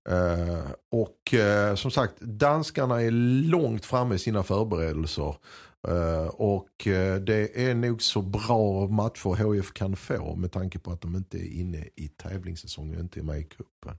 Eh, 0.09 0.71
och 0.91 1.35
som 1.79 1.91
sagt, 1.91 2.21
danskarna 2.21 3.03
är 3.03 3.11
långt 3.51 3.85
framme 3.85 4.15
i 4.15 4.19
sina 4.19 4.43
förberedelser. 4.43 5.35
Uh, 5.89 6.27
och 6.27 6.87
uh, 6.87 7.17
det 7.17 7.69
är 7.69 7.75
nog 7.75 8.03
så 8.03 8.23
bra 8.23 8.89
matcher 8.89 9.45
HF 9.45 9.73
kan 9.73 9.97
få 9.97 10.37
med 10.37 10.53
tanke 10.53 10.79
på 10.79 10.93
att 10.93 11.01
de 11.01 11.17
inte 11.17 11.39
är 11.39 11.61
inne 11.61 11.89
i 11.97 12.09
tävlingssäsongen 12.09 12.95
och 12.95 13.01
inte 13.01 13.21
är 13.21 13.25
med 13.25 13.41
i 13.41 13.45
cupen. 13.45 13.99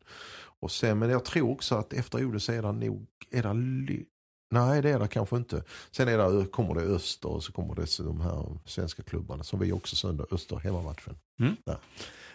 Och 0.59 0.71
sen, 0.71 0.99
men 0.99 1.09
jag 1.09 1.25
tror 1.25 1.51
också 1.51 1.75
att 1.75 1.93
efter 1.93 2.25
OD 2.25 2.41
så 2.41 2.51
är 2.51 2.61
det 2.61 2.71
nog, 2.71 3.07
är 3.31 3.43
det 3.43 3.53
Nej 4.51 4.81
det 4.81 4.89
är 4.89 4.99
det 4.99 5.07
kanske 5.07 5.35
inte. 5.35 5.63
Sen 5.91 6.07
är 6.07 6.17
det, 6.17 6.45
kommer 6.45 6.75
det 6.75 6.81
Öster 6.81 7.29
och 7.29 7.43
så 7.43 7.51
kommer 7.51 7.75
det 7.75 8.03
de 8.03 8.21
här 8.21 8.57
svenska 8.65 9.03
klubbarna 9.03 9.43
som 9.43 9.59
vi 9.59 9.71
också 9.71 9.95
söndag, 9.95 10.25
Öster 10.31 10.55
hemmamatchen. 10.55 11.17
Mm. 11.39 11.55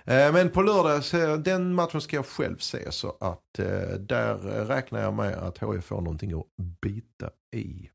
Eh, 0.04 0.32
men 0.32 0.50
på 0.50 0.62
lördag, 0.62 1.44
den 1.44 1.74
matchen 1.74 2.00
ska 2.00 2.16
jag 2.16 2.26
själv 2.26 2.56
se 2.56 2.92
så 2.92 3.16
att 3.20 3.58
eh, 3.58 3.98
där 3.98 4.36
räknar 4.66 5.00
jag 5.00 5.14
med 5.14 5.34
att 5.34 5.58
HF 5.58 5.84
får 5.84 6.00
någonting 6.00 6.32
att 6.32 6.46
bita 6.80 7.30
i. 7.56 7.90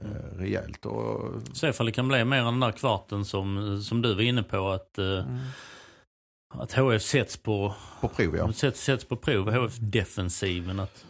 Eh, 0.00 0.10
mm. 0.10 0.38
Rejält. 0.38 0.86
Och... 0.86 1.32
Se 1.52 1.68
ifall 1.68 1.86
det 1.86 1.92
kan 1.92 2.08
bli 2.08 2.24
mer 2.24 2.38
än 2.38 2.44
den 2.44 2.60
där 2.60 2.72
kvarten 2.72 3.24
som, 3.24 3.80
som 3.82 4.02
du 4.02 4.14
var 4.14 4.22
inne 4.22 4.42
på 4.42 4.70
att 4.70 4.98
mm. 4.98 5.38
Att 6.54 6.72
HF 6.72 7.02
sätts 7.02 7.36
på, 7.36 7.74
på 8.00 8.08
prov. 8.08 8.36
Ja. 8.36 8.52
Sätts, 8.52 8.84
sätts 8.84 9.04
på 9.04 9.16
prov, 9.16 9.50
HF 9.50 9.76
defensiven. 9.78 10.80
Att, 10.80 11.04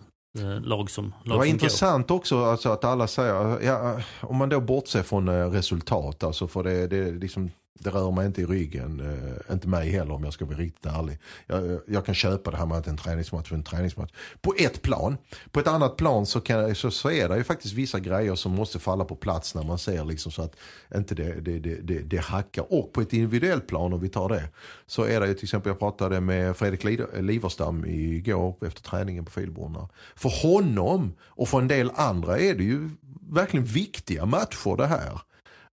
lag 0.62 0.90
som 0.90 1.14
lag 1.24 1.34
Det 1.34 1.38
var 1.38 1.44
intressant 1.44 2.08
går. 2.08 2.16
också 2.16 2.44
alltså, 2.44 2.68
att 2.68 2.84
alla 2.84 3.06
säger, 3.06 3.60
ja, 3.60 4.00
om 4.20 4.36
man 4.36 4.48
då 4.48 4.60
bortser 4.60 5.02
från 5.02 5.52
resultat, 5.52 6.24
alltså 6.24 6.48
för 6.48 6.62
det, 6.62 6.86
det 6.86 7.10
liksom 7.10 7.50
det 7.78 7.90
rör 7.90 8.10
mig 8.10 8.26
inte 8.26 8.40
i 8.42 8.46
ryggen. 8.46 9.00
eh, 9.00 9.54
inte 9.54 9.68
mig 9.68 9.90
heller 9.90 10.14
om 10.14 10.24
jag 10.24 10.32
ska 10.32 10.44
vara 10.44 10.56
riktigt 10.56 10.86
ärlig. 10.86 11.18
Jag, 11.46 11.70
eh, 11.70 11.78
jag, 11.86 12.06
kan 12.06 12.14
köpa 12.14 12.50
det 12.50 12.56
här 12.56 12.66
med 12.66 12.78
att 12.78 12.86
en 12.86 12.96
träningsmatch 12.96 13.52
är 13.52 13.56
en 13.56 13.62
träningsmatch. 13.62 14.12
På 14.40 14.54
ett 14.58 14.82
plan. 14.82 15.16
På 15.50 15.60
ett 15.60 15.66
annat 15.66 15.96
plan 15.96 16.26
så, 16.26 16.40
kan, 16.40 16.74
så, 16.74 16.90
så 16.90 17.10
är 17.10 17.28
det 17.28 17.36
ju 17.36 17.44
faktiskt 17.44 17.74
vissa 17.74 18.00
grejer 18.00 18.34
som 18.34 18.52
måste 18.52 18.78
falla 18.78 19.04
på 19.04 19.16
plats 19.16 19.54
när 19.54 19.62
man 19.62 19.78
ser 19.78 20.04
liksom 20.04 20.32
så 20.32 20.42
att 20.42 20.56
inte 20.94 21.14
det, 21.14 21.40
det, 21.40 21.58
det, 21.58 21.74
det, 21.74 21.98
det 21.98 22.20
hackar. 22.20 22.72
Och 22.72 22.92
på 22.92 23.00
ett 23.00 23.12
individuellt 23.12 23.66
plan 23.66 23.92
om 23.92 24.00
vi 24.00 24.08
tar 24.08 24.28
det. 24.28 24.48
Så 24.86 25.04
är 25.04 25.20
det 25.20 25.26
ju 25.26 25.34
till 25.34 25.44
exempel, 25.44 25.70
jag 25.70 25.78
pratade 25.78 26.20
med 26.20 26.56
Fredrik 26.56 26.84
eh, 26.84 27.22
Liverstam 27.22 27.84
igår 27.84 28.56
efter 28.66 28.82
träningen 28.82 29.24
på 29.24 29.30
Filborna. 29.30 29.88
För 30.14 30.42
honom 30.42 31.12
och 31.20 31.48
för 31.48 31.58
en 31.58 31.68
del 31.68 31.90
andra 31.94 32.38
är 32.38 32.54
det 32.54 32.64
ju 32.64 32.90
verkligen 33.30 33.66
viktiga 33.66 34.26
matcher 34.26 34.76
det 34.76 34.86
här. 34.86 35.20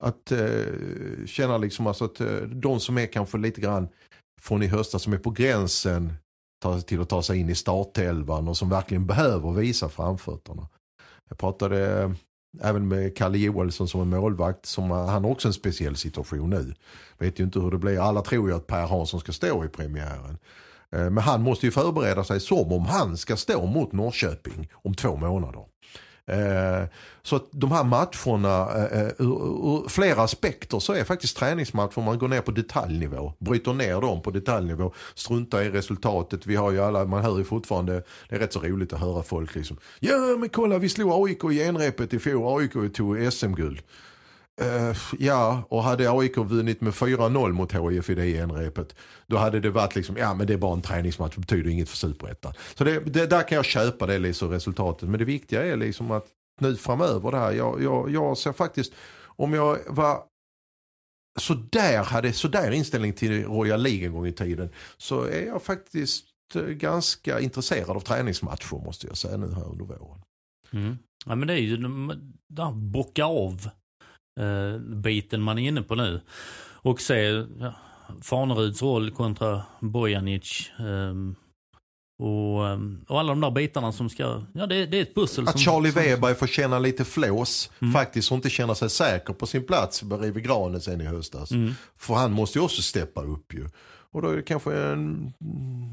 Att 0.04 0.32
eh, 0.32 1.26
känna 1.26 1.58
liksom 1.58 1.88
alltså 1.88 2.06
att 2.06 2.22
eh, 2.22 2.38
de 2.38 2.80
som 2.80 2.98
är 2.98 3.06
kanske 3.06 3.38
lite 3.38 3.62
grann 3.62 3.88
från 4.42 4.64
i 4.64 4.68
höstas 4.68 5.04
som 5.04 5.14
är 5.14 5.18
på 5.18 5.30
gränsen 5.30 6.14
till 6.86 7.02
att 7.02 7.10
ta 7.10 7.24
sig 7.24 7.40
in 7.40 7.50
i 7.50 7.56
startelvan 7.56 8.48
och 8.48 8.58
som 8.58 8.70
verkligen 8.70 9.08
behöver 9.08 9.52
visa 9.52 9.90
framfötterna. 9.90 10.68
Jag 11.30 11.38
pratade 11.38 12.02
eh, 12.02 12.12
även 12.62 12.88
med 12.88 13.18
Kalle 13.18 13.38
Joelsson 13.38 13.88
som 13.88 14.02
är 14.02 14.20
målvakt 14.20 14.66
som 14.66 14.92
eh, 14.92 15.06
han 15.06 15.24
har 15.24 15.32
också 15.32 15.48
en 15.48 15.54
speciell 15.54 15.96
situation 15.96 16.50
nu. 16.50 16.74
Vet 17.18 17.40
ju 17.40 17.44
inte 17.44 17.60
hur 17.60 17.72
det 17.72 17.78
blir. 17.78 18.00
Alla 18.00 18.22
tror 18.22 18.50
ju 18.50 18.56
att 18.56 18.68
Per 18.68 18.88
Hansson 18.88 19.20
ska 19.20 19.32
stå 19.32 19.66
i 19.66 19.68
premiären. 19.68 20.38
Eh, 20.92 21.10
men 21.10 21.18
han 21.18 21.42
måste 21.42 21.66
ju 21.66 21.72
förbereda 21.72 22.24
sig 22.24 22.40
som 22.40 22.72
om 22.72 22.86
han 22.86 23.18
ska 23.18 23.36
stå 23.36 23.66
mot 23.66 23.92
Norrköping 23.92 24.70
om 24.74 24.96
två 24.96 25.16
månader. 25.16 25.66
Eh, 26.28 26.84
så 27.24 27.36
att 27.36 27.48
de 27.52 27.72
här 27.72 27.84
matcherna, 27.84 28.76
eh, 28.76 29.02
eh 29.02 29.12
ur, 29.18 29.90
flera 29.90 30.22
aspekter 30.22 30.80
så 30.80 30.94
är 30.94 31.04
faktiskt 31.04 31.38
träningsmatcher, 31.38 32.02
man 32.02 32.20
går 32.20 32.28
ner 32.28 32.42
på 32.42 32.52
detaljnivå, 32.52 33.34
bryter 33.40 33.74
ner 33.74 34.02
dem 34.02 34.22
på 34.22 34.32
detaljnivå, 34.32 34.94
struntar 35.16 35.62
i 35.62 35.70
resultatet. 35.70 36.46
Vi 36.46 36.56
har 36.56 36.72
ju 36.72 36.82
alla, 36.82 37.06
man 37.06 37.24
hör 37.24 37.38
ju 37.38 37.44
fortfarande, 37.44 38.04
det 38.30 38.36
är 38.36 38.40
rätt 38.40 38.54
så 38.54 38.60
roligt 38.60 38.94
att 38.94 39.00
höra 39.00 39.24
folk 39.24 39.56
liksom, 39.56 39.78
ja 40.00 40.18
men 40.40 40.50
kolla 40.50 40.78
vi 40.78 40.90
slog 40.90 41.28
AIK 41.28 41.44
i 41.44 41.56
genrepet 41.56 42.14
i 42.14 42.20
fjol, 42.20 42.60
AIK 42.60 42.94
tog 42.94 43.34
SM-guld. 43.34 43.82
Uh, 44.62 44.98
ja, 45.20 45.64
och 45.70 45.84
hade 45.84 46.12
AIK 46.12 46.38
vunnit 46.38 46.82
med 46.82 46.94
4-0 46.94 47.52
mot 47.52 47.74
HIF 47.74 48.10
i 48.10 48.16
det 48.16 48.26
genrepet, 48.26 48.96
då 49.28 49.38
hade 49.38 49.60
det 49.60 49.70
varit 49.70 49.96
liksom, 49.96 50.18
ja 50.18 50.34
men 50.34 50.48
det 50.48 50.54
är 50.54 50.58
bara 50.58 50.74
en 50.74 50.82
träningsmatch, 50.82 51.36
det 51.36 51.42
betyder 51.42 51.70
inget 51.70 51.90
för 51.90 51.98
superettan. 51.98 52.54
Så 52.76 52.84
det, 52.84 53.00
det, 53.00 53.26
där 53.26 53.48
kan 53.48 53.56
jag 53.56 53.66
köpa 53.66 54.06
det 54.06 54.20
liksom 54.20 54.50
resultatet, 54.50 55.10
men 55.10 55.20
det 55.20 55.26
viktiga 55.26 55.66
är 55.66 55.78
liksom 55.78 56.12
att 56.12 56.26
nu 56.62 56.76
framöver 56.76 57.32
det 57.32 57.38
här, 57.38 57.52
jag, 57.52 57.84
jag, 57.84 58.12
jag 58.12 58.38
ser 58.38 58.54
faktiskt, 58.54 58.94
om 59.26 59.54
jag 59.54 59.80
var 59.88 60.24
sådär, 61.40 62.04
hade 62.04 62.34
sådär 62.34 62.72
inställning 62.72 63.14
till 63.14 63.46
Royal 63.46 63.82
League 63.82 64.06
en 64.06 64.14
gång 64.14 64.28
i 64.28 64.34
tiden, 64.34 64.70
så 64.98 65.24
är 65.24 65.46
jag 65.46 65.64
faktiskt 65.64 66.26
eh, 66.56 66.62
ganska 66.62 67.40
intresserad 67.40 67.90
av 67.90 68.00
träningsmatcher 68.00 68.86
måste 68.86 69.08
jag 69.08 69.18
säga 69.18 69.38
nu 69.38 69.54
här 69.54 69.72
under 69.72 69.86
våren. 69.86 70.22
Mm. 70.72 70.98
Ja 71.26 71.36
men 71.36 71.48
det 71.48 71.54
är 71.54 71.58
ju 71.58 71.78
det 72.50 72.64
här 72.64 72.72
bocka 72.72 73.26
av 73.26 73.70
eh, 74.38 74.80
biten 74.80 75.42
man 75.42 75.60
är 75.60 75.68
inne 75.68 75.82
på 75.82 75.96
nu. 75.96 76.22
Och 76.60 77.02
se 77.02 77.44
ja, 77.60 77.74
Farneruds 78.22 78.82
roll 78.82 79.12
kontra 79.12 79.64
Bojanic. 79.80 80.72
Eh, 80.80 81.14
och, 82.20 82.68
ehm, 82.68 83.06
och, 83.08 83.20
alla 83.20 83.30
de 83.30 83.42
där 83.42 83.52
bitarna 83.52 83.92
som 83.92 84.10
ska, 84.10 84.44
ja 84.54 84.68
det, 84.68 84.86
det 84.86 84.98
är 84.98 85.02
ett 85.02 85.16
pussel. 85.16 85.48
Att 85.48 85.52
som, 85.52 85.62
Charlie 85.62 85.92
som... 85.92 86.02
Weber 86.02 86.34
får 86.34 86.48
känna 86.48 86.80
lite 86.80 87.06
flås 87.06 87.72
mm. 87.82 87.94
faktiskt 87.94 88.32
och 88.32 88.36
inte 88.36 88.50
känna 88.50 88.76
sig 88.76 88.90
säker 88.90 89.34
på 89.34 89.46
sin 89.46 89.64
plats 89.64 90.04
bredvid 90.04 90.44
granen 90.44 90.82
sen 90.82 91.02
i 91.02 91.06
höstas. 91.06 91.52
Mm. 91.52 91.74
För 91.98 92.14
han 92.14 92.32
måste 92.32 92.60
ju 92.60 92.66
också 92.66 92.82
steppa 92.82 93.22
upp 93.22 93.54
ju. 93.54 93.70
Och 94.12 94.22
då 94.22 94.30
är 94.30 94.36
det 94.36 94.42
kanske 94.42 94.78
en, 94.78 95.34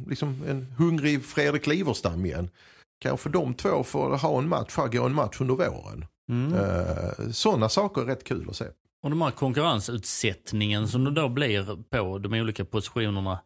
liksom 0.09 0.43
en 0.49 0.67
hungrig 0.79 1.25
Fredrik 1.25 1.67
Liverstam 1.67 2.27
igen. 2.27 2.51
Kanske 3.01 3.29
de 3.29 3.55
två 3.55 3.85
får 3.85 4.17
ha 4.17 4.39
en 4.39 4.49
match, 4.49 4.77
gå 4.77 5.07
en 5.07 5.15
match 5.15 5.41
under 5.41 5.55
våren. 5.55 6.05
Mm. 6.31 6.53
Uh, 6.55 7.31
Sådana 7.31 7.69
saker 7.69 8.03
är 8.03 8.07
rätt 8.07 8.25
kul 8.25 8.51
att 8.51 8.57
se. 8.57 8.65
Och 9.03 9.11
de 9.11 9.23
här 9.23 9.31
konkurrensutsättningen 9.31 10.89
som 10.89 11.05
det 11.05 11.11
då 11.11 11.29
blir 11.29 11.83
på 11.91 12.19
de 12.19 12.41
olika 12.41 12.65
positionerna. 12.65 13.41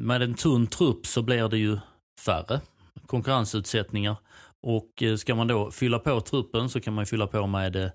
Med 0.00 0.22
en 0.22 0.34
tunn 0.34 0.66
trupp 0.66 1.06
så 1.06 1.22
blir 1.22 1.48
det 1.48 1.58
ju 1.58 1.78
färre 2.24 2.60
konkurrensutsättningar. 3.06 4.16
Och 4.62 5.02
eh, 5.02 5.16
ska 5.16 5.34
man 5.34 5.46
då 5.46 5.70
fylla 5.70 5.98
på 5.98 6.20
truppen 6.20 6.68
så 6.68 6.80
kan 6.80 6.94
man 6.94 7.06
fylla 7.06 7.26
på 7.26 7.46
med 7.46 7.76
eh, 7.76 7.90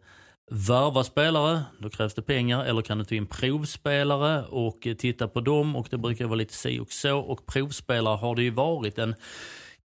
värva 0.52 1.04
spelare, 1.04 1.64
då 1.80 1.90
krävs 1.90 2.14
det 2.14 2.22
pengar. 2.22 2.66
Eller 2.66 2.82
kan 2.82 2.98
du 2.98 3.06
ta 3.06 3.16
in 3.16 3.28
provspelare 3.28 4.44
och 4.44 4.88
titta 4.98 5.28
på 5.28 5.42
dem 5.42 5.76
och 5.76 5.88
det 5.92 5.98
brukar 5.98 6.26
vara 6.26 6.36
lite 6.36 6.54
si 6.54 6.80
och 6.80 6.92
så. 6.92 7.18
Och 7.18 7.46
provspelare 7.46 8.18
har 8.18 8.36
det 8.36 8.44
ju 8.44 8.52
varit 8.52 8.98
en 8.98 9.16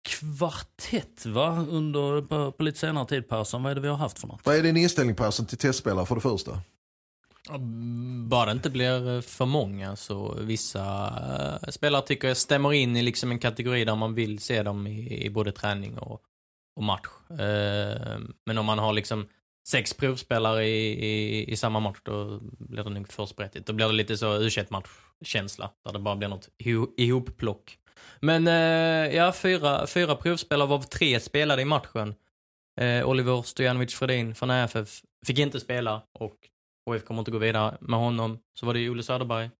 kvartett 0.02 1.26
va? 1.26 1.66
Under, 1.70 2.22
på, 2.22 2.52
på 2.52 2.62
lite 2.62 2.78
senare 2.78 3.06
tid 3.06 3.28
Persson. 3.28 3.62
Vad 3.62 3.70
är 3.70 3.74
det 3.74 3.80
vi 3.80 3.88
har 3.88 3.96
haft 3.96 4.18
för 4.18 4.28
något? 4.28 4.40
Vad 4.44 4.56
är 4.56 4.62
din 4.62 4.76
inställning 4.76 5.16
Persson 5.16 5.46
till 5.46 5.58
testspelare 5.58 6.06
för 6.06 6.14
det 6.14 6.20
första? 6.20 6.60
Bara 8.28 8.46
det 8.46 8.52
inte 8.52 8.70
blir 8.70 9.20
för 9.20 9.46
många 9.46 9.96
så 9.96 10.34
vissa 10.40 10.82
äh, 11.62 11.70
spelare 11.70 12.02
tycker 12.02 12.28
jag 12.28 12.36
stämmer 12.36 12.72
in 12.72 12.96
i 12.96 13.02
liksom 13.02 13.30
en 13.30 13.38
kategori 13.38 13.84
där 13.84 13.96
man 13.96 14.14
vill 14.14 14.38
se 14.38 14.62
dem 14.62 14.86
i, 14.86 15.24
i 15.24 15.30
både 15.30 15.52
träning 15.52 15.98
och, 15.98 16.20
och 16.76 16.82
match. 16.82 17.08
Äh, 17.30 18.18
men 18.46 18.58
om 18.58 18.66
man 18.66 18.78
har 18.78 18.92
liksom 18.92 19.26
sex 19.68 19.94
provspelare 19.94 20.66
i, 20.66 21.06
i, 21.06 21.52
i, 21.52 21.56
samma 21.56 21.80
match 21.80 21.98
då 22.02 22.40
blir 22.42 22.84
det 22.84 22.90
nog 22.90 23.12
för 23.12 23.26
sprättigt. 23.26 23.66
Då 23.66 23.72
blir 23.72 23.86
det 23.86 23.92
lite 23.92 24.16
så 24.16 24.36
u 24.36 24.50
matchkänsla 24.68 25.70
där 25.84 25.92
det 25.92 25.98
bara 25.98 26.16
blir 26.16 26.28
något 26.28 26.48
ihopplock. 26.96 27.78
Men 28.20 28.46
eh, 28.46 29.16
ja, 29.16 29.32
fyra, 29.32 29.86
fyra 29.86 30.16
provspelare 30.16 30.68
varav 30.68 30.82
tre 30.82 31.20
spelade 31.20 31.62
i 31.62 31.64
matchen. 31.64 32.14
Eh, 32.80 33.08
Oliver 33.08 33.42
Stojanovic 33.42 33.94
Fredin 33.94 34.34
från 34.34 34.50
AFF 34.50 35.02
fick 35.26 35.38
inte 35.38 35.60
spela 35.60 36.02
och 36.12 36.36
HF 36.90 37.04
kommer 37.04 37.20
inte 37.20 37.30
gå 37.30 37.38
vidare 37.38 37.76
med 37.80 38.00
honom. 38.00 38.38
Så 38.60 38.66
var 38.66 38.74
det 38.74 38.90
Olle 38.90 39.02
Söderberg, 39.02 39.50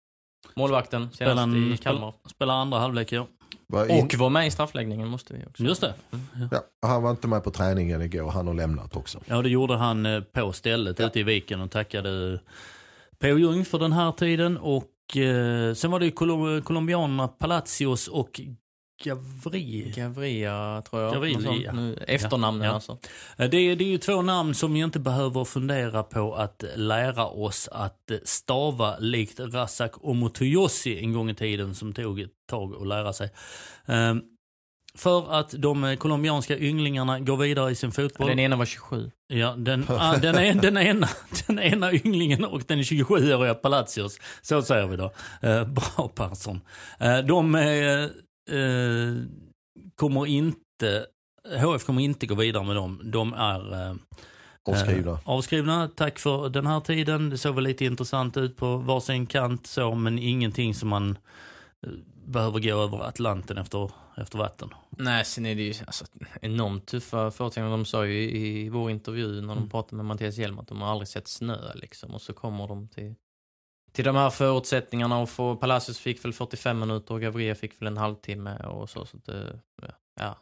målvakten, 0.57 1.11
senast 1.11 1.57
i 1.57 1.77
Kalmar. 1.83 2.15
Spelade 2.31 2.59
andra 2.59 2.79
halvlek, 2.79 3.13
ja. 3.13 3.27
Var 3.67 3.91
in... 3.91 4.05
Och 4.05 4.15
var 4.15 4.31
med 4.31 4.47
i 4.47 4.51
straffläggningen 4.51 5.09
måste 5.09 5.35
vi 5.35 5.45
också. 5.47 5.63
Just 5.63 5.81
det. 5.81 5.95
Mm. 6.11 6.49
Ja, 6.51 6.63
han 6.83 7.03
var 7.03 7.11
inte 7.11 7.29
med 7.29 7.45
på 7.45 7.51
träningen 7.51 8.03
igår, 8.03 8.31
han 8.31 8.47
har 8.47 8.55
lämnat 8.55 8.97
också. 8.97 9.21
Ja, 9.27 9.43
det 9.43 9.49
gjorde 9.49 9.77
han 9.77 10.07
eh, 10.07 10.21
på 10.21 10.53
stället 10.53 10.99
ja. 10.99 11.07
ute 11.07 11.21
i 11.21 11.23
viken 11.23 11.61
och 11.61 11.71
tackade 11.71 12.41
P.O. 13.19 13.39
Ljung 13.39 13.65
för 13.65 13.79
den 13.79 13.93
här 13.93 14.13
tiden 14.13 14.59
och 14.59 14.85
eh, 15.17 15.75
sen 15.75 15.91
var 15.91 15.99
det 15.99 16.05
ju 16.05 16.13
Colom 16.13 16.63
colombianerna 16.63 17.29
Palacios 17.29 18.09
och 18.09 18.41
Gavri. 19.05 19.93
Gavria 19.97 20.83
tror 20.91 21.03
jag. 21.03 21.13
Gavri, 21.13 21.37
nu, 21.73 22.05
efternamnen 22.09 22.67
ja, 22.67 22.75
alltså. 22.75 22.99
Det 23.37 23.57
är, 23.57 23.77
det 23.77 23.85
är 23.85 23.89
ju 23.89 23.99
två 23.99 24.23
namn 24.23 24.55
som 24.55 24.73
vi 24.73 24.81
inte 24.81 25.01
behöver 25.01 25.45
fundera 25.45 26.03
på 26.03 26.35
att 26.35 26.65
lära 26.77 27.27
oss 27.27 27.69
att 27.73 28.11
stava 28.25 28.99
likt 28.99 29.41
Razak 29.41 29.93
Omotoyossi 30.01 30.99
en 30.99 31.13
gång 31.13 31.31
i 31.31 31.35
tiden 31.35 31.75
som 31.75 31.93
tog 31.93 32.21
ett 32.21 32.31
tag 32.51 32.75
att 32.81 32.87
lära 32.87 33.13
sig. 33.13 33.31
Um, 33.87 34.23
för 34.99 35.33
att 35.33 35.51
de 35.51 35.97
colombianska 35.99 36.59
ynglingarna 36.59 37.21
går 37.21 37.37
vidare 37.37 37.71
i 37.71 37.75
sin 37.75 37.93
fotboll. 37.93 38.29
Den 38.29 38.39
ena 38.39 38.57
var 38.57 38.65
27. 38.65 39.11
Ja, 39.27 39.55
den, 39.59 39.87
ah, 39.89 40.17
den, 40.17 40.35
är, 40.35 40.55
den, 40.55 40.77
ena, 40.77 41.09
den 41.47 41.59
ena 41.59 41.93
ynglingen 41.93 42.45
och 42.45 42.63
den 42.67 42.83
27-åriga 42.83 43.55
Palacios. 43.55 44.19
Så 44.43 44.63
säger 44.63 44.87
vi 44.87 44.97
då. 44.97 45.13
Eh, 45.43 45.65
bra 45.65 46.11
Persson. 46.15 46.61
Eh, 46.99 47.19
de 47.19 47.55
eh, 47.55 48.03
eh 48.57 49.15
kommer 49.97 50.27
inte, 50.27 51.07
HF 51.61 51.85
kommer 51.85 52.03
inte 52.03 52.27
gå 52.27 52.35
vidare 52.35 52.65
med 52.65 52.77
dem. 52.77 53.01
De 53.05 53.35
är, 53.35 53.89
eh, 53.89 53.95
Avskrivna. 54.65 55.11
Eh, 55.11 55.19
avskrivna. 55.25 55.89
Tack 55.89 56.19
för 56.19 56.49
den 56.49 56.67
här 56.67 56.81
tiden. 56.81 57.31
Det 57.31 57.39
såg 57.39 57.55
väl 57.55 57.65
lite 57.65 57.85
intressant 57.85 58.37
ut 58.37 58.57
på 58.57 58.77
varsin 58.77 59.27
kant 59.27 59.67
så, 59.67 59.95
men 59.95 60.19
ingenting 60.19 60.75
som 60.75 60.89
man 60.89 61.19
eh, 61.87 61.93
behöver 62.25 62.61
gå 62.61 62.83
över 62.83 63.09
Atlanten 63.09 63.59
efter, 63.59 63.91
efter 64.17 64.39
vatten. 64.39 64.71
Nej, 64.91 65.25
sen 65.25 65.47
är 65.47 65.55
det 65.55 65.63
ju 65.63 65.75
alltså, 65.87 66.05
enormt 66.41 66.87
tuffa 66.87 67.31
förutsättningar. 67.31 67.71
De 67.71 67.85
sa 67.85 68.07
ju 68.07 68.31
i, 68.31 68.69
vår 68.69 68.91
intervju 68.91 69.27
när 69.27 69.49
de 69.49 69.59
mm. 69.59 69.71
pratade 69.71 69.97
med 69.97 70.05
Mattias 70.05 70.37
Hjelm 70.37 70.59
att 70.59 70.69
de 70.69 70.83
har 70.83 70.91
aldrig 70.91 71.09
sett 71.09 71.29
snö 71.29 71.75
liksom. 71.75 72.15
Och 72.15 72.23
så 72.23 72.33
kommer 72.33 72.69
de 72.69 72.89
till, 72.89 73.15
till 73.93 74.05
de 74.05 74.17
här 74.17 74.31
förutsättningarna 74.31 75.19
och 75.19 75.31
få, 75.31 75.57
Palacios 75.57 75.99
fick 75.99 76.25
väl 76.25 76.33
45 76.33 76.79
minuter 76.79 77.15
och 77.15 77.21
Gavria 77.21 77.55
fick 77.55 77.81
väl 77.81 77.87
en 77.87 77.97
halvtimme 77.97 78.57
och 78.57 78.91
så. 78.91 79.07
så 79.07 79.17
det, 79.17 79.61
ja. 80.21 80.39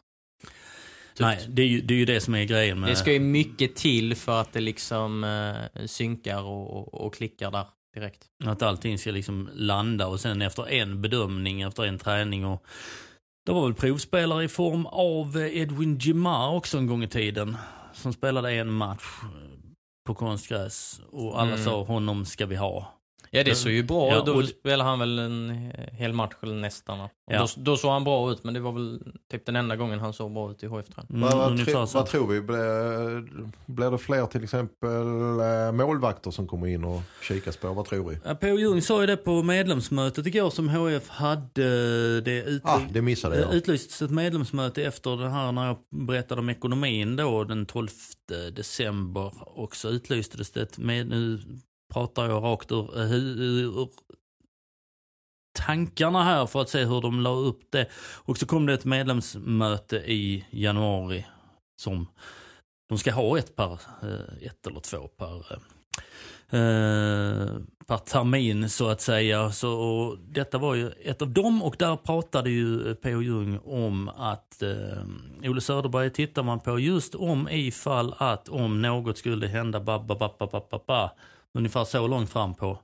Nej, 1.18 1.46
det 1.48 1.62
är, 1.62 1.66
ju, 1.66 1.80
det 1.80 1.94
är 1.94 1.98
ju 1.98 2.04
det 2.04 2.20
som 2.20 2.35
är 2.35 2.44
grejen 2.44 2.80
med... 2.80 2.90
Det 2.90 2.96
ska 2.96 3.12
ju 3.12 3.20
mycket 3.20 3.76
till 3.76 4.16
för 4.16 4.40
att 4.40 4.52
det 4.52 4.61
liksom 4.61 5.24
eh, 5.24 5.87
synkar 5.87 6.42
och, 6.42 6.76
och, 6.76 6.94
och 6.94 7.14
klickar 7.14 7.50
där 7.50 7.66
direkt. 7.94 8.26
Att 8.44 8.62
allting 8.62 8.98
ska 8.98 9.11
liksom 9.11 9.50
landa 9.54 10.06
och 10.06 10.20
sen 10.20 10.42
efter 10.42 10.68
en 10.68 11.02
bedömning, 11.02 11.62
efter 11.62 11.83
en 11.83 11.98
träning 11.98 12.46
och 12.46 12.66
det 13.51 13.55
var 13.55 13.63
väl 13.63 13.75
provspelare 13.75 14.45
i 14.45 14.49
form 14.49 14.87
av 14.87 15.37
Edwin 15.37 15.99
Gimar 15.99 16.51
också 16.55 16.79
en 16.79 16.87
gång 16.87 17.03
i 17.03 17.09
tiden. 17.09 17.57
Som 17.93 18.13
spelade 18.13 18.53
en 18.53 18.73
match 18.73 19.05
på 20.07 20.15
konstgräs 20.15 21.01
och 21.13 21.41
alla 21.41 21.53
mm. 21.53 21.65
sa 21.65 21.83
honom 21.83 22.25
ska 22.25 22.47
vi 22.47 22.57
ha. 22.57 23.00
Ja 23.33 23.45
det 23.45 23.55
såg 23.55 23.73
ju 23.73 23.83
bra 23.83 24.07
ut. 24.07 24.12
Ja, 24.27 24.33
då 24.33 24.43
spelade 24.43 24.90
han 24.90 24.99
väl 24.99 25.19
en 25.19 25.73
hel 25.93 26.12
match 26.12 26.35
eller 26.43 26.55
nästan. 26.55 27.09
Ja. 27.31 27.38
Då, 27.38 27.47
då, 27.57 27.77
såg 27.77 27.90
han 27.90 28.05
bra 28.05 28.33
ut 28.33 28.45
men 28.45 28.55
det 28.55 28.61
var 28.61 28.73
väl 28.73 29.03
typ 29.31 29.47
den 29.47 29.57
enda 29.57 29.77
gången 29.77 30.01
han 30.01 30.12
såg 30.12 30.33
bra 30.33 30.51
ut 30.51 30.62
i 30.62 30.66
hf 30.66 30.87
mm, 31.11 31.21
vad, 31.23 31.37
vad, 31.37 31.66
tro, 31.66 31.87
vad, 31.95 32.07
tror 32.07 32.27
vi? 32.27 32.40
Blir, 32.40 33.73
blir 33.73 33.90
det 33.90 33.99
fler 33.99 34.27
till 34.27 34.45
exempel 34.45 34.90
äh, 35.40 35.73
målvakter 35.73 36.31
som 36.31 36.47
kommer 36.47 36.66
in 36.66 36.85
och 36.85 37.01
kikas 37.23 37.57
på? 37.57 37.73
Vad 37.73 37.85
tror 37.85 38.11
vi? 38.11 38.19
Ja, 38.25 38.35
P.O. 38.35 38.59
Ljung 38.59 38.83
sa 38.83 39.01
ju 39.01 39.07
det 39.07 39.16
på 39.16 39.43
medlemsmötet 39.43 40.27
igår 40.27 40.51
som 40.51 40.69
HF 40.69 41.09
hade. 41.09 42.21
Det, 42.21 42.43
utly 42.43 42.61
ah, 42.64 42.81
det 42.90 43.03
missade 43.03 43.40
jag. 43.40 43.55
utlystes 43.55 44.03
ett 44.03 44.11
medlemsmöte 44.11 44.83
efter 44.83 45.16
det 45.16 45.31
här 45.31 45.53
när 45.53 45.66
jag 45.66 45.77
berättade 46.07 46.40
om 46.40 46.49
ekonomin 46.49 47.16
då 47.16 47.45
den 47.45 47.66
12 47.66 47.88
december. 48.53 49.33
Och 49.59 49.77
så 49.77 49.88
utlystes 49.88 50.51
det 50.51 50.62
ett 50.62 50.79
med, 50.79 51.07
nu 51.07 51.40
pratar 51.90 52.29
jag 52.29 52.42
rakt 52.42 52.72
ur, 52.72 53.00
eh, 53.00 53.12
ur 53.12 53.88
tankarna 55.59 56.24
här 56.24 56.46
för 56.46 56.61
att 56.61 56.68
se 56.68 56.85
hur 56.85 57.00
de 57.00 57.20
la 57.20 57.31
upp 57.31 57.61
det. 57.70 57.87
Och 58.24 58.38
så 58.38 58.46
kom 58.46 58.66
det 58.66 58.74
ett 58.74 58.85
medlemsmöte 58.85 59.96
i 59.96 60.46
januari 60.50 61.26
som 61.81 62.07
de 62.88 62.98
ska 62.98 63.12
ha 63.12 63.38
ett 63.38 63.57
per, 63.57 63.72
eh, 64.03 64.46
ett 64.46 64.66
eller 64.66 64.81
två 64.81 65.09
per, 65.09 65.37
eh, 66.50 67.57
per 67.87 67.98
termin 67.98 68.70
så 68.70 68.88
att 68.88 69.00
säga. 69.00 69.53
Så, 69.53 69.72
och 69.72 70.18
detta 70.18 70.59
var 70.59 70.74
ju 70.74 70.90
ett 70.90 71.22
av 71.22 71.29
dem 71.29 71.62
och 71.62 71.76
där 71.79 71.96
pratade 71.96 72.50
ju 72.50 72.94
P.O. 72.94 73.22
Jung 73.22 73.59
om 73.64 74.09
att 74.09 74.62
eh, 74.62 75.50
Olle 75.50 75.61
Söderberg 75.61 76.11
tittar 76.11 76.42
man 76.42 76.61
på 76.61 76.79
just 76.79 77.14
om 77.14 77.48
ifall 77.48 78.14
att 78.18 78.48
om 78.48 78.83
något 78.83 79.18
skulle 79.18 79.46
hända 79.46 79.81
ba, 79.81 79.98
ba, 79.98 80.14
ba, 80.14 80.37
ba, 80.38 80.46
ba, 80.46 80.61
ba, 80.70 80.81
ba 80.87 81.11
ungefär 81.59 81.85
så 81.85 82.07
långt 82.07 82.31
fram 82.31 82.55
på 82.55 82.79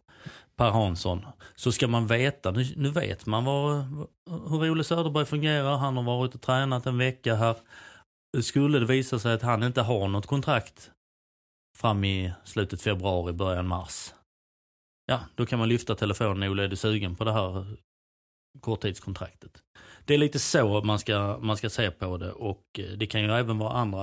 Per 0.57 0.71
Hansson, 0.71 1.27
så 1.55 1.73
ska 1.73 1.89
man 1.89 2.07
veta, 2.07 2.51
nu, 2.51 2.65
nu 2.77 2.91
vet 2.91 3.27
man 3.27 3.45
var, 3.45 3.85
hur 4.51 4.71
Olle 4.71 4.85
Söderberg 4.85 5.27
fungerar, 5.27 5.77
han 5.77 5.97
har 5.97 6.05
varit 6.05 6.35
och 6.35 6.43
tränat 6.43 6.87
en 6.87 6.99
vecka 6.99 7.35
här. 7.35 7.57
Skulle 8.43 8.79
det 8.79 8.87
visa 8.87 9.19
sig 9.19 9.33
att 9.33 9.43
han 9.43 9.63
inte 9.63 9.83
har 9.83 10.09
något 10.09 10.27
kontrakt 10.27 10.91
fram 11.77 12.05
i 12.05 12.33
slutet 12.45 12.83
februari, 12.83 13.33
början 13.33 13.67
mars. 13.67 14.15
Ja, 15.07 15.21
då 15.35 15.47
kan 15.47 15.59
man 15.59 15.69
lyfta 15.69 15.95
telefonen, 15.95 16.51
Olle 16.51 16.65
är 16.65 16.69
du 16.69 16.77
sugen 16.77 17.17
på 17.17 17.25
det 17.25 17.33
här 17.33 17.77
korttidskontraktet? 18.61 19.63
Det 20.05 20.15
är 20.15 20.19
lite 20.19 20.39
så 20.39 20.83
man 20.83 20.99
ska, 20.99 21.39
man 21.43 21.57
ska 21.57 21.71
se 21.71 21.91
på 21.91 22.17
det 22.17 22.33
och 22.33 22.63
det 22.97 23.07
kan 23.07 23.23
ju 23.23 23.31
även 23.31 23.59
vara 23.59 23.73
andra 23.73 24.03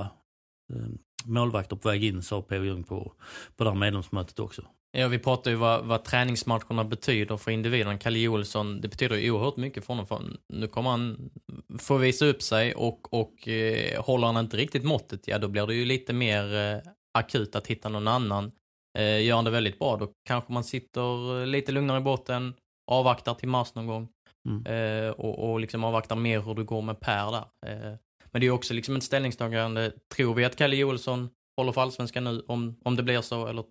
eh, 0.72 0.86
målvakter 1.24 1.76
på 1.76 1.88
väg 1.88 2.04
in, 2.04 2.22
sa 2.22 2.42
P.O. 2.42 2.64
Jung 2.64 2.84
på, 2.84 3.12
på 3.56 3.64
det 3.64 3.70
här 3.70 3.78
medlemsmötet 3.78 4.38
också. 4.38 4.62
Ja, 4.96 5.08
vi 5.08 5.18
pratar 5.18 5.50
ju 5.50 5.56
vad, 5.56 5.84
vad 5.84 6.04
träningsmatcherna 6.04 6.84
betyder 6.84 7.36
för 7.36 7.50
individen. 7.50 7.98
Kalle 7.98 8.28
Olsson, 8.28 8.80
det 8.80 8.88
betyder 8.88 9.16
ju 9.16 9.30
oerhört 9.30 9.56
mycket 9.56 9.84
för 9.84 9.94
honom. 9.94 10.06
För 10.06 10.22
nu 10.48 10.68
kommer 10.68 10.90
han 10.90 11.30
få 11.78 11.96
visa 11.96 12.26
upp 12.26 12.42
sig 12.42 12.74
och, 12.74 13.14
och 13.14 13.48
eh, 13.48 14.02
håller 14.02 14.26
han 14.26 14.36
inte 14.36 14.56
riktigt 14.56 14.84
måttet, 14.84 15.28
ja 15.28 15.38
då 15.38 15.48
blir 15.48 15.66
det 15.66 15.74
ju 15.74 15.84
lite 15.84 16.12
mer 16.12 16.54
eh, 16.54 16.92
akut 17.18 17.56
att 17.56 17.66
hitta 17.66 17.88
någon 17.88 18.08
annan. 18.08 18.52
Eh, 18.98 19.24
gör 19.24 19.36
han 19.36 19.44
det 19.44 19.50
väldigt 19.50 19.78
bra, 19.78 19.96
då 19.96 20.12
kanske 20.28 20.52
man 20.52 20.64
sitter 20.64 21.46
lite 21.46 21.72
lugnare 21.72 21.98
i 21.98 22.00
båten, 22.00 22.54
avvaktar 22.90 23.34
till 23.34 23.48
mars 23.48 23.74
någon 23.74 23.86
gång. 23.86 24.08
Mm. 24.48 24.66
Eh, 24.66 25.10
och, 25.10 25.50
och 25.50 25.60
liksom 25.60 25.84
avvaktar 25.84 26.16
mer 26.16 26.40
hur 26.40 26.54
det 26.54 26.64
går 26.64 26.82
med 26.82 27.00
Per 27.00 27.32
där. 27.32 27.44
Eh, 27.66 27.94
men 28.34 28.40
det 28.40 28.46
är 28.46 28.50
också 28.50 28.74
liksom 28.74 28.96
ett 28.96 29.02
ställningstagande. 29.02 29.92
Tror 30.16 30.34
vi 30.34 30.44
att 30.44 30.56
Kalle 30.56 30.76
Joelsson 30.76 31.28
håller 31.56 31.72
för 31.72 31.80
allsvenskan 31.80 32.24
nu, 32.24 32.44
om, 32.48 32.76
om 32.84 32.96
det 32.96 33.02
blir 33.02 33.20
så, 33.20 33.46
eller 33.46 33.64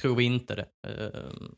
tror 0.00 0.16
vi 0.16 0.24
inte 0.24 0.54
det? 0.54 0.66
Uh, 0.88 1.50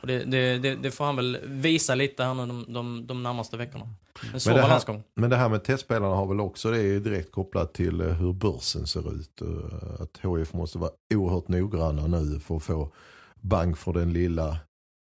och 0.00 0.06
det, 0.06 0.24
det, 0.24 0.58
det, 0.58 0.74
det, 0.74 0.90
får 0.90 1.04
han 1.04 1.16
väl 1.16 1.38
visa 1.44 1.94
lite 1.94 2.24
här 2.24 2.34
nu 2.34 2.46
de, 2.46 2.72
de, 2.72 3.06
de 3.06 3.22
närmaste 3.22 3.56
veckorna. 3.56 3.88
En 4.32 4.40
svår 4.40 4.52
men, 4.52 4.60
det 4.60 4.68
här, 4.68 5.02
men 5.14 5.30
det 5.30 5.36
här 5.36 5.48
med 5.48 5.64
testspelarna 5.64 6.14
har 6.14 6.26
väl 6.26 6.40
också, 6.40 6.70
det 6.70 6.82
är 6.82 7.00
direkt 7.00 7.32
kopplat 7.32 7.72
till 7.74 8.00
eh, 8.00 8.06
hur 8.06 8.32
börsen 8.32 8.86
ser 8.86 9.14
ut. 9.14 9.42
Uh, 9.42 10.02
att 10.02 10.16
HF 10.22 10.52
måste 10.52 10.78
vara 10.78 10.90
oerhört 11.14 11.48
noggranna 11.48 12.06
nu 12.06 12.40
för 12.40 12.56
att 12.56 12.62
få 12.62 12.92
bang 13.40 13.78
för 13.78 13.92
den 13.92 14.12
lilla 14.12 14.56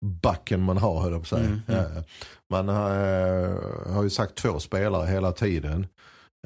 backen 0.00 0.62
man 0.62 0.78
har, 0.78 1.00
höll 1.00 1.12
jag 1.12 1.20
på 1.20 1.34
att 1.36 1.40
säga. 1.40 1.60
Mm, 1.68 1.90
mm. 1.92 2.04
Man 2.50 2.68
har, 2.68 3.92
har 3.92 4.02
ju 4.02 4.10
sagt 4.10 4.34
två 4.34 4.58
spelare 4.58 5.06
hela 5.06 5.32
tiden. 5.32 5.86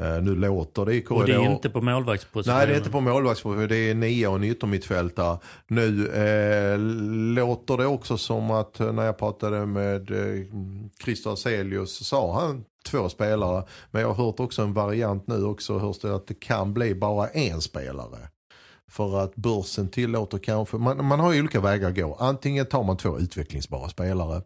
Uh, 0.03 0.23
nu 0.23 0.35
låter 0.35 0.85
det 0.85 0.95
i 0.95 1.03
korridoren. 1.03 1.39
Och 1.39 1.45
det 1.45 1.51
är 1.51 1.55
inte 1.55 1.71
på 1.71 1.81
målvaktspositionen? 1.81 2.59
Nej, 2.59 2.67
det 2.67 2.73
är 2.73 2.77
inte 2.79 2.91
på 2.91 3.01
målvaktspositionen. 3.01 3.69
Det 3.69 3.77
är 3.77 3.95
nia 3.95 4.31
och 4.31 4.37
en 4.37 4.45
yttermittfältare. 4.45 5.39
Nu 5.67 6.07
uh, 6.07 6.79
låter 7.35 7.77
det 7.77 7.87
också 7.87 8.19
som 8.19 8.51
att 8.51 8.81
uh, 8.81 8.93
när 8.93 9.05
jag 9.05 9.19
pratade 9.19 9.67
med 9.67 10.11
uh, 10.11 10.47
Christer 11.05 11.33
Aselius 11.33 12.07
sa 12.07 12.41
han 12.41 12.65
två 12.87 13.09
spelare. 13.09 13.65
Men 13.91 14.03
jag 14.03 14.09
har 14.09 14.25
hört 14.25 14.41
också 14.41 14.63
en 14.63 14.73
variant 14.73 15.27
nu 15.27 15.45
också. 15.45 15.79
Hörs 15.79 15.99
det 15.99 16.15
att 16.15 16.27
det 16.27 16.41
kan 16.41 16.75
bli 16.75 16.95
bara 16.95 17.29
en 17.29 17.61
spelare. 17.61 18.29
För 18.89 19.21
att 19.21 19.37
börsen 19.37 19.89
tillåter 19.89 20.39
kanske, 20.39 20.77
man, 20.77 21.05
man 21.05 21.21
har 21.21 21.33
ju 21.33 21.41
olika 21.41 21.61
vägar 21.61 21.89
att 21.89 21.97
gå. 21.97 22.17
Antingen 22.21 22.67
tar 22.67 22.83
man 22.83 22.97
två 22.97 23.19
utvecklingsbara 23.19 23.89
spelare. 23.89 24.43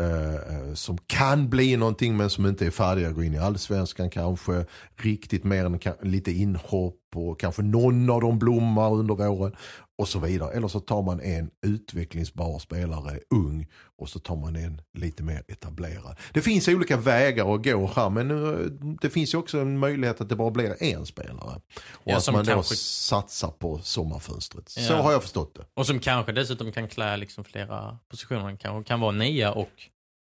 Eh, 0.00 0.74
som 0.74 0.98
kan 1.06 1.48
bli 1.48 1.76
någonting 1.76 2.16
men 2.16 2.30
som 2.30 2.46
inte 2.46 2.66
är 2.66 2.70
färdiga 2.70 3.10
gå 3.10 3.24
in 3.24 3.34
i 3.34 3.38
allsvenskan 3.38 4.10
kanske. 4.10 4.64
Riktigt 4.96 5.44
mer 5.44 5.64
än 5.64 5.80
lite 6.02 6.32
inhopp 6.32 7.00
och 7.14 7.40
kanske 7.40 7.62
någon 7.62 8.10
av 8.10 8.20
dem 8.20 8.38
blommar 8.38 8.92
under 8.92 9.14
våren 9.14 9.56
och 9.98 10.08
så 10.08 10.18
vidare. 10.18 10.52
Eller 10.52 10.68
så 10.68 10.80
tar 10.80 11.02
man 11.02 11.20
en 11.20 11.50
utvecklingsbar 11.66 12.58
spelare, 12.58 13.20
ung, 13.30 13.66
och 13.98 14.08
så 14.08 14.18
tar 14.18 14.36
man 14.36 14.56
en 14.56 14.82
lite 14.94 15.22
mer 15.22 15.42
etablerad. 15.48 16.16
Det 16.32 16.40
finns 16.40 16.68
olika 16.68 16.96
vägar 16.96 17.54
att 17.54 17.64
gå 17.64 17.90
här, 17.96 18.10
men 18.10 18.30
eh, 18.30 18.70
det 19.00 19.10
finns 19.10 19.34
ju 19.34 19.38
också 19.38 19.58
en 19.58 19.78
möjlighet 19.78 20.20
att 20.20 20.28
det 20.28 20.36
bara 20.36 20.50
blir 20.50 20.82
en 20.82 21.06
spelare. 21.06 21.60
Och 21.90 22.02
ja, 22.04 22.16
att 22.16 22.32
man 22.32 22.44
kanske... 22.44 22.74
då 22.74 22.76
satsar 22.78 23.50
på 23.50 23.78
sommarfönstret. 23.78 24.74
Ja. 24.76 24.82
Så 24.82 24.94
har 24.94 25.12
jag 25.12 25.22
förstått 25.22 25.54
det. 25.54 25.64
Och 25.74 25.86
som 25.86 25.98
kanske 25.98 26.32
dessutom 26.32 26.72
kan 26.72 26.88
klä 26.88 27.16
liksom 27.16 27.44
flera 27.44 27.98
positioner. 28.10 28.56
Kanske 28.56 28.88
kan 28.88 29.00
vara 29.00 29.12
nia 29.12 29.52
och 29.52 29.70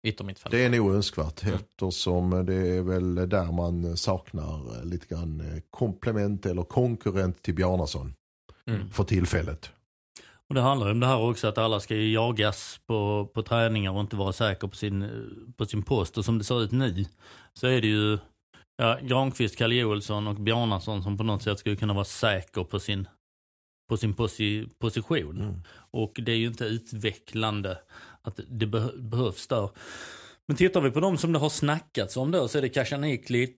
yttermittfält. 0.04 0.52
Det 0.52 0.66
är 0.66 0.70
nog 0.70 0.94
önskvärt 0.94 1.44
mm. 1.44 1.56
eftersom 1.56 2.46
det 2.46 2.54
är 2.56 2.82
väl 2.82 3.16
där 3.16 3.52
man 3.52 3.98
saknar 3.98 4.86
lite 4.86 5.08
grann 5.08 5.62
komplement 5.70 6.46
eller 6.46 6.64
konkurrent 6.64 7.42
till 7.42 7.56
Bjarnason 7.56 8.14
mm. 8.70 8.90
för 8.90 9.04
tillfället. 9.04 9.72
Och 10.50 10.56
Det 10.56 10.62
handlar 10.62 10.92
om 10.92 11.00
det 11.00 11.08
här 11.08 11.20
också 11.20 11.48
att 11.48 11.58
alla 11.58 11.80
ska 11.80 11.96
jagas 11.96 12.80
på, 12.86 13.30
på 13.34 13.44
träningar 13.44 13.92
och 13.92 14.02
inte 14.02 14.16
vara 14.16 14.34
säker 14.34 14.68
på 14.68 14.76
sin, 14.76 15.10
på 15.58 15.66
sin 15.66 15.84
post. 15.84 16.18
Och 16.18 16.26
som 16.26 16.38
det 16.38 16.44
ser 16.44 16.64
ut 16.64 16.72
nu 16.72 17.06
så 17.54 17.68
är 17.68 17.82
det 17.82 17.88
ju 17.88 18.18
ja, 18.78 19.00
Granqvist, 19.02 19.58
Kalle 19.58 19.76
Joelsson 19.76 20.28
och 20.28 20.36
Bjarnason 20.36 21.04
som 21.04 21.18
på 21.18 21.24
något 21.24 21.44
sätt 21.44 21.60
skulle 21.60 21.76
kunna 21.76 21.94
vara 21.94 22.06
säker 22.06 22.64
på 22.64 22.80
sin, 22.80 23.08
på 23.90 23.98
sin 23.98 24.14
posi, 24.14 24.68
position. 24.80 25.42
Mm. 25.42 25.62
Och 25.92 26.20
det 26.24 26.32
är 26.32 26.38
ju 26.38 26.48
inte 26.48 26.66
utvecklande 26.66 27.78
att 28.22 28.40
det 28.48 28.66
be, 28.66 28.92
behövs 28.98 29.48
där. 29.48 29.70
Men 30.48 30.58
tittar 30.58 30.82
vi 30.82 30.92
på 30.92 31.00
de 31.00 31.18
som 31.18 31.34
det 31.34 31.40
har 31.40 31.50
snackats 31.50 32.18
om 32.18 32.32
då 32.32 32.48
så 32.48 32.58
är 32.58 32.62
det 32.62 32.70
Kasaniklic, 32.70 33.50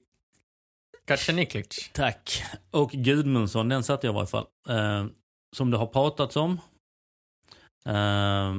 Kacaniklic. 1.06 1.90
Tack. 1.94 2.44
Och 2.72 2.92
Gudmundsson, 2.92 3.70
den 3.70 3.84
satte 3.84 4.08
jag 4.08 4.14
i 4.14 4.16
varje 4.16 4.28
fall. 4.28 4.46
Eh, 4.70 5.06
som 5.56 5.72
det 5.72 5.78
har 5.78 5.88
pratats 5.88 6.36
om. 6.36 6.60
Eh, 7.88 8.54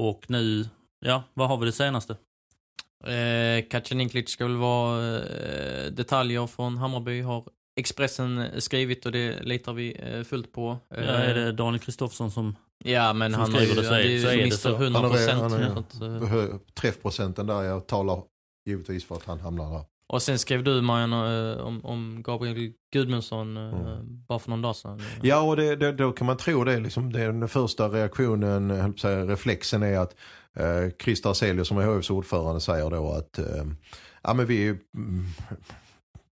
och 0.00 0.24
nu, 0.28 0.68
ja, 1.06 1.22
vad 1.34 1.48
har 1.48 1.56
vi 1.56 1.66
det 1.66 1.72
senaste? 1.72 2.16
Eh, 3.04 3.68
Kacaniklic 3.70 4.30
ska 4.30 4.44
väl 4.46 4.56
vara 4.56 5.16
eh, 5.18 5.86
detaljer 5.92 6.46
från 6.46 6.76
Hammarby 6.76 7.20
har 7.20 7.44
Expressen 7.80 8.60
skrivit 8.60 9.06
och 9.06 9.12
det 9.12 9.40
litar 9.42 9.72
vi 9.72 9.96
eh, 10.02 10.22
fullt 10.24 10.52
på. 10.52 10.78
Ja, 10.88 10.96
är 10.96 11.34
det 11.34 11.52
Daniel 11.52 11.80
Kristoffersson 11.80 12.30
som... 12.30 12.56
Ja, 12.84 13.12
men 13.12 13.32
som 13.32 13.40
han 13.40 13.52
har 13.52 13.60
skriver 13.60 13.74
ju, 13.74 13.80
det 13.82 13.88
så 13.88 13.94
är- 13.94 14.08
det 14.08 14.20
så 14.20 14.28
är 14.28 14.44
det 14.44 14.50
så. 14.50 14.68
100 14.74 15.00
Han 15.00 15.10
har- 15.10 15.74
procent. 15.82 16.42
eh, 16.52 16.58
Träffprocenten 16.74 17.46
där, 17.46 17.62
jag 17.62 17.86
talar 17.86 18.22
givetvis 18.66 19.04
för 19.04 19.14
att 19.16 19.24
han 19.24 19.40
hamnar 19.40 19.70
där. 19.72 19.84
Och 20.12 20.22
sen 20.22 20.38
skrev 20.38 20.64
du 20.64 20.80
Marianne 20.82 21.52
eh, 21.52 21.58
om, 21.66 21.84
om 21.84 22.22
Gabriel 22.22 22.72
Gudmundsson 22.92 23.56
eh, 23.56 23.62
Mm. 23.62 24.24
bara 24.28 24.38
för 24.38 24.50
någon 24.50 24.62
dag 24.62 24.76
sedan. 24.76 25.00
Ja, 25.22 25.40
och 25.40 25.56
det, 25.56 25.76
det, 25.76 25.92
då 25.92 26.12
kan 26.12 26.26
man 26.26 26.36
tro 26.36 26.64
det. 26.64 26.80
Liksom, 26.80 27.12
det 27.12 27.20
är 27.22 27.26
den 27.26 27.48
första 27.48 27.88
reaktionen, 27.88 28.94
säga, 28.98 29.24
reflexen 29.24 29.82
är 29.82 29.98
att 29.98 30.16
eh, 30.56 30.90
Christer 31.04 31.30
Aselius 31.30 31.68
som 31.68 31.78
är 31.78 31.86
HFs 31.86 32.10
ordförande 32.10 32.60
säger 32.60 32.90
då 32.90 33.12
att 33.12 33.38
eh, 33.38 33.64
ja, 34.22 34.34
men 34.34 34.46
vi, 34.46 34.68
mm, 34.68 35.24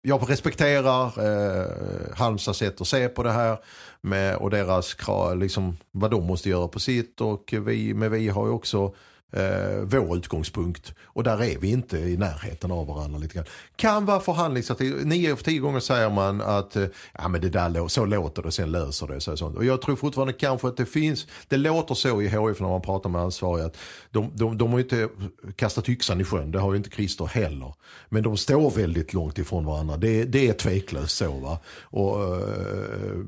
jag 0.02 0.30
respekterar 0.30 1.06
eh, 1.06 1.68
Halmstads 2.16 2.60
sätt 2.60 2.82
att 2.82 2.88
se 2.88 3.08
på 3.10 3.24
det 3.24 3.32
här 3.32 3.58
med, 4.02 4.36
och 4.36 4.50
deras 4.50 4.94
krav, 4.94 5.38
liksom, 5.38 5.78
vad 5.92 6.12
de 6.12 6.26
måste 6.28 6.50
göra 6.50 6.68
på 6.68 6.80
sitt. 6.80 7.22
Och 7.22 7.54
vi, 7.66 7.94
men 7.94 8.12
vi 8.12 8.30
har 8.30 8.46
ju 8.46 8.52
också 8.52 8.94
eh, 9.32 9.84
vår 9.84 10.18
utgångspunkt. 10.18 10.94
Och 11.04 11.24
där 11.24 11.44
är 11.44 11.58
vi 11.58 11.72
inte 11.72 11.98
i 11.98 12.18
närheten 12.18 12.72
av 12.72 12.88
varandra 12.88 13.20
lite 13.20 13.36
grann. 13.36 13.46
Kan 13.76 14.06
vara 14.06 14.20
förhandlingsartikel. 14.20 15.06
Nio 15.06 15.34
av 15.34 15.38
tio 15.38 15.60
gånger 15.60 15.80
säger 15.80 16.10
man 16.10 16.42
att 16.42 16.76
eh, 16.76 16.86
ja, 17.14 17.28
men 17.28 17.42
det 17.42 17.50
där, 17.50 17.88
så 17.88 18.06
låter 18.06 18.44
det, 18.44 18.52
sen 18.52 18.72
löser 18.72 19.08
det 19.08 19.22
sig. 19.22 19.34
och 19.34 19.56
Och 19.56 19.66
jag 19.66 19.82
tror 19.82 19.96
fortfarande 19.96 20.34
kanske 20.34 20.68
att 20.68 20.78
det 20.78 20.86
finns, 20.86 21.28
det 21.48 21.58
låter 21.58 21.96
så 21.96 22.22
i 22.22 22.28
HIF 22.28 22.60
när 22.60 22.70
man 22.70 22.82
pratar 22.82 23.10
med 23.10 23.22
ansvariga 23.22 23.66
att 23.66 23.78
de, 24.12 24.32
de, 24.36 24.58
de 24.58 24.72
har 24.72 24.80
inte 24.80 25.10
kastat 25.56 25.90
yxan 25.90 26.22
i 26.22 26.24
sjön, 26.24 26.52
det 26.52 26.60
har 26.60 26.74
ju 26.74 26.78
inte 26.78 26.90
Christer 26.90 27.26
heller. 27.26 27.74
Men 28.10 28.24
de 28.24 28.38
står 28.38 28.72
väldigt 28.72 29.14
långt 29.14 29.38
ifrån 29.38 29.66
varandra, 29.66 29.98
det, 29.98 30.24
det 30.24 30.48
är 30.48 30.54
tveklöst 30.54 31.18
så. 31.18 31.32
Va? 31.32 31.60
Och, 31.82 32.24
eh, 32.24 33.20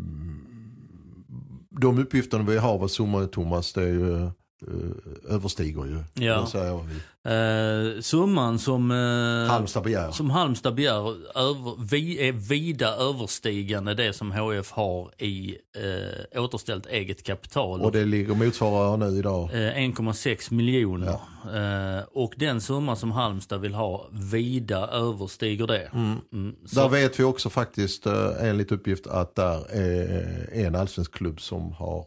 de 1.81 1.99
uppgifterna 1.99 2.43
vi 2.43 2.57
har, 2.57 2.77
vad 2.77 2.91
summan 2.91 3.27
Thomas, 3.29 3.73
det 3.73 3.81
är 3.81 3.87
ju, 3.87 4.23
eh, 4.23 4.31
överstiger 5.29 5.85
ju. 5.85 6.25
Ja. 6.25 6.47
Eh, 7.31 8.01
summan 8.01 8.59
som... 8.59 8.91
eh, 8.91 9.51
Halmstad 9.51 9.83
begär. 9.83 10.11
Som 10.11 10.29
Halmstad 10.29 10.75
begär 10.75 11.09
över, 11.39 11.89
vi 11.91 12.27
är 12.27 12.31
vida 12.31 12.95
överstigande 12.95 13.93
det 13.93 14.13
som 14.13 14.31
HF 14.31 14.71
har 14.71 15.11
i 15.23 15.57
eh, 16.33 16.43
återställt 16.43 16.85
eget 16.85 17.23
kapital. 17.23 17.81
Och 17.81 17.91
det 17.91 18.05
ligger 18.05 18.35
motsvarar 18.35 18.97
nu 18.97 19.17
idag. 19.19 19.43
Eh, 19.53 19.57
1,6 19.57 20.53
miljoner. 20.53 21.07
Eh, 21.97 22.03
och 22.13 22.33
den 22.37 22.61
summa 22.61 22.95
som 22.95 23.11
Halmstad 23.11 23.61
vill 23.61 23.73
ha 23.73 24.07
vida 24.11 24.87
överstiger 24.87 25.67
det. 25.67 25.89
Mm, 25.93 26.55
så- 26.65 26.75
Där 26.79 26.89
vet 26.89 27.19
vi 27.19 27.23
också 27.23 27.49
faktiskt 27.49 28.05
eh, 28.05 28.29
enligt 28.39 28.71
uppgift 28.71 29.07
att 29.07 29.35
där 29.35 29.71
är 29.75 30.49
en 30.53 30.75
allsvensk 30.75 31.11
klubb 31.13 31.41
som 31.41 31.71
har 31.71 32.05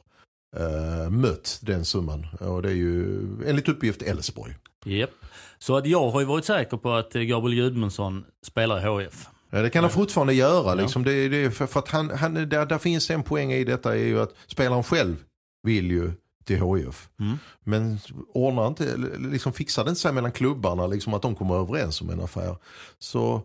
eh, 0.57 1.11
mött 1.11 1.59
den 1.63 1.85
summan. 1.85 2.27
Och 2.41 2.63
det 2.63 2.69
är 2.69 2.75
ju 2.75 3.21
enligt 3.47 3.69
uppgift 3.69 4.03
Elfsborg. 4.03 4.55
Japp. 4.85 5.11
Så 5.59 5.77
att 5.77 5.87
jag 5.87 6.11
har 6.11 6.21
ju 6.21 6.27
varit 6.27 6.45
säker 6.45 6.77
på 6.77 6.93
att 6.93 7.17
eh, 7.17 7.23
Gabriel 7.23 7.57
Gudmundsson 7.57 8.25
spelar 8.43 9.01
i 9.01 9.05
HF. 9.05 9.27
Ja, 9.51 9.63
det 9.63 9.71
kan 9.71 9.85
han 9.85 9.91
fortfarande 9.91 10.35
göra. 10.35 10.75
Liksom. 10.75 11.05
Det, 11.05 11.29
det, 11.29 11.51
för 11.51 11.79
att 11.79 11.89
han, 11.89 12.11
han, 12.11 12.35
där, 12.35 12.67
där 12.67 12.79
finns 12.79 13.11
en 13.11 13.23
poäng 13.23 13.53
i 13.53 13.65
detta 13.65 13.93
är 13.93 14.05
ju 14.05 14.21
att 14.21 14.35
spelaren 14.47 14.83
själv 14.83 15.17
vill 15.63 15.91
ju 15.91 16.13
till 16.45 16.57
HIF. 16.57 17.09
Mm. 17.21 17.39
Men 17.65 17.99
ordnar 18.35 18.67
inte, 18.67 18.97
liksom 19.19 19.53
fixar 19.53 19.85
det 19.85 19.89
inte 19.89 20.01
sig 20.01 20.13
mellan 20.13 20.33
klubbarna, 20.33 20.87
liksom 20.87 21.15
att 21.15 21.23
de 21.23 21.35
kommer 21.35 21.55
överens 21.55 22.01
om 22.01 22.11
en 22.11 22.21
affär. 22.21 22.57
Så 22.99 23.43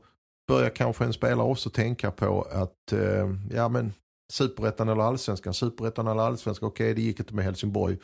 börjar 0.48 0.70
kanske 0.70 1.06
en 1.06 1.14
spelare 1.14 1.48
också 1.48 1.70
tänka 1.70 2.12
på 2.12 2.48
att, 2.52 2.94
eh, 2.94 3.30
ja 3.52 3.70
men 3.70 3.94
superettan 4.30 4.90
eller 4.90 5.04
allsvenskan, 5.04 5.54
superettan 5.54 6.08
eller 6.08 6.22
allsvenskan, 6.24 6.68
okej 6.70 6.94
det 6.94 7.02
gick 7.02 7.20
inte 7.20 7.34
med 7.36 7.46
Helsingborg. 7.46 7.98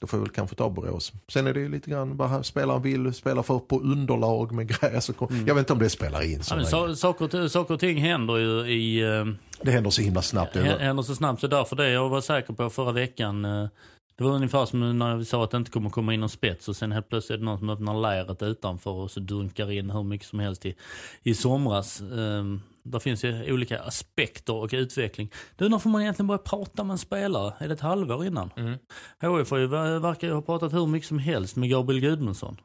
Då 0.00 0.06
får 0.06 0.18
jag 0.18 0.24
väl 0.24 0.34
kanske 0.34 0.56
ta 0.56 0.70
Borås. 0.70 1.12
Sen 1.32 1.46
är 1.46 1.54
det 1.54 1.60
ju 1.60 1.68
lite 1.68 1.90
grann 1.90 2.16
vad 2.16 2.46
spelaren 2.46 2.82
vill 2.82 3.14
spela 3.14 3.42
för 3.42 3.58
på 3.58 3.80
underlag 3.80 4.52
med 4.52 4.68
gräs. 4.68 5.08
Och, 5.08 5.32
Jag 5.32 5.54
vet 5.54 5.58
inte 5.58 5.72
om 5.72 5.78
det 5.78 5.90
spelar 5.90 6.22
in. 6.32 6.42
Så 6.42 6.54
Ja, 6.54 6.64
sa- 6.64 6.94
saker, 6.94 7.44
och- 7.44 7.50
saker 7.50 7.74
och 7.74 7.80
ting 7.80 7.98
händer 7.98 8.36
ju 8.36 8.72
i... 8.72 9.00
eh, 9.18 9.24
Det 9.62 9.70
händer 9.70 9.90
så 9.90 10.02
himla 10.02 10.22
snabbt. 10.22 10.56
Hä- 10.56 10.78
händer 10.78 11.02
så 11.02 11.14
snabbt. 11.14 11.40
Så 11.40 11.46
därför 11.46 11.76
det 11.76 11.90
jag 11.90 12.08
var 12.08 12.20
säker 12.20 12.52
på 12.54 12.70
förra 12.70 12.92
veckan. 12.92 13.44
Det 14.20 14.24
var 14.24 14.32
ungefär 14.32 14.66
som 14.66 14.98
när 14.98 15.16
vi 15.16 15.24
sa 15.24 15.44
att 15.44 15.50
det 15.50 15.56
inte 15.56 15.70
kommer 15.70 15.90
komma 15.90 16.14
in 16.14 16.20
någon 16.20 16.28
spets 16.28 16.68
och 16.68 16.76
sen 16.76 16.92
helt 16.92 17.08
plötsligt 17.08 17.34
är 17.34 17.38
det 17.38 17.44
någon 17.44 17.58
som 17.58 17.70
öppnar 17.70 17.94
läret 17.94 18.42
utanför 18.42 18.90
och 18.90 19.10
så 19.10 19.20
dunkar 19.20 19.70
in 19.70 19.90
hur 19.90 20.02
mycket 20.02 20.26
som 20.26 20.38
helst 20.38 20.66
i, 20.66 20.76
i 21.22 21.34
somras. 21.34 22.00
Um, 22.00 22.62
där 22.82 22.98
finns 22.98 23.24
ju 23.24 23.52
olika 23.52 23.80
aspekter 23.80 24.54
och 24.54 24.70
utveckling. 24.72 25.30
Du, 25.56 25.68
när 25.68 25.78
får 25.78 25.90
man 25.90 26.02
egentligen 26.02 26.26
börja 26.26 26.38
prata 26.38 26.84
med 26.84 26.94
en 26.94 26.98
spelare? 26.98 27.54
Är 27.58 27.68
det 27.68 27.74
ett 27.74 27.80
halvår 27.80 28.26
innan? 28.26 28.50
Mm. 28.56 28.70
HIF 29.20 29.52
verkar 30.02 30.28
ju 30.28 30.34
ha 30.34 30.42
pratat 30.42 30.72
hur 30.72 30.86
mycket 30.86 31.08
som 31.08 31.18
helst 31.18 31.56
med 31.56 31.70
Gabriel 31.70 32.00
Gudmundsson. 32.00 32.56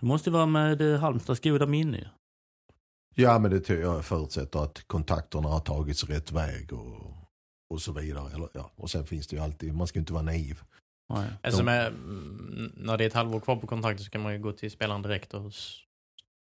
Det 0.00 0.06
måste 0.06 0.30
ju 0.30 0.34
vara 0.34 0.46
med 0.46 0.80
eh, 0.80 1.00
Halmstads 1.00 1.40
goda 1.40 1.66
minne. 1.66 2.10
Ja 3.14 3.38
men 3.38 3.50
det 3.50 3.60
tror 3.60 3.80
jag 3.80 4.04
förutsätter 4.04 4.58
att 4.58 4.84
kontakterna 4.86 5.48
har 5.48 5.60
tagits 5.60 6.04
rätt 6.04 6.32
väg 6.32 6.72
och, 6.72 7.14
och 7.70 7.82
så 7.82 7.92
vidare. 7.92 8.34
Eller, 8.34 8.48
ja. 8.54 8.70
Och 8.76 8.90
sen 8.90 9.06
finns 9.06 9.26
det 9.26 9.36
ju 9.36 9.42
alltid, 9.42 9.74
man 9.74 9.86
ska 9.86 9.98
inte 9.98 10.12
vara 10.12 10.22
naiv. 10.22 10.62
Nej. 11.08 11.26
Alltså 11.42 11.62
med, 11.62 11.86
mm, 11.86 12.72
när 12.76 12.96
det 12.96 13.04
är 13.04 13.08
ett 13.08 13.14
halvår 13.14 13.40
kvar 13.40 13.56
på 13.56 13.66
kontraktet 13.66 14.04
så 14.04 14.10
kan 14.10 14.20
man 14.22 14.32
ju 14.32 14.38
gå 14.38 14.52
till 14.52 14.70
spelaren 14.70 15.02
direkt 15.02 15.34
och 15.34 15.52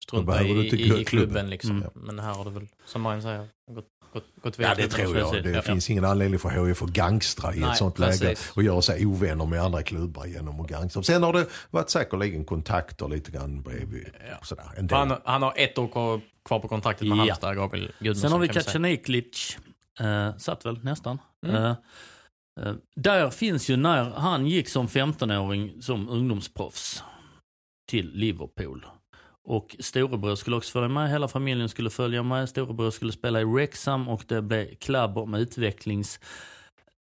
strunta 0.07 0.43
i, 0.43 0.67
i, 0.67 0.69
klubben. 0.69 1.05
klubben. 1.05 1.49
Liksom. 1.49 1.71
Mm. 1.77 1.89
Men 1.93 2.19
här 2.19 2.33
har 2.33 2.43
det 2.45 2.49
väl, 2.51 2.67
som 2.85 3.01
Marian 3.01 3.21
säger, 3.21 3.47
gått, 3.71 3.85
gått, 4.13 4.23
gått 4.41 4.59
Ja 4.59 4.73
vidare. 4.75 4.75
det 4.75 4.87
tror 4.87 5.17
jag. 5.17 5.43
Det 5.43 5.49
Ja. 5.49 5.61
finns 5.61 5.89
ingen 5.89 6.05
anledning 6.05 6.39
för 6.39 6.67
HIF 6.67 6.81
att 6.83 6.89
gangstra 6.89 7.53
i 7.55 7.59
Nej, 7.59 7.71
ett 7.71 7.77
sånt 7.77 7.95
precis. 7.95 8.21
läge 8.21 8.35
och 8.55 8.63
göra 8.63 8.81
sig 8.81 9.05
ovänner 9.05 9.45
med 9.45 9.61
andra 9.61 9.83
klubbar 9.83 10.25
genom 10.25 10.59
att 10.61 10.67
gangstra. 10.67 11.03
Sen 11.03 11.23
har 11.23 11.33
det 11.33 11.45
varit 11.69 11.89
säkerligen 11.89 12.45
kontakter 12.45 13.07
lite 13.07 13.31
grann 13.31 13.61
bredvid. 13.61 14.09
Sådär, 14.43 14.65
en 14.77 14.87
del. 14.87 14.97
Han, 14.97 15.17
han 15.25 15.41
har 15.41 15.53
ett 15.57 15.77
år 15.77 15.87
kvar, 15.87 16.59
på 16.59 16.67
kontraktet 16.67 17.07
med 17.07 17.17
Ja. 17.17 17.21
Halmstad, 17.21 17.55
Gabriel 17.55 17.91
Gudmundsson. 17.99 18.21
Sen 18.21 18.31
har 18.31 18.39
vi. 18.39 18.47
Kacaniklic. 18.47 19.57
Uh, 20.01 20.37
satt 20.37 20.65
väl 20.65 20.79
nästan. 20.83 21.17
Mm. 21.45 21.55
Eh, 21.55 21.69
eh, 21.69 21.75
där 22.95 23.29
finns 23.29 23.69
ju 23.69 23.77
när 23.77 24.03
han 24.03 24.47
gick 24.47 24.69
som 24.69 24.87
15-åring 24.87 25.81
som 25.81 26.09
ungdomsproffs 26.09 27.03
till 27.89 28.11
Liverpool. 28.13 28.85
Och 29.43 29.75
storebror 29.79 30.35
skulle 30.35 30.55
också 30.55 30.71
följa 30.71 30.89
med, 30.89 31.09
hela 31.09 31.27
familjen 31.27 31.69
skulle 31.69 31.89
följa 31.89 32.23
med. 32.23 32.49
Storebror 32.49 32.91
skulle 32.91 33.11
spela 33.11 33.41
i 33.41 33.43
Wrexham 33.43 34.07
och 34.07 34.23
det 34.27 34.41
blev 34.41 34.75
klabb 34.75 35.17
om 35.17 35.33
utvecklings 35.33 36.19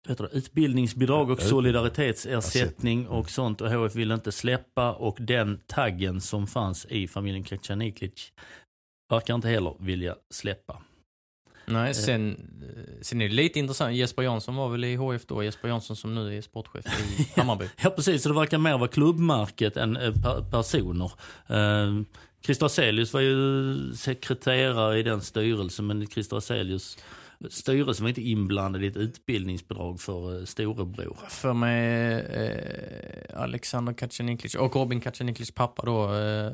det, 0.09 0.29
utbildningsbidrag 0.33 1.31
och 1.31 1.43
solidaritetsersättning 1.43 3.09
och 3.09 3.31
sånt. 3.31 3.61
Och 3.61 3.71
HF 3.71 3.95
ville 3.95 4.15
inte 4.15 4.33
släppa 4.33 4.93
och 4.93 5.17
den 5.21 5.61
taggen 5.67 6.21
som 6.21 6.47
fanns 6.47 6.87
i 6.87 7.09
familjen 7.09 7.45
Kacaniklic 7.45 8.33
verkar 9.11 9.35
inte 9.35 9.49
heller 9.49 9.75
vilja 9.81 10.17
släppa. 10.31 10.83
Nej, 11.71 11.95
sen, 11.95 12.31
eh, 12.77 12.83
sen 13.03 13.21
är 13.23 13.29
det 13.29 13.35
lite 13.35 13.59
intressant. 13.59 13.95
Jesper 13.97 14.23
Jansson 14.23 14.57
var 14.57 14.69
väl 14.69 14.85
i 14.85 14.97
HF 14.97 15.27
då. 15.27 15.43
Jesper 15.45 15.69
Jansson 15.69 15.97
som 15.97 16.15
nu 16.15 16.37
är 16.39 16.41
sportchef 16.43 16.85
i 17.19 17.27
Hammarby. 17.41 17.65
Ja 17.83 17.91
precis, 17.91 18.23
så 18.23 18.29
det 18.29 18.35
verkar 18.35 18.59
mer 18.59 18.79
vara 18.79 18.89
klubbmärket 18.89 19.77
än 19.77 19.97
eh, 19.97 20.13
per- 20.13 20.51
personer. 20.51 21.13
Eh, 21.47 22.03
Christer 22.45 22.67
Aselius 22.67 23.13
var 23.13 23.21
ju 23.21 23.93
sekreterare 23.95 24.99
i 24.99 25.03
den 25.03 25.21
styrelsen 25.21 25.87
men 25.87 26.07
Christer 26.07 26.37
Aselius 26.37 26.99
styrelsen 27.51 28.05
var 28.05 28.09
inte 28.09 28.23
inblandad 28.23 28.85
i 28.85 28.87
ett 28.87 28.97
utbildningsbidrag 28.97 30.01
för 30.01 30.39
eh, 30.39 30.45
storebror. 30.45 31.17
För 31.29 31.53
mig 31.53 32.13
eh, 32.21 33.43
Alexander 33.43 33.93
Kacaniklic 33.93 34.55
och 34.55 34.77
Robin 34.77 35.01
Kacaniklics 35.01 35.51
pappa 35.51 35.83
då 35.87 36.15
eh, 36.15 36.53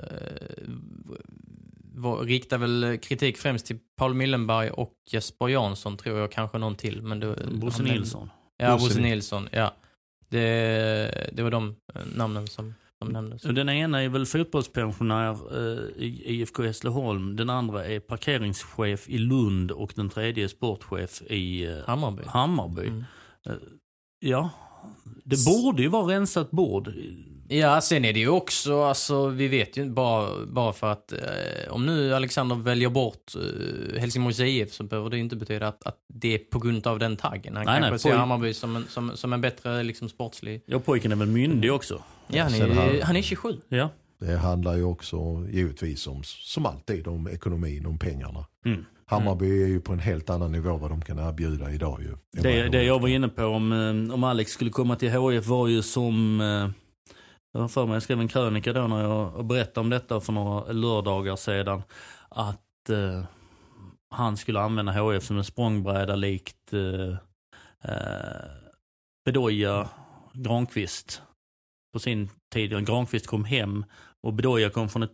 riktar 2.23 2.59
väl 2.59 2.99
kritik 3.03 3.37
främst 3.39 3.67
till 3.67 3.79
Paul 3.97 4.15
Millenberg 4.15 4.71
och 4.71 4.93
Jesper 5.11 5.49
Jansson 5.49 5.97
tror 5.97 6.19
jag, 6.19 6.33
kanske 6.33 6.59
någon 6.59 6.75
till. 6.77 7.03
Men 7.03 7.21
det, 7.21 7.37
Bosse 7.53 7.83
Nilsson. 7.83 8.31
Ja, 8.57 8.73
Bosse 8.73 8.85
Bosse 8.87 9.01
Nil- 9.01 9.03
Nilsson. 9.11 9.49
Ja. 9.53 9.75
Det, 10.29 11.31
det 11.33 11.43
var 11.43 11.51
de 11.51 11.77
eh, 11.95 12.01
namnen 12.17 12.47
som, 12.47 12.75
som 12.99 13.09
nämndes. 13.09 13.43
Den 13.43 13.69
ena 13.69 14.03
är 14.03 14.09
väl 14.09 14.27
fotbollspensionär 14.27 15.31
eh, 15.31 16.03
i 16.05 16.23
IFK 16.27 16.63
Hässleholm. 16.63 17.37
Den 17.37 17.51
andra 17.51 17.87
är 17.87 18.01
parkeringschef 18.01 19.09
i 19.09 19.19
Lund 19.19 19.71
och 19.71 19.93
den 19.97 20.09
tredje 20.11 20.45
är 20.45 20.49
sportchef 20.49 21.23
i 21.23 21.65
eh, 21.67 21.77
Hammarby. 21.87 22.23
Hammarby. 22.27 22.87
Mm. 22.87 23.05
Ja, 24.21 24.51
det 25.25 25.45
borde 25.47 25.83
ju 25.83 25.89
vara 25.89 26.15
rensat 26.15 26.51
bord. 26.51 26.93
Ja, 27.61 27.81
sen 27.81 28.05
är 28.05 28.13
det 28.13 28.21
ju 28.21 28.29
också, 28.29 28.83
alltså 28.83 29.27
vi 29.27 29.49
vet 29.49 29.77
ju 29.77 29.91
bara, 29.91 30.47
bara 30.47 30.73
för 30.73 30.87
att 30.93 31.13
eh, 31.13 31.19
om 31.71 31.87
nu 31.87 32.15
Alexander 32.15 32.57
väljer 32.57 32.89
bort 32.89 33.33
eh, 33.37 34.01
Helsingborgs 34.01 34.41
IF 34.41 34.73
så 34.73 34.85
behöver 34.85 35.11
det 35.11 35.17
ju 35.17 35.23
inte 35.23 35.37
betyda 35.37 35.69
att, 35.69 35.87
att 35.87 35.97
det 36.15 36.35
är 36.35 36.39
på 36.39 36.59
grund 36.59 36.87
av 36.87 36.99
den 36.99 37.17
taggen. 37.17 37.57
Han 37.57 37.65
Nej, 37.67 37.75
kanske 37.75 37.91
nej, 37.91 37.99
ser 37.99 38.11
poj- 38.11 38.17
Hammarby 38.17 38.55
som 38.55 38.77
en, 38.77 38.85
som, 38.89 39.17
som 39.17 39.33
en 39.33 39.41
bättre 39.41 39.83
liksom, 39.83 40.09
sportslig... 40.09 40.63
Ja, 40.67 40.79
pojken 40.79 41.13
är 41.13 41.17
väl 41.17 41.29
myndig 41.29 41.73
också. 41.73 42.03
Ja, 42.27 42.43
han 42.43 42.55
är, 42.55 42.69
har- 42.75 43.03
han 43.03 43.17
är 43.17 43.23
27. 43.23 43.57
Ja. 43.69 43.89
Det 44.21 44.37
handlar 44.37 44.77
ju 44.77 44.85
också 44.85 45.17
givetvis 45.51 46.07
om, 46.07 46.23
som 46.25 46.67
alltid, 46.67 47.07
om 47.07 47.29
ekonomin, 47.29 47.87
om 47.87 47.99
pengarna. 47.99 48.45
Mm. 48.67 48.85
Hammarby 49.07 49.63
är 49.63 49.67
ju 49.67 49.81
på 49.81 49.93
en 49.93 49.99
helt 49.99 50.31
annan 50.31 50.53
nivå 50.53 50.77
vad 50.77 50.91
de 50.91 51.03
kan 51.03 51.19
erbjuda 51.19 51.71
idag 51.73 52.03
ju. 52.03 52.43
Det, 52.43 52.69
det 52.69 52.83
jag 52.83 52.99
var 53.01 53.09
inne 53.09 53.29
på 53.29 53.45
om, 53.45 53.73
eh, 54.09 54.15
om 54.15 54.25
Alex 54.25 54.53
skulle 54.53 54.71
komma 54.71 54.97
till 54.97 55.11
HF 55.13 55.47
var 55.47 55.69
ju 55.69 55.83
som 55.83 56.41
eh, 56.41 56.69
jag 57.55 57.61
har 57.61 57.69
för 57.69 57.87
mig, 57.87 57.95
jag 57.95 58.03
skrev 58.03 58.21
en 58.21 58.29
krönika 58.29 58.73
då 58.73 58.87
när 58.87 59.03
jag 59.03 59.47
berättade 59.47 59.81
om 59.81 59.91
detta 59.91 60.21
för 60.21 60.33
några 60.33 60.73
lördagar 60.73 61.37
sedan. 61.37 61.83
Att 62.29 62.91
eh, 62.91 63.25
han 64.11 64.37
skulle 64.37 64.61
använda 64.61 64.93
HF 64.93 65.25
som 65.25 65.39
en 65.39 65.45
språngbräda 65.45 66.17
likt 66.17 66.73
eh, 66.73 67.17
eh, 67.93 68.51
Bedoya 69.25 69.89
Granqvist. 70.33 71.23
På 71.93 71.99
sin 71.99 72.31
tid, 72.55 72.87
Granqvist 72.87 73.27
kom 73.27 73.45
hem 73.45 73.85
och 74.23 74.33
Bedoya 74.33 74.71
kom 74.71 74.89
från 74.89 75.03
ett 75.03 75.13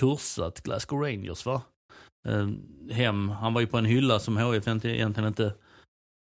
kursat 0.00 0.60
Glasgow 0.60 1.00
Rangers 1.00 1.46
va? 1.46 1.62
Eh, 2.28 2.48
hem, 2.90 3.28
han 3.28 3.54
var 3.54 3.60
ju 3.60 3.66
på 3.66 3.78
en 3.78 3.84
hylla 3.84 4.18
som 4.18 4.36
HF 4.36 4.68
egentligen 4.68 5.28
inte 5.28 5.54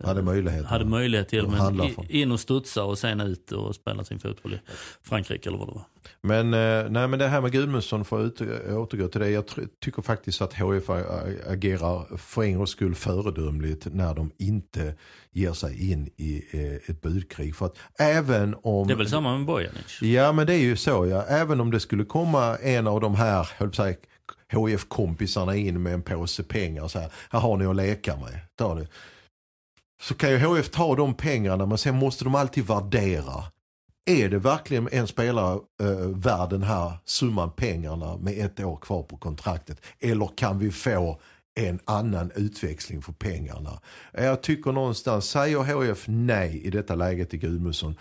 hade 0.03 0.21
möjlighet, 0.21 0.65
hade 0.65 0.85
möjlighet 0.85 1.29
till. 1.29 1.47
Men 1.47 1.91
in 2.09 2.31
och 2.31 2.39
studsa 2.39 2.83
och 2.83 2.97
sen 2.97 3.21
ut 3.21 3.51
och 3.51 3.75
spela 3.75 4.03
sin 4.03 4.19
fotboll 4.19 4.53
i 4.53 4.59
Frankrike 5.03 5.49
eller 5.49 5.57
vad 5.57 5.67
det 5.67 5.73
var. 5.73 5.85
Men, 6.21 6.53
eh, 6.53 6.89
nej, 6.89 7.07
men 7.07 7.19
det 7.19 7.27
här 7.27 7.41
med 7.41 7.51
Gudmundsson, 7.51 8.05
för 8.05 8.25
att 8.25 8.41
återgå 8.71 9.07
till 9.07 9.21
det. 9.21 9.29
Jag 9.29 9.43
tycker 9.83 10.01
faktiskt 10.01 10.41
att 10.41 10.53
HF 10.53 10.89
agerar 11.47 12.17
för 12.17 12.43
en 12.43 12.57
gångs 12.57 12.69
skull 12.69 12.95
föredömligt 12.95 13.87
när 13.93 14.15
de 14.15 14.31
inte 14.37 14.95
ger 15.31 15.53
sig 15.53 15.91
in 15.91 16.09
i 16.17 16.43
eh, 16.51 16.89
ett 16.89 17.01
budkrig. 17.01 17.55
För 17.55 17.65
att 17.65 17.77
även 17.99 18.55
om... 18.61 18.87
Det 18.87 18.93
är 18.93 18.97
väl 18.97 19.09
samma 19.09 19.37
med 19.37 19.45
Bojanic? 19.47 20.01
Ja 20.01 20.31
men 20.31 20.47
det 20.47 20.53
är 20.53 20.61
ju 20.61 20.75
så 20.75 21.07
ja. 21.07 21.23
Även 21.23 21.61
om 21.61 21.71
det 21.71 21.79
skulle 21.79 22.05
komma 22.05 22.57
en 22.57 22.87
av 22.87 23.01
de 23.01 23.15
här, 23.15 23.49
höll 23.57 23.69
på 23.69 23.93
HF-kompisarna 24.51 25.55
in 25.55 25.83
med 25.83 25.93
en 25.93 26.01
påse 26.01 26.43
pengar 26.43 26.87
så 26.87 26.99
här. 26.99 27.11
Här 27.29 27.39
har 27.39 27.57
ni 27.57 27.65
att 27.65 27.75
leka 27.75 28.15
med. 28.15 28.39
Ta 28.55 28.75
det 28.75 28.87
så 30.01 30.13
kan 30.13 30.31
ju 30.31 30.37
HF 30.37 30.69
ta 30.69 30.95
de 30.95 31.13
pengarna 31.13 31.65
men 31.65 31.77
sen 31.77 31.95
måste 31.95 32.23
de 32.23 32.35
alltid 32.35 32.67
värdera. 32.67 33.43
Är 34.05 34.29
det 34.29 34.37
verkligen 34.37 34.89
en 34.91 35.07
spelare 35.07 35.59
eh, 35.81 36.07
värd 36.07 36.49
den 36.49 36.63
här 36.63 36.93
summan 37.05 37.51
pengarna 37.51 38.17
med 38.17 38.45
ett 38.45 38.59
år 38.59 38.77
kvar 38.77 39.03
på 39.03 39.17
kontraktet? 39.17 39.81
Eller 39.99 40.29
kan 40.37 40.59
vi 40.59 40.71
få 40.71 41.19
en 41.55 41.79
annan 41.85 42.31
utväxling 42.35 43.01
för 43.01 43.13
pengarna? 43.13 43.81
Jag 44.13 44.43
tycker 44.43 44.71
någonstans, 44.71 45.25
säger 45.25 45.57
HF 45.57 46.03
nej 46.07 46.61
i 46.63 46.69
detta 46.69 46.95
läget 46.95 47.29
till 47.29 47.39
Gudmundsson 47.39 47.95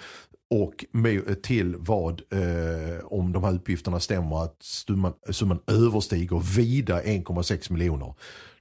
och 0.50 0.84
med, 0.92 1.42
till 1.42 1.76
vad, 1.78 2.22
eh, 2.30 3.04
om 3.04 3.32
de 3.32 3.44
här 3.44 3.54
uppgifterna 3.54 4.00
stämmer, 4.00 4.44
att 4.44 4.56
summan, 4.62 5.12
summan 5.30 5.60
överstiger 5.66 6.56
vida 6.56 7.02
1,6 7.02 7.72
miljoner. 7.72 8.14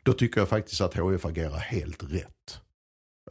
Då 0.03 0.13
tycker 0.13 0.41
jag 0.41 0.49
faktiskt 0.49 0.81
att 0.81 0.93
HF 0.93 1.25
agerar 1.25 1.57
helt 1.57 2.03
rätt. 2.03 2.64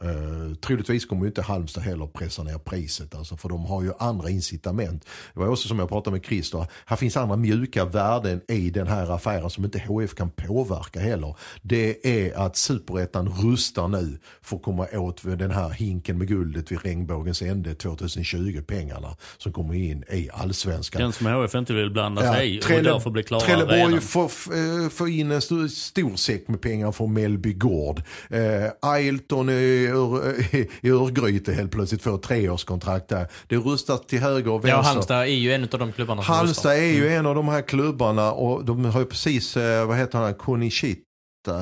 Uh, 0.03 0.55
troligtvis 0.55 1.05
kommer 1.05 1.21
ju 1.21 1.27
inte 1.27 1.41
Halmstad 1.41 1.83
heller 1.83 2.07
pressa 2.07 2.43
ner 2.43 2.57
priset 2.57 3.15
alltså, 3.15 3.37
för 3.37 3.49
de 3.49 3.65
har 3.65 3.83
ju 3.83 3.91
andra 3.99 4.29
incitament. 4.29 5.05
Det 5.33 5.39
var 5.39 5.47
också 5.47 5.67
som 5.67 5.79
jag 5.79 5.89
pratade 5.89 6.11
med 6.11 6.25
Christer, 6.25 6.65
här 6.85 6.97
finns 6.97 7.17
andra 7.17 7.35
mjuka 7.35 7.85
värden 7.85 8.41
i 8.47 8.69
den 8.69 8.87
här 8.87 9.11
affären 9.11 9.49
som 9.49 9.65
inte 9.65 9.79
HF 9.79 10.15
kan 10.15 10.29
påverka 10.29 10.99
heller. 10.99 11.35
Det 11.61 12.07
är 12.07 12.37
att 12.37 12.57
superettan 12.57 13.29
rustar 13.29 13.87
nu 13.87 14.19
för 14.41 14.55
att 14.55 14.63
komma 14.63 14.87
åt 14.93 15.21
den 15.23 15.51
här 15.51 15.69
hinken 15.69 16.17
med 16.17 16.27
guldet 16.27 16.71
vid 16.71 16.85
regnbågens 16.85 17.41
ände 17.41 17.75
2020 17.75 18.61
pengarna 18.67 19.15
som 19.37 19.53
kommer 19.53 19.73
in 19.73 20.03
i 20.11 20.29
allsvenskan. 20.33 21.01
Den 21.01 21.13
som 21.13 21.27
HF 21.27 21.55
inte 21.55 21.73
vill 21.73 21.91
blanda 21.91 22.21
sig 22.21 22.55
ja, 22.55 22.73
i 22.73 22.77
och 22.79 22.83
därför 22.83 23.09
blir 23.09 23.23
klara 23.23 23.41
Trelleborg 23.41 24.01
får, 24.01 24.23
eh, 24.23 24.89
får 24.89 25.09
in 25.09 25.31
en 25.31 25.41
stor, 25.41 25.67
stor 25.67 26.15
säck 26.15 26.47
med 26.47 26.61
pengar 26.61 26.91
från 26.91 27.13
Mellby 27.13 27.53
Gård. 27.53 28.01
Uh, 28.33 28.39
Ailton 28.81 29.49
är 29.49 29.84
i, 29.85 30.69
i 30.81 30.89
Örgryte 30.89 31.53
helt 31.53 31.71
plötsligt 31.71 32.01
får 32.01 32.17
treårskontrakt 32.17 33.07
där. 33.07 33.27
Det 33.47 33.55
rustas 33.55 34.05
till 34.05 34.19
höger 34.19 34.51
och 34.51 34.65
vänster. 34.65 34.77
Ja, 34.77 34.81
Halmstad 34.81 35.21
är 35.21 35.25
ju 35.25 35.53
en 35.53 35.63
av 35.63 35.79
de 35.79 35.91
klubbarna 35.91 36.23
som 36.23 36.35
Halmstad 36.35 36.73
är 36.73 36.93
ju 36.93 37.07
mm. 37.07 37.19
en 37.19 37.25
av 37.25 37.35
de 37.35 37.47
här 37.47 37.61
klubbarna 37.61 38.31
och 38.31 38.65
de 38.65 38.85
har 38.85 38.99
ju 38.99 39.05
precis, 39.05 39.57
eh, 39.57 39.87
vad 39.87 39.97
heter 39.97 40.19
han, 40.19 40.33
Konishita 40.33 41.05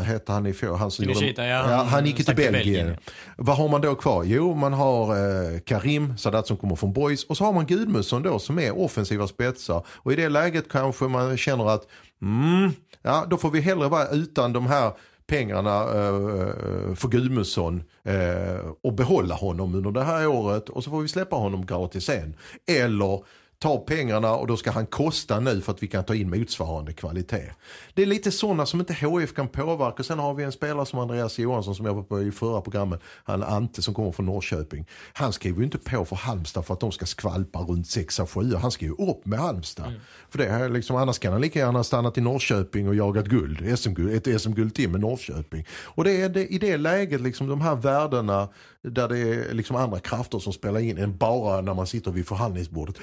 hette 0.05 0.31
han 0.31 0.45
i 0.45 0.53
fjol. 0.53 0.75
Han, 0.75 0.91
Kunishita, 0.91 1.45
ja, 1.45 1.71
ja, 1.71 1.83
han 1.83 2.05
gick 2.05 2.25
till 2.25 2.35
Belgien. 2.35 2.53
Belgien. 2.53 2.97
Vad 3.37 3.57
har 3.57 3.69
man 3.69 3.81
då 3.81 3.95
kvar? 3.95 4.23
Jo, 4.23 4.55
man 4.55 4.73
har 4.73 5.15
eh, 5.15 5.59
Karim 5.59 6.17
Sadat 6.17 6.47
som 6.47 6.57
kommer 6.57 6.75
från 6.75 6.93
Boys 6.93 7.23
och 7.23 7.37
så 7.37 7.43
har 7.43 7.53
man 7.53 7.65
Gudmundsson 7.65 8.23
då 8.23 8.39
som 8.39 8.59
är 8.59 8.77
offensiva 8.77 9.27
spetsar. 9.27 9.85
Och 9.87 10.13
i 10.13 10.15
det 10.15 10.29
läget 10.29 10.69
kanske 10.69 11.05
man 11.05 11.37
känner 11.37 11.69
att 11.69 11.87
mm, 12.21 12.71
ja, 13.01 13.25
då 13.29 13.37
får 13.37 13.51
vi 13.51 13.61
hellre 13.61 13.89
vara 13.89 14.07
utan 14.07 14.53
de 14.53 14.67
här 14.67 14.91
pengarna 15.25 15.83
eh, 15.83 16.07
eh, 16.07 16.95
för 16.95 17.07
Gudmundsson 17.07 17.83
eh, 18.03 18.65
och 18.83 18.93
behålla 18.93 19.35
honom 19.35 19.75
under 19.75 19.91
det 19.91 20.03
här 20.03 20.27
året 20.27 20.69
och 20.69 20.83
så 20.83 20.89
får 20.89 21.01
vi 21.01 21.07
släppa 21.07 21.35
honom 21.35 21.65
gratis 21.65 22.05
sen. 22.05 22.35
Eller 22.67 23.23
ta 23.63 23.77
pengarna 23.77 24.35
och 24.35 24.47
då 24.47 24.57
ska 24.57 24.71
han 24.71 24.85
kosta 24.85 25.39
nu 25.39 25.61
för 25.61 25.71
att 25.71 25.83
vi 25.83 25.87
kan 25.87 26.03
ta 26.03 26.15
in 26.15 26.29
motsvarande 26.29 26.93
kvalitet. 26.93 27.51
Det 27.93 28.01
är 28.01 28.05
lite 28.05 28.31
sådana 28.31 28.65
som 28.65 28.79
inte 28.79 28.93
HF 28.93 29.33
kan 29.33 29.47
påverka. 29.47 30.03
Sen 30.03 30.19
har 30.19 30.33
vi 30.33 30.43
en 30.43 30.51
spelare 30.51 30.85
som 30.85 30.99
Andreas 30.99 31.39
Johansson 31.39 31.75
som 31.75 31.85
jag 31.85 31.93
var 31.93 32.03
på 32.03 32.21
i 32.21 32.31
förra 32.31 32.61
programmet. 32.61 33.01
Han 33.23 33.43
Ante 33.43 33.81
som 33.81 33.93
kommer 33.93 34.11
från 34.11 34.25
Norrköping. 34.25 34.85
Han 35.13 35.33
skriver 35.33 35.57
ju 35.57 35.63
inte 35.63 35.77
på 35.77 36.05
för 36.05 36.15
Halmstad 36.15 36.65
för 36.65 36.73
att 36.73 36.79
de 36.79 36.91
ska 36.91 37.05
skvalpa 37.05 37.59
runt 37.59 37.87
6 37.87 38.19
7 38.33 38.55
Han 38.55 38.71
ska 38.71 38.85
ju 38.85 38.91
upp 38.91 39.25
med 39.25 39.39
Halmstad. 39.39 39.87
Mm. 39.87 39.99
För 40.29 40.37
det 40.37 40.45
är 40.45 40.69
liksom, 40.69 40.95
annars 40.95 41.19
kan 41.19 41.31
han 41.31 41.41
lika 41.41 41.59
gärna 41.59 41.83
stannat 41.83 42.17
i 42.17 42.21
Norrköping 42.21 42.87
och 42.87 42.95
jagat 42.95 43.25
guld. 43.25 43.79
SM-guld 43.79 44.27
ett 44.27 44.41
SM-guld 44.41 44.75
till 44.75 44.89
med 44.89 45.01
Norrköping. 45.01 45.65
Och 45.69 46.03
det 46.03 46.21
är 46.21 46.29
det, 46.29 46.47
i 46.47 46.57
det 46.57 46.77
läget 46.77 47.21
liksom 47.21 47.47
de 47.47 47.61
här 47.61 47.75
värdena 47.75 48.49
där 48.81 49.09
det 49.09 49.19
är 49.19 49.53
liksom 49.53 49.75
andra 49.75 49.99
krafter 49.99 50.39
som 50.39 50.53
spelar 50.53 50.79
in 50.79 50.97
än 50.97 51.17
bara 51.17 51.61
när 51.61 51.73
man 51.73 51.87
sitter 51.87 52.11
vid 52.11 52.27
förhandlingsbordet. 52.27 52.95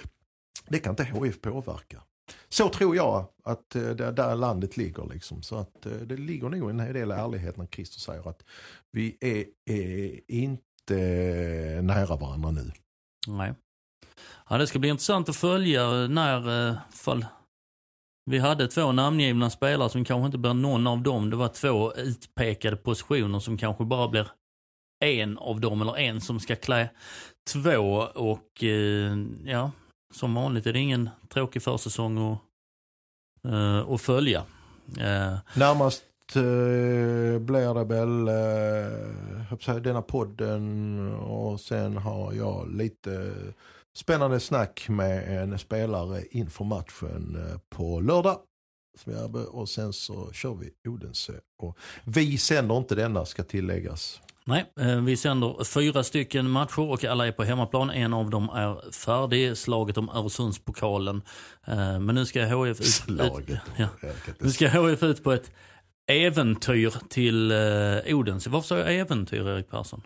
Det 0.70 0.78
kan 0.78 0.92
inte 0.92 1.04
HF 1.04 1.40
påverka. 1.40 2.02
Så 2.48 2.68
tror 2.68 2.96
jag 2.96 3.28
att 3.44 3.76
eh, 3.76 3.82
det 3.82 4.12
där 4.12 4.36
landet 4.36 4.76
ligger. 4.76 5.06
Liksom. 5.12 5.42
Så 5.42 5.56
att 5.56 5.86
eh, 5.86 5.92
det 5.92 6.16
ligger 6.16 6.48
nog 6.48 6.70
en 6.70 6.76
del 6.76 7.10
ärlighet 7.10 7.56
när 7.56 7.66
Christer 7.66 8.00
säger 8.00 8.28
att 8.28 8.42
vi 8.92 9.16
är, 9.20 9.44
är 9.74 10.20
inte 10.28 10.94
nära 11.82 12.16
varandra 12.16 12.50
nu. 12.50 12.72
Nej. 13.26 13.54
Ja, 14.48 14.58
det 14.58 14.66
ska 14.66 14.78
bli 14.78 14.88
intressant 14.88 15.28
att 15.28 15.36
följa 15.36 15.82
eh, 15.82 16.08
när 16.08 16.76
fall 16.92 17.26
vi 18.30 18.38
hade 18.38 18.68
två 18.68 18.92
namngivna 18.92 19.50
spelare 19.50 19.90
som 19.90 20.04
kanske 20.04 20.26
inte 20.26 20.38
blir 20.38 20.54
någon 20.54 20.86
av 20.86 21.02
dem. 21.02 21.30
Det 21.30 21.36
var 21.36 21.48
två 21.48 21.94
utpekade 21.94 22.76
positioner 22.76 23.38
som 23.38 23.58
kanske 23.58 23.84
bara 23.84 24.08
blir 24.08 24.28
en 25.04 25.38
av 25.38 25.60
dem 25.60 25.82
eller 25.82 25.98
en 25.98 26.20
som 26.20 26.40
ska 26.40 26.56
klä 26.56 26.88
två 27.52 27.96
och 28.14 28.62
ja, 29.44 29.70
som 30.10 30.34
vanligt 30.34 30.66
är 30.66 30.72
det 30.72 30.78
ingen 30.78 31.10
tråkig 31.28 31.62
försäsong 31.62 32.32
att, 32.32 32.38
uh, 33.50 33.90
att 33.90 34.00
följa. 34.00 34.40
Uh, 34.98 35.38
Närmast 35.54 36.04
uh, 36.36 37.38
blir 37.38 37.74
det 37.74 37.84
väl 37.84 38.28
uh, 39.68 39.80
denna 39.82 40.02
podden 40.02 41.14
och 41.14 41.60
sen 41.60 41.96
har 41.96 42.32
jag 42.32 42.72
lite 42.76 43.34
spännande 43.96 44.40
snack 44.40 44.86
med 44.88 45.42
en 45.42 45.58
spelare 45.58 46.22
inför 46.30 46.64
matchen 46.64 47.38
på 47.68 48.00
lördag. 48.00 48.38
Och 49.48 49.68
sen 49.68 49.92
så 49.92 50.32
kör 50.32 50.54
vi 50.54 50.88
Odense. 50.88 51.32
Och 51.58 51.78
vi 52.04 52.38
sänder 52.38 52.76
inte 52.76 52.94
denna 52.94 53.24
ska 53.24 53.42
tilläggas. 53.42 54.20
Nej, 54.50 54.72
eh, 54.80 55.00
vi 55.00 55.16
sänder 55.16 55.64
fyra 55.64 56.04
stycken 56.04 56.50
matcher 56.50 56.80
och 56.80 57.04
alla 57.04 57.26
är 57.26 57.32
på 57.32 57.44
hemmaplan. 57.44 57.90
En 57.90 58.14
av 58.14 58.30
dem 58.30 58.48
är 58.48 58.92
färdig, 58.92 59.56
slaget 59.56 59.96
om 59.96 60.08
Öresundspokalen. 60.08 61.22
Eh, 61.66 62.00
men 62.00 62.14
nu 62.14 62.26
ska 62.26 62.44
HF 62.44 62.80
ut, 62.80 62.86
slaget. 62.86 63.60
ja. 63.76 63.88
Nu 64.38 64.50
ska 64.50 64.68
HF 64.68 65.02
ut 65.02 65.24
på 65.24 65.32
ett 65.32 65.52
äventyr 66.10 66.94
till 67.08 67.50
eh, 67.50 68.16
Odense. 68.16 68.50
Varför 68.50 68.68
sa 68.68 68.78
jag 68.78 68.94
äventyr, 68.94 69.48
Erik 69.48 69.70
Persson? 69.70 70.02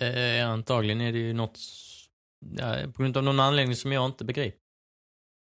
Eh, 0.00 0.48
antagligen 0.48 1.00
är 1.00 1.12
det 1.12 1.18
ju 1.18 1.32
något, 1.32 1.58
ja, 2.56 2.76
på 2.94 3.02
grund 3.02 3.16
av 3.16 3.24
någon 3.24 3.40
anledning 3.40 3.76
som 3.76 3.92
jag 3.92 4.06
inte 4.06 4.24
begriper. 4.24 4.58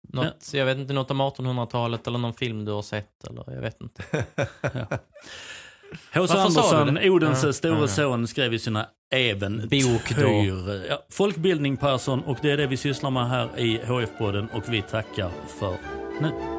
Något, 0.07 0.49
ja. 0.53 0.59
Jag 0.59 0.65
vet 0.65 0.77
inte, 0.77 0.93
något 0.93 1.11
om 1.11 1.21
1800-talet 1.21 2.07
eller 2.07 2.17
någon 2.17 2.33
film 2.33 2.65
du 2.65 2.71
har 2.71 2.81
sett 2.81 3.23
eller 3.23 3.53
jag 3.53 3.61
vet 3.61 3.81
inte. 3.81 4.03
ja. 4.61 4.97
H.C. 6.11 6.33
Andersson, 6.37 6.97
Odenses 6.97 7.43
ja, 7.43 7.53
store 7.53 7.79
ja, 7.79 7.87
son, 7.87 8.27
skrev 8.27 8.53
i 8.53 8.59
sina 8.59 8.85
äventyr. 9.11 10.85
Ja, 10.89 11.05
folkbildning 11.11 11.77
Persson 11.77 12.19
och 12.19 12.37
det 12.41 12.51
är 12.51 12.57
det 12.57 12.67
vi 12.67 12.77
sysslar 12.77 13.11
med 13.11 13.29
här 13.29 13.59
i 13.59 13.77
HF-podden 13.77 14.47
och 14.53 14.63
vi 14.73 14.81
tackar 14.81 15.31
för 15.59 15.77
nu. 16.21 16.58